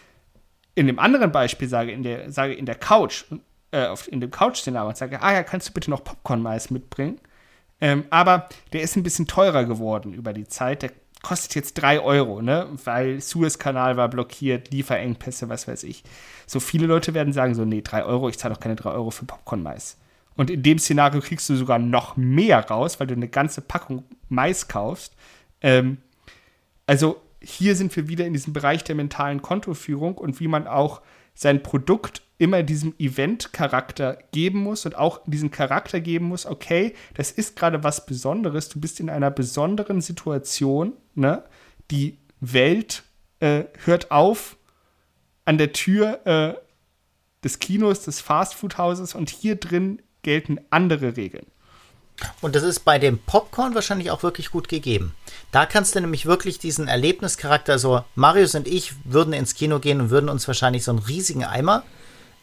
in 0.75 0.87
dem 0.87 0.99
anderen 0.99 1.33
Beispiel 1.33 1.69
sage, 1.69 1.93
in 1.93 2.03
der, 2.03 2.33
sage 2.33 2.55
in 2.55 2.67
der 2.67 2.77
Couch, 2.77 3.25
äh, 3.73 3.87
auf, 3.87 4.11
in 4.11 4.21
dem 4.21 4.31
Couch-Szenario 4.31 4.89
und 4.89 4.97
sage, 4.97 5.23
ah 5.23 5.33
ja, 5.33 5.43
kannst 5.43 5.69
du 5.69 5.73
bitte 5.73 5.91
noch 5.91 6.05
Popcorn-Mais 6.05 6.71
mitbringen? 6.71 7.21
Ähm, 7.81 8.05
aber 8.11 8.49
der 8.73 8.83
ist 8.83 8.97
ein 8.97 9.03
bisschen 9.03 9.27
teurer 9.27 9.65
geworden 9.65 10.15
über 10.15 10.33
die 10.33 10.49
Zeit. 10.49 10.83
Der 10.83 10.91
kostet 11.23 11.55
jetzt 11.55 11.75
3 11.75 12.01
Euro, 12.01 12.43
ne? 12.43 12.69
Weil 12.85 13.21
Suezkanal 13.21 13.97
war 13.97 14.09
blockiert, 14.09 14.71
Lieferengpässe, 14.71 15.49
was 15.49 15.69
weiß 15.69 15.83
ich. 15.85 16.05
So 16.47 16.61
viele 16.61 16.87
Leute 16.87 17.15
werden 17.15 17.33
sagen 17.33 17.55
so, 17.55 17.65
nee, 17.65 17.83
3 17.83 18.05
Euro, 18.05 18.29
ich 18.29 18.39
zahle 18.39 18.55
doch 18.55 18.61
keine 18.61 18.77
3 18.77 18.91
Euro 18.91 19.11
für 19.11 19.27
Popcorn-Mais. 19.27 19.97
Und 20.39 20.51
in 20.51 20.63
dem 20.63 20.79
Szenario 20.79 21.21
kriegst 21.21 21.49
du 21.49 21.57
sogar 21.57 21.81
noch 21.81 22.17
mehr 22.17 22.61
raus, 22.71 23.01
weil 23.01 23.09
du 23.09 23.15
eine 23.15 23.27
ganze 23.27 23.61
Packung 23.61 24.05
Mais 24.29 24.69
kaufst. 24.69 25.17
Ähm, 25.61 25.99
also 26.87 27.21
hier 27.43 27.75
sind 27.75 27.95
wir 27.97 28.07
wieder 28.07 28.25
in 28.25 28.35
diesem 28.35 28.53
Bereich 28.53 28.85
der 28.85 28.95
mentalen 28.95 29.43
Kontoführung 29.43 30.17
und 30.17 30.39
wie 30.39 30.47
man 30.47 30.69
auch 30.69 31.03
sein 31.35 31.65
Produkt 31.65 32.23
immer 32.39 32.63
diesem 32.63 32.95
Event-Charakter 33.01 34.17
geben 34.31 34.61
muss 34.61 34.87
und 34.87 34.97
auch 34.97 35.23
diesen 35.27 35.51
Charakter 35.51 35.99
geben 35.99 36.27
muss, 36.27 36.47
okay, 36.47 36.95
das 37.15 37.33
ist 37.33 37.57
gerade 37.57 37.83
was 37.83 38.07
Besonderes, 38.07 38.69
du 38.69 38.79
bist 38.81 39.01
in 39.01 39.11
einer 39.11 39.33
besonderen 39.33 40.01
Situation, 40.01 40.93
ne? 41.17 41.43
Die 41.91 42.17
Welt 42.39 43.03
äh, 43.41 43.65
hört 43.85 44.13
auf 44.13 44.57
an 45.45 45.59
der 45.59 45.73
Tür 45.73 46.25
äh, 46.27 46.55
des 47.43 47.59
Kinos, 47.59 48.05
des 48.05 48.21
Fastfood-Hauses 48.21 49.17
und 49.17 49.31
hier 49.31 49.57
drin 49.57 50.01
gelten 50.23 50.59
andere 50.71 51.17
Regeln. 51.17 51.47
Und 52.41 52.57
das 52.57 52.63
ist 52.63 52.81
bei 52.81 52.99
dem 52.99 53.19
Popcorn 53.19 53.75
wahrscheinlich 53.75 54.11
auch 54.11 54.23
wirklich 54.23 54.51
gut 54.51 54.69
gegeben. 54.69 55.15
Da 55.53 55.67
kannst 55.67 55.95
du 55.95 56.01
nämlich 56.01 56.27
wirklich 56.27 56.59
diesen 56.59 56.89
Erlebnischarakter, 56.89 57.79
so 57.79 58.03
Marius 58.15 58.55
und 58.55 58.67
ich 58.67 58.95
würden 59.05 59.33
ins 59.33 59.55
Kino 59.55 59.79
gehen 59.79 60.01
und 60.01 60.11
würden 60.11 60.29
uns 60.29 60.47
wahrscheinlich 60.49 60.85
so 60.85 60.91
einen 60.91 61.01
riesigen 61.01 61.45
Eimer 61.45 61.85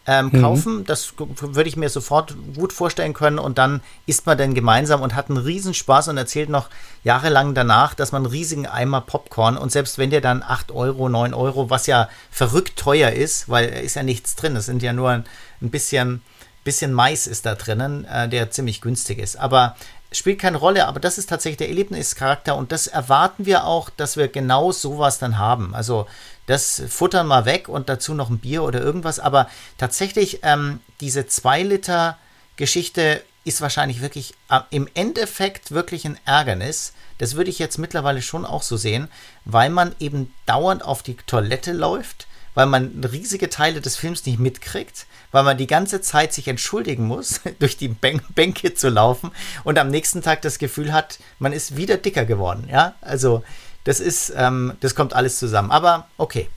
ähm, 0.08 0.30
mhm. 0.32 0.42
kaufen. 0.42 0.86
Das 0.86 1.14
würde 1.18 1.68
ich 1.68 1.76
mir 1.76 1.90
sofort 1.90 2.36
gut 2.56 2.72
vorstellen 2.74 3.14
können. 3.14 3.40
Und 3.40 3.58
dann 3.58 3.82
isst 4.06 4.26
man 4.26 4.38
dann 4.38 4.54
gemeinsam 4.54 5.02
und 5.02 5.16
hat 5.16 5.30
einen 5.30 5.38
Riesenspaß 5.38 6.08
und 6.08 6.18
erzählt 6.18 6.50
noch 6.50 6.70
jahrelang 7.04 7.54
danach, 7.54 7.94
dass 7.94 8.12
man 8.12 8.24
einen 8.24 8.32
riesigen 8.32 8.68
Eimer 8.68 9.02
Popcorn 9.02 9.58
und 9.58 9.72
selbst 9.72 9.98
wenn 9.98 10.10
der 10.10 10.22
dann 10.22 10.44
8 10.44 10.72
Euro, 10.72 11.10
9 11.10 11.34
Euro, 11.34 11.70
was 11.70 11.88
ja 11.88 12.10
verrückt 12.32 12.78
teuer 12.78 13.12
ist, 13.12 13.50
weil 13.50 13.68
ist 13.68 13.96
ja 13.96 14.04
nichts 14.04 14.36
drin, 14.36 14.56
es 14.56 14.66
sind 14.68 14.82
ja 14.82 14.94
nur 14.94 15.10
ein, 15.10 15.26
ein 15.62 15.70
bisschen 15.70 16.22
bisschen 16.66 16.92
Mais 16.92 17.28
ist 17.28 17.46
da 17.46 17.56
drinnen, 17.56 18.04
äh, 18.04 18.28
der 18.28 18.52
ziemlich 18.52 18.82
günstig 18.82 19.20
ist. 19.20 19.38
Aber 19.38 19.78
spielt 20.12 20.40
keine 20.40 20.58
Rolle, 20.58 20.88
aber 20.88 21.00
das 21.00 21.18
ist 21.18 21.30
tatsächlich 21.30 21.58
der 21.58 21.70
Erlebnischarakter 21.70 22.56
und 22.56 22.72
das 22.72 22.88
erwarten 22.88 23.46
wir 23.46 23.66
auch, 23.66 23.90
dass 23.90 24.18
wir 24.18 24.28
genau 24.28 24.72
sowas 24.72 25.20
dann 25.20 25.38
haben. 25.38 25.74
Also 25.74 26.08
das 26.48 26.82
futtern 26.90 27.28
mal 27.28 27.46
weg 27.46 27.70
und 27.70 27.90
dazu 27.90 28.14
noch 28.14 28.30
ein 28.30 28.40
Bier 28.40 28.64
oder 28.64 28.82
irgendwas, 28.82 29.20
aber 29.20 29.50
tatsächlich 29.78 30.40
ähm, 30.44 30.80
diese 31.00 31.28
2 31.28 31.64
Liter 31.64 32.18
Geschichte 32.56 33.22
ist 33.44 33.62
wahrscheinlich 33.62 34.02
wirklich 34.02 34.34
äh, 34.50 34.60
im 34.72 34.88
Endeffekt 34.94 35.72
wirklich 35.72 36.06
ein 36.06 36.18
Ärgernis. 36.26 36.94
Das 37.18 37.36
würde 37.36 37.50
ich 37.50 37.60
jetzt 37.60 37.78
mittlerweile 37.78 38.22
schon 38.22 38.46
auch 38.46 38.64
so 38.64 38.78
sehen, 38.78 39.08
weil 39.46 39.70
man 39.70 39.96
eben 40.00 40.34
dauernd 40.46 40.84
auf 40.84 41.04
die 41.04 41.16
Toilette 41.16 41.74
läuft, 41.74 42.28
weil 42.54 42.66
man 42.66 43.04
riesige 43.04 43.50
Teile 43.50 43.82
des 43.82 43.98
Films 43.98 44.26
nicht 44.26 44.40
mitkriegt, 44.40 45.06
weil 45.36 45.44
man 45.44 45.58
die 45.58 45.68
ganze 45.68 46.00
Zeit 46.00 46.32
sich 46.32 46.48
entschuldigen 46.48 47.06
muss, 47.06 47.42
durch 47.60 47.76
die 47.76 47.90
Bänke 47.90 48.74
zu 48.74 48.88
laufen 48.88 49.32
und 49.66 49.78
am 49.78 49.90
nächsten 49.90 50.22
Tag 50.22 50.42
das 50.44 50.60
Gefühl 50.60 50.94
hat, 50.94 51.20
man 51.40 51.52
ist 51.52 51.76
wieder 51.76 51.98
dicker 51.98 52.24
geworden. 52.24 52.70
Ja, 52.72 52.96
also 53.02 53.44
das 53.84 54.00
ist, 54.00 54.32
ähm, 54.38 54.78
das 54.80 54.96
kommt 54.96 55.14
alles 55.14 55.38
zusammen. 55.38 55.72
Aber 55.72 56.08
okay. 56.16 56.48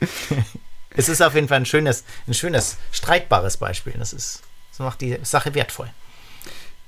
es 0.90 1.08
ist 1.08 1.22
auf 1.22 1.36
jeden 1.36 1.46
Fall 1.46 1.58
ein 1.58 1.66
schönes, 1.66 2.02
ein 2.26 2.34
schönes, 2.34 2.76
streitbares 2.90 3.58
Beispiel. 3.58 3.94
Das 3.96 4.12
ist, 4.12 4.42
das 4.72 4.80
macht 4.80 5.00
die 5.02 5.20
Sache 5.22 5.54
wertvoll. 5.54 5.88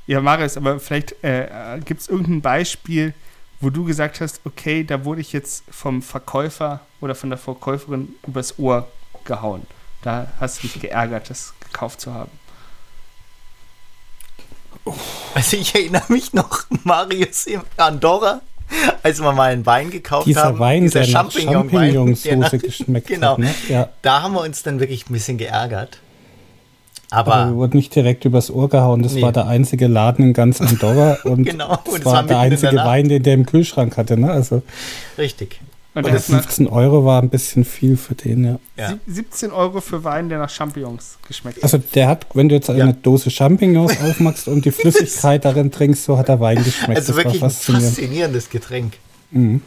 Ja, 0.09 0.21
Marius, 0.21 0.57
aber 0.57 0.81
vielleicht 0.81 1.23
äh, 1.23 1.79
gibt 1.85 2.01
es 2.01 2.09
irgendein 2.09 2.43
Beispiel, 2.43 3.15
wo 3.61 3.71
du 3.71 3.85
gesagt 3.85 4.21
hast, 4.21 4.41
okay, 4.45 4.85
da 4.85 5.05
wurde 5.05 5.21
ich 5.21 5.33
jetzt 5.33 5.65
vom 5.71 6.03
Verkäufer 6.03 6.81
oder 7.01 7.15
von 7.15 7.31
der 7.31 7.39
Verkäuferin 7.39 8.15
übers 8.27 8.59
Ohr 8.59 8.89
gehauen. 9.25 9.63
Da 10.03 10.29
hast 10.39 10.63
du 10.63 10.69
dich 10.69 10.81
geärgert, 10.81 11.29
das 11.29 11.55
gekauft 11.61 12.01
zu 12.01 12.15
haben. 12.15 12.31
Also 15.35 15.57
ich 15.57 15.75
erinnere 15.75 16.05
mich 16.09 16.33
noch, 16.33 16.65
Marius 16.85 17.47
in 17.47 17.61
Andorra, 17.77 18.41
als 19.03 19.21
wir 19.21 19.33
mal 19.33 19.53
einen 19.53 19.67
Wein 19.67 19.91
gekauft 19.91 20.27
dieser 20.27 20.45
haben. 20.45 20.59
Wein, 20.59 20.83
dieser 20.83 21.01
der 21.01 21.09
Champignon 21.09 21.71
Champignonsauce 21.71 22.63
geschmeckt 22.63 23.09
genau, 23.09 23.33
hat. 23.33 23.39
Ne? 23.39 23.55
Ja. 23.69 23.89
Da 24.03 24.23
haben 24.23 24.35
wir 24.35 24.41
uns 24.41 24.63
dann 24.63 24.81
wirklich 24.81 25.09
ein 25.11 25.13
bisschen 25.13 25.37
geärgert. 25.37 25.99
Aber, 27.11 27.35
Aber 27.35 27.51
wir 27.51 27.57
wurden 27.57 27.77
nicht 27.77 27.95
direkt 27.95 28.25
übers 28.25 28.51
Ohr 28.51 28.69
gehauen. 28.69 29.03
Das 29.03 29.15
nee. 29.15 29.23
war 29.23 29.33
der 29.33 29.47
einzige 29.47 29.87
Laden 29.87 30.27
in 30.27 30.33
ganz 30.35 30.61
Andorra 30.61 31.19
und 31.25 31.45
genau, 31.45 31.79
das, 31.85 32.05
war 32.05 32.23
der 32.23 32.39
einzige 32.39 32.75
der 32.75 32.85
Wein, 32.85 33.09
den 33.09 33.23
der 33.23 33.35
im 33.35 33.47
Kühlschrank 33.47 33.97
hatte. 33.97 34.19
Ne? 34.19 34.31
Also, 34.31 34.63
Richtig. 35.17 35.61
Und, 35.95 36.05
und 36.05 36.21
15 36.21 36.69
Euro 36.69 37.05
war 37.05 37.21
ein 37.21 37.31
bisschen 37.31 37.65
viel 37.65 37.97
für 37.97 38.15
den, 38.15 38.45
ja. 38.45 38.59
ja. 38.77 38.99
17 39.07 39.51
Euro 39.51 39.81
für 39.81 40.05
Wein, 40.05 40.29
der 40.29 40.39
nach 40.39 40.51
Champignons 40.51 41.19
geschmeckt 41.27 41.57
hat. 41.57 41.65
Also 41.65 41.79
der 41.79 42.09
hat, 42.09 42.27
wenn 42.35 42.49
du 42.49 42.55
jetzt 42.55 42.71
eine 42.71 42.79
ja. 42.79 42.93
Dose 42.93 43.31
Champignons 43.31 44.01
aufmachst 44.05 44.47
und 44.47 44.65
die 44.65 44.71
Flüssigkeit 44.71 45.45
darin 45.45 45.73
trinkst, 45.73 46.05
so 46.05 46.19
hat 46.19 46.29
der 46.29 46.39
Wein 46.39 46.63
geschmeckt. 46.63 46.99
Also 46.99 47.15
das 47.15 47.25
wirklich 47.25 47.43
ein 47.43 47.51
faszinierendes 47.51 48.51
Getränk. 48.51 48.95
Mhm. 49.31 49.63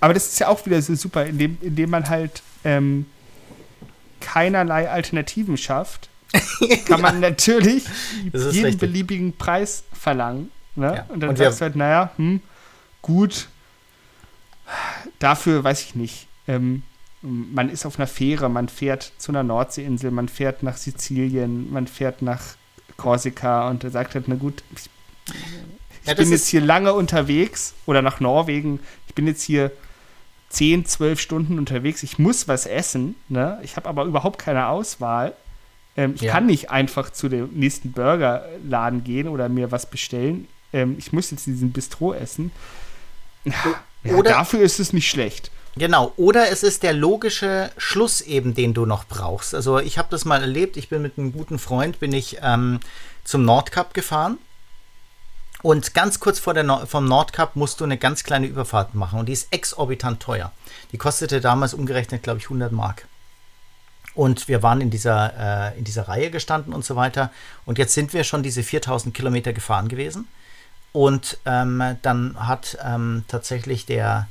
Aber 0.00 0.14
das 0.14 0.26
ist 0.26 0.40
ja 0.40 0.48
auch 0.48 0.64
wieder 0.66 0.80
so 0.82 0.94
super, 0.94 1.26
indem, 1.26 1.58
indem 1.60 1.90
man 1.90 2.08
halt 2.08 2.42
ähm, 2.64 3.06
keinerlei 4.20 4.90
Alternativen 4.90 5.56
schafft 5.56 6.08
kann 6.86 7.00
man 7.00 7.20
natürlich 7.20 7.84
jeden 8.32 8.46
richtig. 8.46 8.78
beliebigen 8.78 9.36
Preis 9.36 9.84
verlangen. 9.92 10.50
Ne? 10.74 10.94
Ja. 10.96 11.06
Und 11.08 11.20
dann 11.20 11.30
und 11.30 11.38
sagst 11.38 11.60
du 11.60 11.64
halt, 11.64 11.76
naja, 11.76 12.10
hm, 12.16 12.40
gut, 13.02 13.48
dafür 15.18 15.64
weiß 15.64 15.82
ich 15.82 15.94
nicht. 15.94 16.26
Ähm, 16.46 16.82
man 17.22 17.70
ist 17.70 17.86
auf 17.86 17.98
einer 17.98 18.06
Fähre, 18.06 18.48
man 18.48 18.68
fährt 18.68 19.12
zu 19.18 19.32
einer 19.32 19.42
Nordseeinsel, 19.42 20.10
man 20.10 20.28
fährt 20.28 20.62
nach 20.62 20.76
Sizilien, 20.76 21.72
man 21.72 21.86
fährt 21.86 22.22
nach 22.22 22.42
Korsika 22.96 23.68
und 23.68 23.84
er 23.84 23.90
sagt 23.90 24.14
halt, 24.14 24.28
na 24.28 24.36
gut, 24.36 24.62
ich, 24.74 24.90
ich 26.02 26.08
ja, 26.08 26.14
bin 26.14 26.30
jetzt 26.30 26.46
hier 26.46 26.60
lange 26.60 26.92
unterwegs 26.92 27.74
oder 27.86 28.02
nach 28.02 28.20
Norwegen, 28.20 28.80
ich 29.08 29.14
bin 29.14 29.26
jetzt 29.26 29.42
hier 29.42 29.72
10, 30.50 30.86
12 30.86 31.20
Stunden 31.20 31.58
unterwegs, 31.58 32.02
ich 32.02 32.18
muss 32.18 32.48
was 32.48 32.66
essen, 32.66 33.16
ne? 33.28 33.58
ich 33.62 33.76
habe 33.76 33.88
aber 33.88 34.04
überhaupt 34.04 34.38
keine 34.38 34.68
Auswahl 34.68 35.34
ähm, 35.96 36.14
ich 36.14 36.22
ja. 36.22 36.32
kann 36.32 36.46
nicht 36.46 36.70
einfach 36.70 37.10
zu 37.10 37.28
dem 37.28 37.50
nächsten 37.52 37.92
Burgerladen 37.92 39.04
gehen 39.04 39.28
oder 39.28 39.48
mir 39.48 39.72
was 39.72 39.88
bestellen. 39.88 40.48
Ähm, 40.72 40.96
ich 40.98 41.12
muss 41.12 41.30
jetzt 41.30 41.46
diesen 41.46 41.72
Bistro 41.72 42.12
essen. 42.12 42.52
Ja, 43.44 44.14
oder, 44.16 44.30
dafür 44.30 44.60
ist 44.60 44.78
es 44.78 44.92
nicht 44.92 45.08
schlecht. 45.08 45.50
Genau, 45.76 46.12
oder 46.16 46.50
es 46.50 46.62
ist 46.62 46.82
der 46.82 46.94
logische 46.94 47.70
Schluss 47.76 48.20
eben, 48.22 48.54
den 48.54 48.72
du 48.72 48.86
noch 48.86 49.04
brauchst. 49.04 49.54
Also 49.54 49.78
ich 49.78 49.98
habe 49.98 50.08
das 50.10 50.24
mal 50.24 50.40
erlebt, 50.40 50.76
ich 50.76 50.88
bin 50.88 51.02
mit 51.02 51.18
einem 51.18 51.32
guten 51.32 51.58
Freund, 51.58 52.00
bin 52.00 52.12
ich 52.12 52.38
ähm, 52.42 52.80
zum 53.24 53.44
Nordkap 53.44 53.92
gefahren. 53.92 54.38
Und 55.62 55.94
ganz 55.94 56.20
kurz 56.20 56.38
vor 56.38 56.54
der 56.54 56.62
no 56.62 56.86
vom 56.86 57.06
Nordkap 57.06 57.56
musst 57.56 57.80
du 57.80 57.84
eine 57.84 57.98
ganz 57.98 58.24
kleine 58.24 58.46
Überfahrt 58.46 58.94
machen 58.94 59.18
und 59.18 59.26
die 59.26 59.32
ist 59.32 59.52
exorbitant 59.52 60.20
teuer. 60.20 60.52
Die 60.92 60.98
kostete 60.98 61.40
damals 61.40 61.74
umgerechnet, 61.74 62.22
glaube 62.22 62.38
ich, 62.38 62.44
100 62.44 62.72
Mark. 62.72 63.06
Und 64.16 64.48
wir 64.48 64.62
waren 64.62 64.80
in 64.80 64.88
dieser, 64.90 65.72
äh, 65.74 65.78
in 65.78 65.84
dieser 65.84 66.08
Reihe 66.08 66.30
gestanden 66.30 66.72
und 66.72 66.84
so 66.84 66.96
weiter. 66.96 67.30
Und 67.66 67.76
jetzt 67.78 67.92
sind 67.92 68.14
wir 68.14 68.24
schon 68.24 68.42
diese 68.42 68.62
4000 68.62 69.14
Kilometer 69.14 69.52
gefahren 69.52 69.88
gewesen. 69.88 70.26
Und 70.92 71.38
ähm, 71.44 71.82
dann 72.00 72.34
hat 72.38 72.78
ähm, 72.82 73.24
tatsächlich 73.28 73.84
der, 73.84 74.26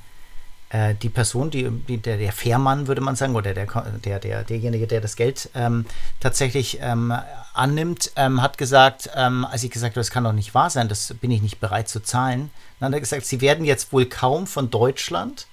äh, 0.69 0.95
die 0.95 1.09
Person, 1.09 1.51
die, 1.51 1.69
die, 1.69 1.99
der, 1.99 2.17
der 2.17 2.31
Fährmann, 2.31 2.87
würde 2.87 3.01
man 3.01 3.15
sagen, 3.15 3.35
oder 3.35 3.53
der, 3.53 3.67
der, 4.03 4.19
der, 4.19 4.43
derjenige, 4.43 4.87
der 4.87 5.01
das 5.01 5.15
Geld 5.15 5.51
ähm, 5.53 5.85
tatsächlich 6.19 6.79
ähm, 6.81 7.13
annimmt, 7.53 8.11
ähm, 8.15 8.41
hat 8.41 8.57
gesagt, 8.57 9.11
ähm, 9.15 9.45
als 9.45 9.63
ich 9.63 9.69
gesagt 9.69 9.91
habe, 9.91 9.99
das 9.99 10.09
kann 10.09 10.23
doch 10.23 10.33
nicht 10.33 10.55
wahr 10.55 10.71
sein, 10.71 10.89
das 10.89 11.13
bin 11.21 11.29
ich 11.29 11.43
nicht 11.43 11.59
bereit 11.59 11.87
zu 11.87 12.01
zahlen, 12.01 12.49
dann 12.79 12.87
hat 12.87 12.93
er 12.95 13.01
gesagt, 13.01 13.27
sie 13.27 13.41
werden 13.41 13.63
jetzt 13.63 13.93
wohl 13.93 14.07
kaum 14.07 14.47
von 14.47 14.71
Deutschland 14.71 15.45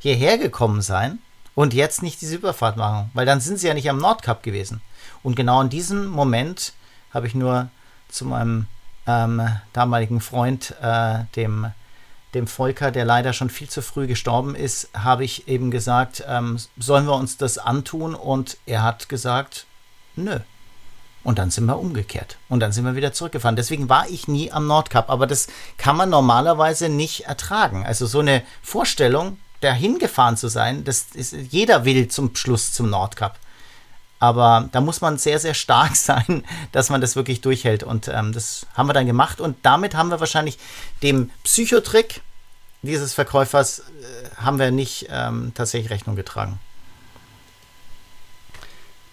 hierher 0.00 0.36
gekommen 0.36 0.82
sein 0.82 1.20
und 1.58 1.74
jetzt 1.74 2.04
nicht 2.04 2.20
diese 2.20 2.36
Überfahrt 2.36 2.76
machen, 2.76 3.10
weil 3.14 3.26
dann 3.26 3.40
sind 3.40 3.58
sie 3.58 3.66
ja 3.66 3.74
nicht 3.74 3.90
am 3.90 3.98
Nordkap 3.98 4.44
gewesen. 4.44 4.80
Und 5.24 5.34
genau 5.34 5.60
in 5.60 5.68
diesem 5.68 6.06
Moment 6.06 6.72
habe 7.12 7.26
ich 7.26 7.34
nur 7.34 7.68
zu 8.08 8.26
meinem 8.26 8.68
ähm, 9.08 9.42
damaligen 9.72 10.20
Freund, 10.20 10.76
äh, 10.80 11.24
dem, 11.34 11.72
dem 12.32 12.46
Volker, 12.46 12.92
der 12.92 13.04
leider 13.04 13.32
schon 13.32 13.50
viel 13.50 13.68
zu 13.68 13.82
früh 13.82 14.06
gestorben 14.06 14.54
ist, 14.54 14.90
habe 14.94 15.24
ich 15.24 15.48
eben 15.48 15.72
gesagt, 15.72 16.22
ähm, 16.28 16.60
sollen 16.76 17.06
wir 17.06 17.16
uns 17.16 17.38
das 17.38 17.58
antun? 17.58 18.14
Und 18.14 18.56
er 18.64 18.84
hat 18.84 19.08
gesagt, 19.08 19.66
nö. 20.14 20.38
Und 21.24 21.40
dann 21.40 21.50
sind 21.50 21.64
wir 21.66 21.80
umgekehrt. 21.80 22.36
Und 22.48 22.60
dann 22.60 22.70
sind 22.70 22.84
wir 22.84 22.94
wieder 22.94 23.12
zurückgefahren. 23.12 23.56
Deswegen 23.56 23.88
war 23.88 24.08
ich 24.08 24.28
nie 24.28 24.52
am 24.52 24.68
Nordkap. 24.68 25.10
Aber 25.10 25.26
das 25.26 25.48
kann 25.76 25.96
man 25.96 26.08
normalerweise 26.08 26.88
nicht 26.88 27.22
ertragen. 27.22 27.84
Also 27.84 28.06
so 28.06 28.20
eine 28.20 28.44
Vorstellung, 28.62 29.38
dahin 29.60 29.98
gefahren 29.98 30.36
zu 30.36 30.48
sein, 30.48 30.84
das 30.84 31.06
ist, 31.14 31.32
jeder 31.50 31.84
will 31.84 32.08
zum 32.08 32.34
Schluss 32.34 32.72
zum 32.72 32.90
Nordkap. 32.90 33.38
Aber 34.20 34.68
da 34.72 34.80
muss 34.80 35.00
man 35.00 35.18
sehr, 35.18 35.38
sehr 35.38 35.54
stark 35.54 35.96
sein, 35.96 36.44
dass 36.72 36.90
man 36.90 37.00
das 37.00 37.16
wirklich 37.16 37.40
durchhält. 37.40 37.82
Und 37.82 38.08
ähm, 38.08 38.32
das 38.32 38.66
haben 38.74 38.88
wir 38.88 38.92
dann 38.92 39.06
gemacht. 39.06 39.40
Und 39.40 39.56
damit 39.62 39.94
haben 39.94 40.10
wir 40.10 40.20
wahrscheinlich 40.20 40.58
dem 41.02 41.30
Psychotrick 41.44 42.22
dieses 42.82 43.12
Verkäufers 43.12 43.80
äh, 43.80 43.82
haben 44.36 44.58
wir 44.58 44.70
nicht 44.70 45.08
ähm, 45.10 45.52
tatsächlich 45.54 45.90
Rechnung 45.90 46.16
getragen. 46.16 46.60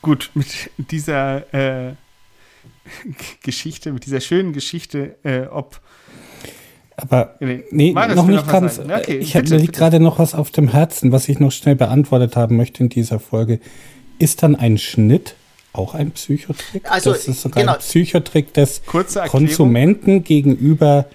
Gut, 0.01 0.29
mit 0.35 0.69
dieser 0.77 1.51
äh, 1.53 1.95
Geschichte, 3.41 3.91
mit 3.91 4.05
dieser 4.05 4.21
schönen 4.21 4.53
Geschichte, 4.53 5.15
äh, 5.23 5.47
ob 5.47 5.81
aber 6.97 7.35
nee, 7.39 7.91
Marius, 7.91 8.15
noch 8.15 8.27
nicht 8.27 8.47
ganz. 8.47 8.79
Okay, 8.79 9.17
ich 9.17 9.35
habe 9.35 9.47
gerade 9.67 9.99
noch 9.99 10.19
was 10.19 10.33
auf 10.33 10.51
dem 10.51 10.69
Herzen, 10.69 11.11
was 11.11 11.27
ich 11.27 11.39
noch 11.39 11.51
schnell 11.51 11.75
beantwortet 11.75 12.35
haben 12.35 12.55
möchte 12.55 12.83
in 12.83 12.89
dieser 12.89 13.19
Folge. 13.19 13.59
Ist 14.17 14.43
dann 14.43 14.55
ein 14.55 14.77
Schnitt 14.77 15.35
auch 15.73 15.93
ein 15.93 16.11
Psychotrick? 16.11 16.89
Also, 16.89 17.11
das 17.11 17.27
ist 17.27 17.41
sogar 17.41 17.63
genau. 17.63 17.73
ein 17.73 17.79
Psychotrick 17.79 18.53
des 18.53 18.81
Konsumenten 18.85 20.23
gegenüber 20.23 21.05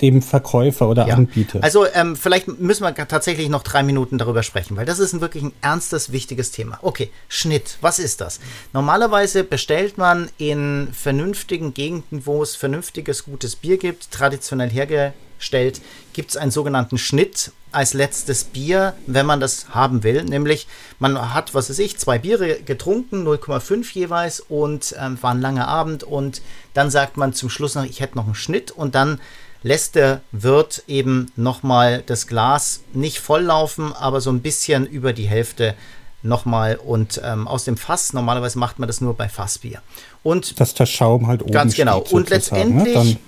dem 0.00 0.22
Verkäufer 0.22 0.88
oder 0.88 1.06
ja. 1.08 1.14
Anbieter. 1.14 1.62
Also 1.62 1.86
ähm, 1.92 2.14
vielleicht 2.14 2.46
müssen 2.60 2.84
wir 2.84 2.94
tatsächlich 2.94 3.48
noch 3.48 3.62
drei 3.62 3.82
Minuten 3.82 4.18
darüber 4.18 4.42
sprechen, 4.42 4.76
weil 4.76 4.86
das 4.86 4.98
ist 4.98 5.12
ein 5.12 5.20
wirklich 5.20 5.42
ein 5.42 5.52
ernstes, 5.60 6.12
wichtiges 6.12 6.52
Thema. 6.52 6.78
Okay, 6.82 7.10
Schnitt, 7.28 7.78
was 7.80 7.98
ist 7.98 8.20
das? 8.20 8.38
Normalerweise 8.72 9.42
bestellt 9.42 9.98
man 9.98 10.28
in 10.38 10.88
vernünftigen 10.92 11.74
Gegenden, 11.74 12.26
wo 12.26 12.42
es 12.42 12.54
vernünftiges, 12.54 13.24
gutes 13.24 13.56
Bier 13.56 13.76
gibt, 13.76 14.10
traditionell 14.12 14.70
hergestellt, 14.70 15.80
gibt 16.12 16.30
es 16.30 16.36
einen 16.36 16.52
sogenannten 16.52 16.98
Schnitt 16.98 17.52
als 17.70 17.92
letztes 17.92 18.44
Bier, 18.44 18.94
wenn 19.06 19.26
man 19.26 19.40
das 19.40 19.70
haben 19.70 20.02
will. 20.02 20.24
Nämlich, 20.24 20.66
man 20.98 21.34
hat, 21.34 21.54
was 21.54 21.68
weiß 21.68 21.78
ich, 21.80 21.98
zwei 21.98 22.18
Biere 22.18 22.60
getrunken, 22.62 23.26
0,5 23.26 23.94
jeweils 23.94 24.40
und 24.40 24.94
ähm, 24.98 25.18
war 25.20 25.32
ein 25.32 25.40
langer 25.40 25.68
Abend 25.68 26.02
und 26.02 26.40
dann 26.72 26.90
sagt 26.90 27.16
man 27.16 27.32
zum 27.34 27.50
Schluss 27.50 27.74
noch, 27.74 27.84
ich 27.84 28.00
hätte 28.00 28.16
noch 28.16 28.24
einen 28.24 28.34
Schnitt 28.34 28.70
und 28.70 28.94
dann 28.94 29.20
lässt 29.62 29.94
der 29.94 30.20
Wirt 30.32 30.82
eben 30.86 31.32
nochmal 31.36 32.02
das 32.06 32.26
Glas 32.26 32.80
nicht 32.92 33.18
volllaufen, 33.18 33.92
aber 33.92 34.20
so 34.20 34.30
ein 34.30 34.40
bisschen 34.40 34.86
über 34.86 35.12
die 35.12 35.26
Hälfte 35.26 35.74
nochmal 36.22 36.76
und 36.76 37.20
ähm, 37.24 37.46
aus 37.46 37.64
dem 37.64 37.76
Fass. 37.76 38.12
Normalerweise 38.12 38.58
macht 38.58 38.78
man 38.78 38.86
das 38.86 39.00
nur 39.00 39.14
bei 39.14 39.28
Fassbier. 39.28 39.82
Und 40.22 40.58
dass 40.60 40.74
der 40.74 40.86
Schaum 40.86 41.26
halt 41.26 41.42
oben 41.42 41.52
Ganz 41.52 41.74
genau. 41.74 42.00
Steht, 42.00 42.12
und 42.12 42.30
ne? 42.30 42.36
letztendlich 42.36 43.14
ne? 43.14 43.18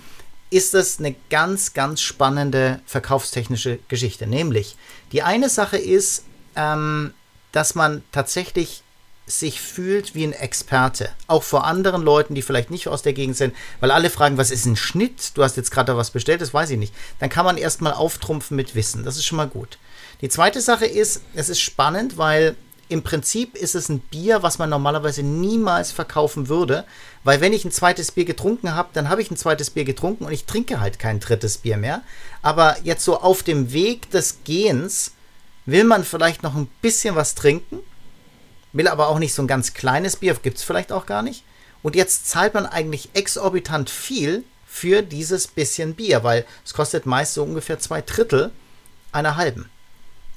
ist 0.50 0.74
das 0.74 0.98
eine 0.98 1.14
ganz, 1.30 1.72
ganz 1.72 2.00
spannende 2.00 2.80
verkaufstechnische 2.86 3.78
Geschichte. 3.88 4.26
Nämlich, 4.26 4.76
die 5.12 5.22
eine 5.22 5.48
Sache 5.48 5.78
ist, 5.78 6.24
ähm, 6.56 7.14
dass 7.52 7.74
man 7.74 8.02
tatsächlich 8.12 8.82
sich 9.30 9.60
fühlt 9.60 10.14
wie 10.14 10.24
ein 10.24 10.32
Experte. 10.32 11.10
Auch 11.26 11.42
vor 11.42 11.64
anderen 11.64 12.02
Leuten, 12.02 12.34
die 12.34 12.42
vielleicht 12.42 12.70
nicht 12.70 12.88
aus 12.88 13.02
der 13.02 13.12
Gegend 13.12 13.36
sind, 13.36 13.54
weil 13.80 13.90
alle 13.90 14.10
fragen, 14.10 14.36
was 14.36 14.50
ist 14.50 14.66
ein 14.66 14.76
Schnitt? 14.76 15.32
Du 15.34 15.42
hast 15.42 15.56
jetzt 15.56 15.70
gerade 15.70 15.96
was 15.96 16.10
bestellt, 16.10 16.40
das 16.40 16.52
weiß 16.52 16.70
ich 16.70 16.78
nicht. 16.78 16.94
Dann 17.18 17.30
kann 17.30 17.44
man 17.44 17.56
erstmal 17.56 17.92
auftrumpfen 17.92 18.56
mit 18.56 18.74
Wissen. 18.74 19.04
Das 19.04 19.16
ist 19.16 19.24
schon 19.24 19.36
mal 19.36 19.48
gut. 19.48 19.78
Die 20.20 20.28
zweite 20.28 20.60
Sache 20.60 20.86
ist, 20.86 21.22
es 21.34 21.48
ist 21.48 21.60
spannend, 21.60 22.18
weil 22.18 22.56
im 22.90 23.02
Prinzip 23.02 23.56
ist 23.56 23.76
es 23.76 23.88
ein 23.88 24.00
Bier, 24.00 24.42
was 24.42 24.58
man 24.58 24.68
normalerweise 24.68 25.22
niemals 25.22 25.92
verkaufen 25.92 26.48
würde, 26.48 26.84
weil 27.22 27.40
wenn 27.40 27.52
ich 27.52 27.64
ein 27.64 27.70
zweites 27.70 28.10
Bier 28.10 28.24
getrunken 28.24 28.74
habe, 28.74 28.88
dann 28.92 29.08
habe 29.08 29.22
ich 29.22 29.30
ein 29.30 29.36
zweites 29.36 29.70
Bier 29.70 29.84
getrunken 29.84 30.24
und 30.24 30.32
ich 30.32 30.44
trinke 30.44 30.80
halt 30.80 30.98
kein 30.98 31.20
drittes 31.20 31.58
Bier 31.58 31.76
mehr. 31.76 32.02
Aber 32.42 32.76
jetzt 32.82 33.04
so 33.04 33.20
auf 33.20 33.44
dem 33.44 33.72
Weg 33.72 34.10
des 34.10 34.38
Gehens 34.42 35.12
will 35.66 35.84
man 35.84 36.04
vielleicht 36.04 36.42
noch 36.42 36.56
ein 36.56 36.68
bisschen 36.82 37.14
was 37.14 37.36
trinken 37.36 37.78
will 38.72 38.88
aber 38.88 39.08
auch 39.08 39.18
nicht 39.18 39.34
so 39.34 39.42
ein 39.42 39.48
ganz 39.48 39.74
kleines 39.74 40.16
Bier, 40.16 40.34
gibt 40.34 40.58
es 40.58 40.64
vielleicht 40.64 40.92
auch 40.92 41.06
gar 41.06 41.22
nicht. 41.22 41.44
Und 41.82 41.96
jetzt 41.96 42.28
zahlt 42.28 42.54
man 42.54 42.66
eigentlich 42.66 43.10
exorbitant 43.14 43.90
viel 43.90 44.44
für 44.66 45.02
dieses 45.02 45.46
bisschen 45.46 45.94
Bier, 45.94 46.22
weil 46.22 46.46
es 46.64 46.74
kostet 46.74 47.06
meist 47.06 47.34
so 47.34 47.42
ungefähr 47.42 47.78
zwei 47.78 48.02
Drittel 48.02 48.52
einer 49.12 49.36
halben. 49.36 49.68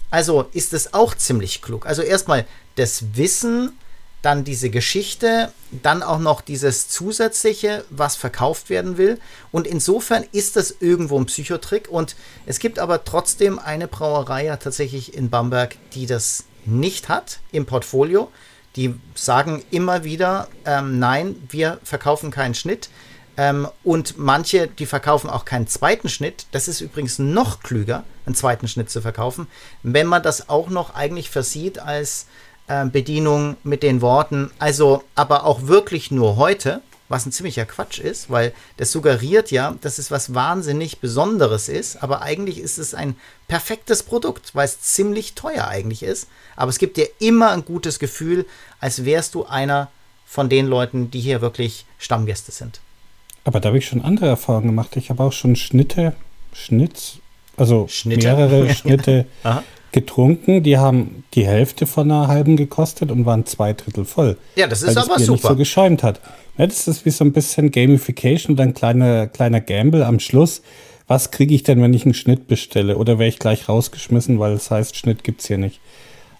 Also 0.09 0.47
ist 0.53 0.73
es 0.73 0.93
auch 0.93 1.15
ziemlich 1.15 1.61
klug. 1.61 1.85
Also 1.85 2.01
erstmal 2.01 2.45
das 2.75 3.15
Wissen, 3.15 3.77
dann 4.23 4.45
diese 4.45 4.69
Geschichte, 4.69 5.51
dann 5.71 6.01
auch 6.01 6.17
noch 6.17 6.41
dieses 6.41 6.87
zusätzliche, 6.87 7.83
was 7.89 8.15
verkauft 8.15 8.69
werden 8.69 8.97
will. 8.97 9.19
Und 9.51 9.67
insofern 9.67 10.23
ist 10.31 10.55
das 10.55 10.75
irgendwo 10.79 11.19
ein 11.19 11.25
Psychotrick. 11.25 11.89
Und 11.89 12.15
es 12.45 12.59
gibt 12.59 12.79
aber 12.79 13.03
trotzdem 13.03 13.59
eine 13.59 13.87
Brauerei 13.87 14.45
ja 14.45 14.57
tatsächlich 14.57 15.13
in 15.13 15.29
Bamberg, 15.29 15.75
die 15.93 16.05
das 16.05 16.45
nicht 16.65 17.09
hat 17.09 17.39
im 17.51 17.65
Portfolio. 17.65 18.31
Die 18.75 18.95
sagen 19.13 19.63
immer 19.71 20.03
wieder, 20.03 20.47
ähm, 20.65 20.97
nein, 20.99 21.35
wir 21.49 21.79
verkaufen 21.83 22.31
keinen 22.31 22.55
Schnitt. 22.55 22.89
Ähm, 23.35 23.67
und 23.83 24.17
manche, 24.17 24.67
die 24.67 24.85
verkaufen 24.85 25.29
auch 25.29 25.45
keinen 25.45 25.67
zweiten 25.67 26.09
Schnitt. 26.09 26.45
Das 26.51 26.67
ist 26.67 26.81
übrigens 26.81 27.19
noch 27.19 27.61
klüger, 27.61 28.03
einen 28.25 28.35
zweiten 28.35 28.67
Schnitt 28.67 28.89
zu 28.89 29.01
verkaufen, 29.01 29.47
wenn 29.81 30.07
man 30.07 30.21
das 30.21 30.49
auch 30.49 30.69
noch 30.69 30.93
eigentlich 30.93 31.29
versieht 31.29 31.79
als 31.79 32.27
äh, 32.67 32.85
Bedienung 32.85 33.57
mit 33.63 33.83
den 33.83 34.01
Worten, 34.01 34.51
also 34.59 35.03
aber 35.15 35.45
auch 35.45 35.67
wirklich 35.67 36.11
nur 36.11 36.35
heute 36.37 36.81
was 37.13 37.27
ein 37.27 37.31
ziemlicher 37.31 37.65
Quatsch 37.65 37.99
ist, 37.99 38.31
weil 38.31 38.53
das 38.77 38.91
suggeriert 38.91 39.51
ja, 39.51 39.75
dass 39.81 39.99
es 39.99 40.09
was 40.09 40.33
wahnsinnig 40.33 40.97
Besonderes 40.97 41.69
ist, 41.69 42.01
aber 42.01 42.23
eigentlich 42.23 42.57
ist 42.57 42.79
es 42.79 42.95
ein 42.95 43.15
perfektes 43.47 44.01
Produkt, 44.01 44.55
weil 44.55 44.65
es 44.65 44.81
ziemlich 44.81 45.35
teuer 45.35 45.67
eigentlich 45.67 46.01
ist. 46.01 46.27
Aber 46.55 46.69
es 46.69 46.79
gibt 46.79 46.97
dir 46.97 47.07
immer 47.19 47.51
ein 47.51 47.65
gutes 47.65 47.99
Gefühl, 47.99 48.47
als 48.79 49.05
wärst 49.05 49.35
du 49.35 49.45
einer 49.45 49.91
von 50.25 50.49
den 50.49 50.65
Leuten, 50.65 51.11
die 51.11 51.19
hier 51.19 51.41
wirklich 51.41 51.85
Stammgäste 51.99 52.51
sind. 52.51 52.79
Aber 53.43 53.59
da 53.59 53.67
habe 53.67 53.77
ich 53.77 53.85
schon 53.85 54.01
andere 54.01 54.27
Erfahrungen 54.27 54.69
gemacht. 54.69 54.95
Ich 54.95 55.11
habe 55.11 55.21
auch 55.21 55.33
schon 55.33 55.55
Schnitte, 55.55 56.15
Schnitz, 56.51 57.19
also 57.57 57.87
Schnitte. 57.89 58.25
mehrere 58.25 58.73
Schnitte 58.73 59.27
getrunken. 59.93 60.63
Die 60.63 60.77
haben 60.77 61.23
die 61.33 61.45
Hälfte 61.45 61.87
von 61.87 62.11
einer 62.11 62.27
halben 62.27 62.57
gekostet 62.57 63.11
und 63.11 63.25
waren 63.25 63.45
zwei 63.45 63.73
Drittel 63.73 64.05
voll. 64.05 64.37
Ja, 64.55 64.67
das 64.67 64.83
ist 64.83 64.97
aber 64.97 65.07
das 65.07 65.17
Bier 65.17 65.25
super. 65.25 65.33
nicht 65.33 65.47
so 65.47 65.55
geschäumt 65.55 66.03
hat. 66.03 66.19
Ja, 66.57 66.67
das 66.67 66.87
ist 66.87 67.05
wie 67.05 67.09
so 67.09 67.23
ein 67.23 67.31
bisschen 67.31 67.71
Gamification 67.71 68.55
und 68.55 68.59
ein 68.59 68.73
kleiner, 68.73 69.27
kleiner 69.27 69.61
Gamble 69.61 70.05
am 70.05 70.19
Schluss. 70.19 70.61
Was 71.07 71.31
kriege 71.31 71.53
ich 71.53 71.63
denn, 71.63 71.81
wenn 71.81 71.93
ich 71.93 72.05
einen 72.05 72.13
Schnitt 72.13 72.47
bestelle? 72.47 72.97
Oder 72.97 73.19
wäre 73.19 73.29
ich 73.29 73.39
gleich 73.39 73.67
rausgeschmissen, 73.69 74.39
weil 74.39 74.53
es 74.53 74.71
heißt, 74.71 74.95
Schnitt 74.95 75.23
gibt 75.23 75.41
es 75.41 75.47
hier 75.47 75.57
nicht. 75.57 75.79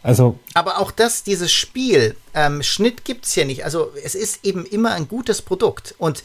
Also. 0.04 0.38
Aber 0.54 0.80
auch 0.80 0.91
das, 0.91 1.24
dieses 1.24 1.51
Spiel, 1.51 2.16
ähm, 2.34 2.62
Schnitt 2.62 3.06
gibt 3.06 3.26
es 3.26 3.34
hier 3.34 3.45
nicht. 3.45 3.66
Also 3.66 3.91
es 4.04 4.16
ist 4.16 4.45
eben 4.45 4.66
immer 4.66 4.91
ein 4.93 5.08
gutes 5.08 5.41
Produkt. 5.41 5.95
Und 5.97 6.24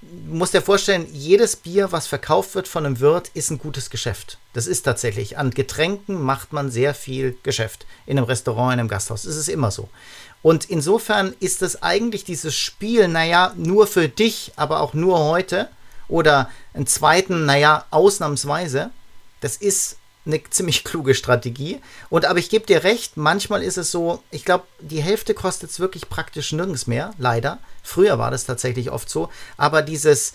du 0.00 0.34
musst 0.34 0.54
dir 0.54 0.62
vorstellen, 0.62 1.06
jedes 1.12 1.56
Bier, 1.56 1.92
was 1.92 2.06
verkauft 2.06 2.54
wird 2.54 2.68
von 2.68 2.86
einem 2.86 3.00
Wirt, 3.00 3.30
ist 3.34 3.50
ein 3.50 3.58
gutes 3.58 3.90
Geschäft. 3.90 4.38
Das 4.52 4.66
ist 4.66 4.82
tatsächlich. 4.82 5.38
An 5.38 5.50
Getränken 5.50 6.20
macht 6.20 6.52
man 6.52 6.70
sehr 6.70 6.94
viel 6.94 7.36
Geschäft. 7.42 7.86
In 8.06 8.18
einem 8.18 8.26
Restaurant, 8.26 8.74
in 8.74 8.80
einem 8.80 8.88
Gasthaus. 8.88 9.22
Das 9.22 9.36
ist 9.36 9.48
immer 9.48 9.70
so. 9.70 9.88
Und 10.42 10.66
insofern 10.66 11.34
ist 11.40 11.62
es 11.62 11.82
eigentlich 11.82 12.24
dieses 12.24 12.54
Spiel, 12.54 13.08
naja, 13.08 13.54
nur 13.56 13.86
für 13.86 14.08
dich, 14.08 14.52
aber 14.56 14.80
auch 14.80 14.94
nur 14.94 15.18
heute. 15.18 15.68
Oder 16.08 16.50
einen 16.74 16.86
zweiten, 16.86 17.46
naja, 17.46 17.86
ausnahmsweise. 17.90 18.90
Das 19.40 19.56
ist 19.56 19.96
eine 20.26 20.42
ziemlich 20.50 20.84
kluge 20.84 21.14
Strategie. 21.14 21.80
Und 22.10 22.24
aber 22.24 22.38
ich 22.38 22.48
gebe 22.48 22.66
dir 22.66 22.84
recht, 22.84 23.16
manchmal 23.16 23.62
ist 23.62 23.76
es 23.76 23.90
so, 23.90 24.22
ich 24.30 24.44
glaube, 24.44 24.64
die 24.80 25.02
Hälfte 25.02 25.34
kostet 25.34 25.70
es 25.70 25.80
wirklich 25.80 26.08
praktisch 26.08 26.52
nirgends 26.52 26.86
mehr, 26.86 27.12
leider. 27.18 27.58
Früher 27.82 28.18
war 28.18 28.30
das 28.30 28.46
tatsächlich 28.46 28.90
oft 28.90 29.10
so. 29.10 29.28
Aber 29.56 29.82
dieses, 29.82 30.32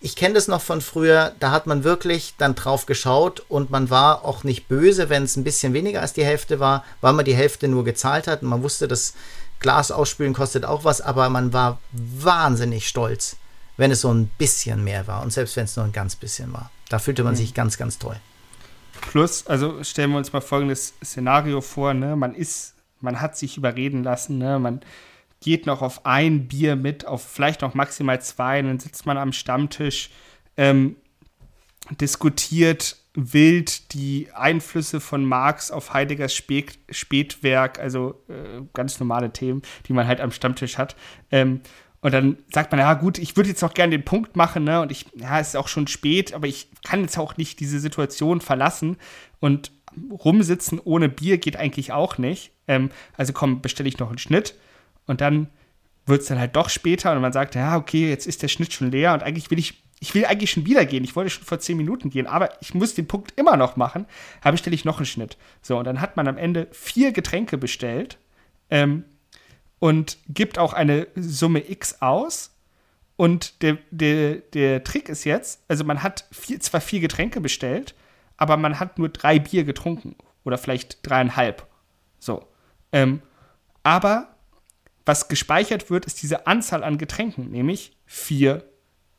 ich 0.00 0.16
kenne 0.16 0.34
das 0.34 0.48
noch 0.48 0.62
von 0.62 0.80
früher, 0.80 1.34
da 1.40 1.50
hat 1.50 1.66
man 1.66 1.84
wirklich 1.84 2.34
dann 2.38 2.54
drauf 2.54 2.86
geschaut 2.86 3.44
und 3.48 3.70
man 3.70 3.90
war 3.90 4.24
auch 4.24 4.44
nicht 4.44 4.68
böse, 4.68 5.08
wenn 5.08 5.24
es 5.24 5.36
ein 5.36 5.44
bisschen 5.44 5.72
weniger 5.74 6.00
als 6.00 6.12
die 6.12 6.24
Hälfte 6.24 6.60
war, 6.60 6.84
weil 7.00 7.12
man 7.12 7.24
die 7.24 7.36
Hälfte 7.36 7.68
nur 7.68 7.84
gezahlt 7.84 8.26
hat 8.26 8.42
und 8.42 8.48
man 8.48 8.62
wusste, 8.62 8.88
dass 8.88 9.14
Glas 9.60 9.92
ausspülen 9.92 10.34
kostet 10.34 10.64
auch 10.64 10.84
was, 10.84 11.00
aber 11.00 11.28
man 11.28 11.52
war 11.52 11.78
wahnsinnig 11.92 12.88
stolz, 12.88 13.36
wenn 13.76 13.92
es 13.92 14.00
so 14.00 14.12
ein 14.12 14.26
bisschen 14.26 14.82
mehr 14.82 15.06
war. 15.06 15.22
Und 15.22 15.32
selbst 15.32 15.56
wenn 15.56 15.64
es 15.64 15.76
nur 15.76 15.84
ein 15.84 15.92
ganz 15.92 16.16
bisschen 16.16 16.52
war. 16.52 16.70
Da 16.88 16.98
fühlte 16.98 17.22
man 17.22 17.34
mhm. 17.34 17.38
sich 17.38 17.54
ganz, 17.54 17.78
ganz 17.78 17.98
toll. 17.98 18.16
Plus, 19.10 19.46
also 19.46 19.82
stellen 19.84 20.10
wir 20.10 20.18
uns 20.18 20.32
mal 20.32 20.40
folgendes 20.40 20.94
Szenario 21.04 21.60
vor, 21.60 21.94
ne? 21.94 22.16
Man 22.16 22.34
ist, 22.34 22.74
man 23.00 23.20
hat 23.20 23.36
sich 23.36 23.56
überreden 23.56 24.02
lassen, 24.02 24.38
ne? 24.38 24.58
Man 24.58 24.80
geht 25.40 25.66
noch 25.66 25.82
auf 25.82 26.06
ein 26.06 26.48
Bier 26.48 26.76
mit, 26.76 27.04
auf 27.06 27.22
vielleicht 27.22 27.62
noch 27.62 27.74
maximal 27.74 28.20
zwei, 28.22 28.62
dann 28.62 28.78
sitzt 28.78 29.04
man 29.06 29.18
am 29.18 29.32
Stammtisch, 29.32 30.10
ähm, 30.56 30.96
diskutiert 32.00 32.96
wild 33.14 33.92
die 33.92 34.28
Einflüsse 34.32 35.00
von 35.00 35.24
Marx 35.24 35.70
auf 35.70 35.92
Heideggers 35.92 36.34
Spät 36.34 36.78
Spätwerk, 36.90 37.78
also 37.78 38.22
äh, 38.28 38.62
ganz 38.72 38.98
normale 39.00 39.32
Themen, 39.32 39.62
die 39.86 39.92
man 39.92 40.06
halt 40.06 40.20
am 40.20 40.30
Stammtisch 40.30 40.78
hat. 40.78 40.96
Ähm, 41.30 41.60
und 42.02 42.12
dann 42.12 42.36
sagt 42.52 42.72
man, 42.72 42.80
ja 42.80 42.94
gut, 42.94 43.18
ich 43.18 43.36
würde 43.36 43.48
jetzt 43.48 43.62
noch 43.62 43.74
gerne 43.74 43.92
den 43.92 44.04
Punkt 44.04 44.34
machen, 44.34 44.64
ne? 44.64 44.80
Und 44.80 44.90
ich, 44.90 45.06
ja, 45.14 45.38
es 45.38 45.50
ist 45.50 45.56
auch 45.56 45.68
schon 45.68 45.86
spät, 45.86 46.34
aber 46.34 46.48
ich 46.48 46.68
kann 46.84 47.02
jetzt 47.02 47.16
auch 47.16 47.36
nicht 47.36 47.60
diese 47.60 47.78
Situation 47.78 48.40
verlassen. 48.40 48.96
Und 49.38 49.70
rumsitzen 50.10 50.80
ohne 50.82 51.08
Bier 51.08 51.38
geht 51.38 51.56
eigentlich 51.56 51.92
auch 51.92 52.18
nicht. 52.18 52.50
Ähm, 52.66 52.90
also 53.16 53.32
komm, 53.32 53.62
bestelle 53.62 53.88
ich 53.88 53.98
noch 53.98 54.08
einen 54.08 54.18
Schnitt. 54.18 54.56
Und 55.06 55.20
dann 55.20 55.48
wird 56.04 56.22
es 56.22 56.26
dann 56.26 56.40
halt 56.40 56.56
doch 56.56 56.70
später 56.70 57.12
und 57.12 57.20
man 57.20 57.32
sagt, 57.32 57.54
ja, 57.54 57.76
okay, 57.76 58.08
jetzt 58.08 58.26
ist 58.26 58.42
der 58.42 58.48
Schnitt 58.48 58.72
schon 58.72 58.90
leer 58.90 59.14
und 59.14 59.22
eigentlich 59.22 59.52
will 59.52 59.60
ich, 59.60 59.84
ich 60.00 60.12
will 60.12 60.24
eigentlich 60.24 60.50
schon 60.50 60.66
wieder 60.66 60.84
gehen. 60.84 61.04
Ich 61.04 61.14
wollte 61.14 61.30
schon 61.30 61.44
vor 61.44 61.60
zehn 61.60 61.76
Minuten 61.76 62.10
gehen, 62.10 62.26
aber 62.26 62.60
ich 62.60 62.74
muss 62.74 62.94
den 62.94 63.06
Punkt 63.06 63.32
immer 63.36 63.56
noch 63.56 63.76
machen. 63.76 64.06
Habe 64.44 64.58
stelle 64.58 64.74
ich 64.74 64.84
noch 64.84 64.96
einen 64.96 65.06
Schnitt. 65.06 65.36
So, 65.60 65.78
und 65.78 65.84
dann 65.84 66.00
hat 66.00 66.16
man 66.16 66.26
am 66.26 66.36
Ende 66.36 66.66
vier 66.72 67.12
Getränke 67.12 67.58
bestellt 67.58 68.18
ähm, 68.70 69.04
und 69.82 70.18
gibt 70.28 70.60
auch 70.60 70.74
eine 70.74 71.08
Summe 71.16 71.68
X 71.68 72.00
aus. 72.00 72.54
Und 73.16 73.62
der, 73.62 73.78
der, 73.90 74.36
der 74.36 74.84
Trick 74.84 75.08
ist 75.08 75.24
jetzt, 75.24 75.60
also 75.66 75.82
man 75.82 76.04
hat 76.04 76.24
vier, 76.30 76.60
zwar 76.60 76.80
vier 76.80 77.00
Getränke 77.00 77.40
bestellt, 77.40 77.96
aber 78.36 78.56
man 78.56 78.78
hat 78.78 79.00
nur 79.00 79.08
drei 79.08 79.40
Bier 79.40 79.64
getrunken. 79.64 80.14
Oder 80.44 80.56
vielleicht 80.56 81.04
dreieinhalb. 81.04 81.66
So. 82.20 82.46
Ähm, 82.92 83.22
aber 83.82 84.36
was 85.04 85.26
gespeichert 85.26 85.90
wird, 85.90 86.06
ist 86.06 86.22
diese 86.22 86.46
Anzahl 86.46 86.84
an 86.84 86.96
Getränken, 86.96 87.50
nämlich 87.50 87.96
vier 88.06 88.62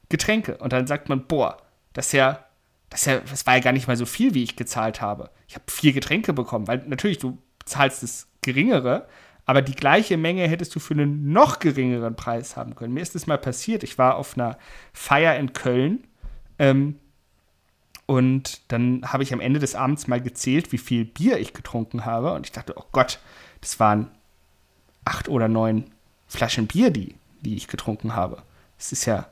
Getränke. 0.07 0.59
Und 0.59 0.72
dann 0.72 0.88
sagt 0.88 1.09
man, 1.09 1.28
boah, 1.28 1.57
das 1.91 2.05
ist 2.05 2.14
ja, 2.14 2.45
das, 2.89 3.03
ja, 3.03 3.20
das 3.20 3.45
war 3.45 3.55
ja 3.55 3.61
gar 3.61 3.74
nicht 3.74 3.89
mal 3.89 3.97
so 3.97 4.05
viel, 4.05 4.34
wie 4.34 4.43
ich 4.43 4.55
gezahlt 4.55 5.01
habe. 5.01 5.30
Ich 5.49 5.55
habe 5.55 5.66
vier 5.70 5.91
Getränke 5.91 6.32
bekommen, 6.32 6.70
weil 6.70 6.86
natürlich 6.88 7.18
du 7.18 7.38
zahlst 7.66 8.01
das 8.01 8.30
geringere, 8.41 9.09
aber 9.46 9.62
die 9.62 9.76
gleiche 9.76 10.18
Menge 10.18 10.48
hättest 10.48 10.74
du 10.76 10.80
für 10.80 10.94
einen 10.94 11.32
noch 11.32 11.60
geringeren 11.60 12.16
Preis 12.16 12.56
haben 12.56 12.76
können. 12.76 12.94
Mir 12.94 13.02
ist 13.02 13.16
das 13.16 13.28
mal 13.28 13.38
passiert. 13.38 13.84
Ich 13.84 13.98
war 13.98 14.16
auf 14.16 14.38
einer 14.38 14.58
Feier 14.94 15.38
in 15.38 15.54
Köln 15.54 16.04
ähm, 16.60 17.00
und 18.06 18.62
dann 18.72 19.12
habe 19.12 19.24
ich 19.24 19.34
am 19.34 19.39
Ende 19.39 19.60
des 19.60 19.76
Abends 19.76 20.08
mal 20.08 20.22
gezählt, 20.22 20.72
wie 20.72 20.78
viel 20.78 21.06
Bier 21.06 21.39
ich 21.39 21.54
getrunken 21.54 22.06
habe. 22.06 22.34
Und 22.34 22.46
ich 22.46 22.52
dachte, 22.52 22.74
oh 22.78 22.86
Gott, 22.91 23.20
das 23.62 23.80
waren 23.80 24.12
acht 25.06 25.30
oder 25.30 25.48
neun 25.48 25.86
Flaschen 26.28 26.68
Bier, 26.68 26.89
die, 26.89 27.16
die 27.41 27.56
ich 27.56 27.68
getrunken 27.68 28.16
habe. 28.16 28.41
Das 28.78 28.91
ist 28.91 29.06
ja 29.06 29.28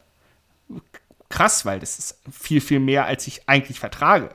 krass, 1.29 1.65
weil 1.65 1.79
das 1.79 1.99
ist 1.99 2.19
viel, 2.31 2.61
viel 2.61 2.79
mehr, 2.79 3.05
als 3.05 3.27
ich 3.27 3.47
eigentlich 3.47 3.79
vertrage. 3.79 4.29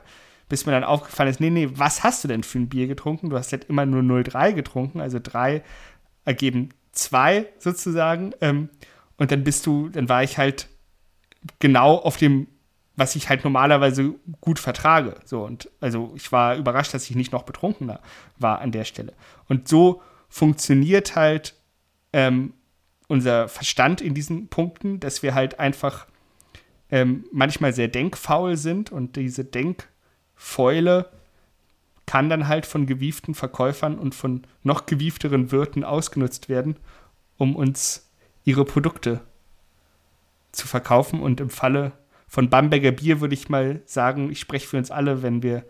Bis 0.49 0.65
mir 0.65 0.71
dann 0.71 0.83
aufgefallen 0.83 1.29
ist, 1.29 1.39
nee, 1.39 1.49
nee, 1.49 1.69
was 1.73 2.03
hast 2.03 2.23
du 2.23 2.27
denn 2.27 2.43
für 2.43 2.59
ein 2.59 2.69
Bier 2.69 2.87
getrunken? 2.87 3.29
Du 3.29 3.37
hast 3.37 3.51
halt 3.51 3.65
immer 3.65 3.85
nur 3.85 4.01
0,3 4.01 4.53
getrunken, 4.53 5.01
also 5.01 5.19
drei 5.21 5.63
ergeben 6.23 6.69
zwei 6.91 7.47
sozusagen. 7.59 8.33
Ähm, 8.41 8.69
und 9.17 9.31
dann 9.31 9.43
bist 9.43 9.65
du, 9.65 9.89
dann 9.89 10.09
war 10.09 10.23
ich 10.23 10.37
halt 10.37 10.67
genau 11.59 11.95
auf 11.97 12.17
dem, 12.17 12.47
was 12.95 13.15
ich 13.15 13.29
halt 13.29 13.43
normalerweise 13.43 14.15
gut 14.41 14.59
vertrage. 14.59 15.15
So, 15.25 15.43
und 15.43 15.69
also 15.79 16.13
ich 16.15 16.31
war 16.31 16.55
überrascht, 16.55 16.93
dass 16.93 17.09
ich 17.09 17.15
nicht 17.15 17.31
noch 17.31 17.43
betrunkener 17.43 17.99
war 18.37 18.59
an 18.59 18.71
der 18.71 18.85
Stelle. 18.85 19.13
Und 19.47 19.67
so 19.67 20.01
funktioniert 20.29 21.15
halt 21.15 21.55
ähm, 22.13 22.53
unser 23.07 23.47
Verstand 23.47 24.01
in 24.01 24.13
diesen 24.13 24.49
Punkten, 24.49 24.99
dass 24.99 25.23
wir 25.23 25.33
halt 25.33 25.59
einfach 25.59 26.07
ähm, 26.89 27.25
manchmal 27.31 27.73
sehr 27.73 27.87
denkfaul 27.87 28.57
sind 28.57 28.91
und 28.91 29.15
diese 29.15 29.45
Denkfäule 30.37 31.09
kann 32.05 32.29
dann 32.29 32.47
halt 32.47 32.65
von 32.65 32.85
gewieften 32.85 33.35
Verkäufern 33.35 33.99
und 33.99 34.15
von 34.15 34.43
noch 34.63 34.85
gewiefteren 34.85 35.51
Wirten 35.51 35.83
ausgenutzt 35.83 36.47
werden, 36.47 36.77
um 37.37 37.55
uns 37.55 38.09
ihre 38.45 38.63
Produkte 38.63 39.21
zu 40.53 40.67
verkaufen. 40.67 41.21
Und 41.21 41.41
im 41.41 41.49
Falle 41.49 41.91
von 42.27 42.49
Bamberger 42.49 42.91
Bier 42.91 43.19
würde 43.19 43.33
ich 43.33 43.49
mal 43.49 43.81
sagen, 43.85 44.31
ich 44.31 44.39
spreche 44.39 44.67
für 44.67 44.77
uns 44.77 44.89
alle, 44.89 45.21
wenn 45.21 45.43
wir, 45.43 45.65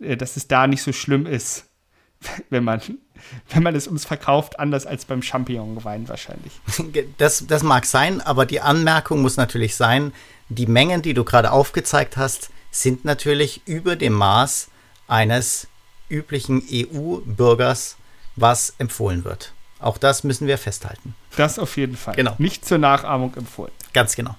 äh, 0.00 0.16
dass 0.16 0.36
es 0.36 0.48
da 0.48 0.66
nicht 0.66 0.82
so 0.82 0.92
schlimm 0.92 1.26
ist, 1.26 1.70
wenn 2.50 2.64
man, 2.64 2.80
wenn 3.50 3.62
man 3.62 3.76
es 3.76 3.86
uns 3.86 4.04
verkauft, 4.04 4.58
anders 4.58 4.84
als 4.84 5.04
beim 5.04 5.22
Champignonwein 5.22 6.08
wahrscheinlich. 6.08 6.52
Das, 7.18 7.46
das 7.46 7.62
mag 7.62 7.86
sein, 7.86 8.20
aber 8.20 8.46
die 8.46 8.60
Anmerkung 8.60 9.22
muss 9.22 9.36
natürlich 9.36 9.76
sein, 9.76 10.12
die 10.48 10.66
Mengen, 10.66 11.02
die 11.02 11.14
du 11.14 11.22
gerade 11.22 11.52
aufgezeigt 11.52 12.16
hast, 12.16 12.50
sind 12.72 13.04
natürlich 13.04 13.62
über 13.66 13.94
dem 13.94 14.14
Maß 14.14 14.68
eines 15.06 15.68
üblichen 16.08 16.62
EU-Bürgers, 16.70 17.96
was 18.34 18.74
empfohlen 18.78 19.24
wird. 19.24 19.52
Auch 19.78 19.98
das 19.98 20.24
müssen 20.24 20.46
wir 20.46 20.58
festhalten. 20.58 21.14
Das 21.36 21.58
auf 21.58 21.76
jeden 21.76 21.96
Fall. 21.96 22.14
Genau. 22.14 22.34
Nicht 22.38 22.64
zur 22.64 22.78
Nachahmung 22.78 23.34
empfohlen. 23.36 23.72
Ganz 23.92 24.16
genau. 24.16 24.36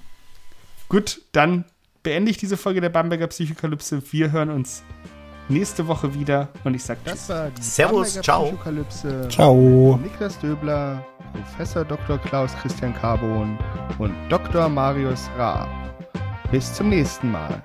Gut, 0.89 1.21
dann 1.31 1.65
beende 2.01 2.31
ich 2.31 2.37
diese 2.37 2.57
Folge 2.57 2.81
der 2.81 2.89
Bamberger 2.89 3.27
Psychokalypse. 3.27 4.01
Wir 4.11 4.31
hören 4.31 4.49
uns 4.49 4.83
nächste 5.49 5.87
Woche 5.87 6.13
wieder 6.13 6.49
und 6.63 6.73
ich 6.73 6.83
sage 6.83 6.99
die 7.05 7.61
Servus, 7.61 8.19
ciao. 8.21 8.45
Psychokalypse. 8.45 9.27
Ciao. 9.29 9.99
Niklas 10.01 10.39
Döbler, 10.39 11.05
Professor 11.33 11.83
Dr. 11.83 12.17
Klaus 12.19 12.53
Christian 12.61 12.93
Carbon 12.93 13.57
und 13.99 14.13
Dr. 14.29 14.69
Marius 14.69 15.29
Raab. 15.37 15.69
Bis 16.51 16.73
zum 16.73 16.89
nächsten 16.89 17.31
Mal. 17.31 17.61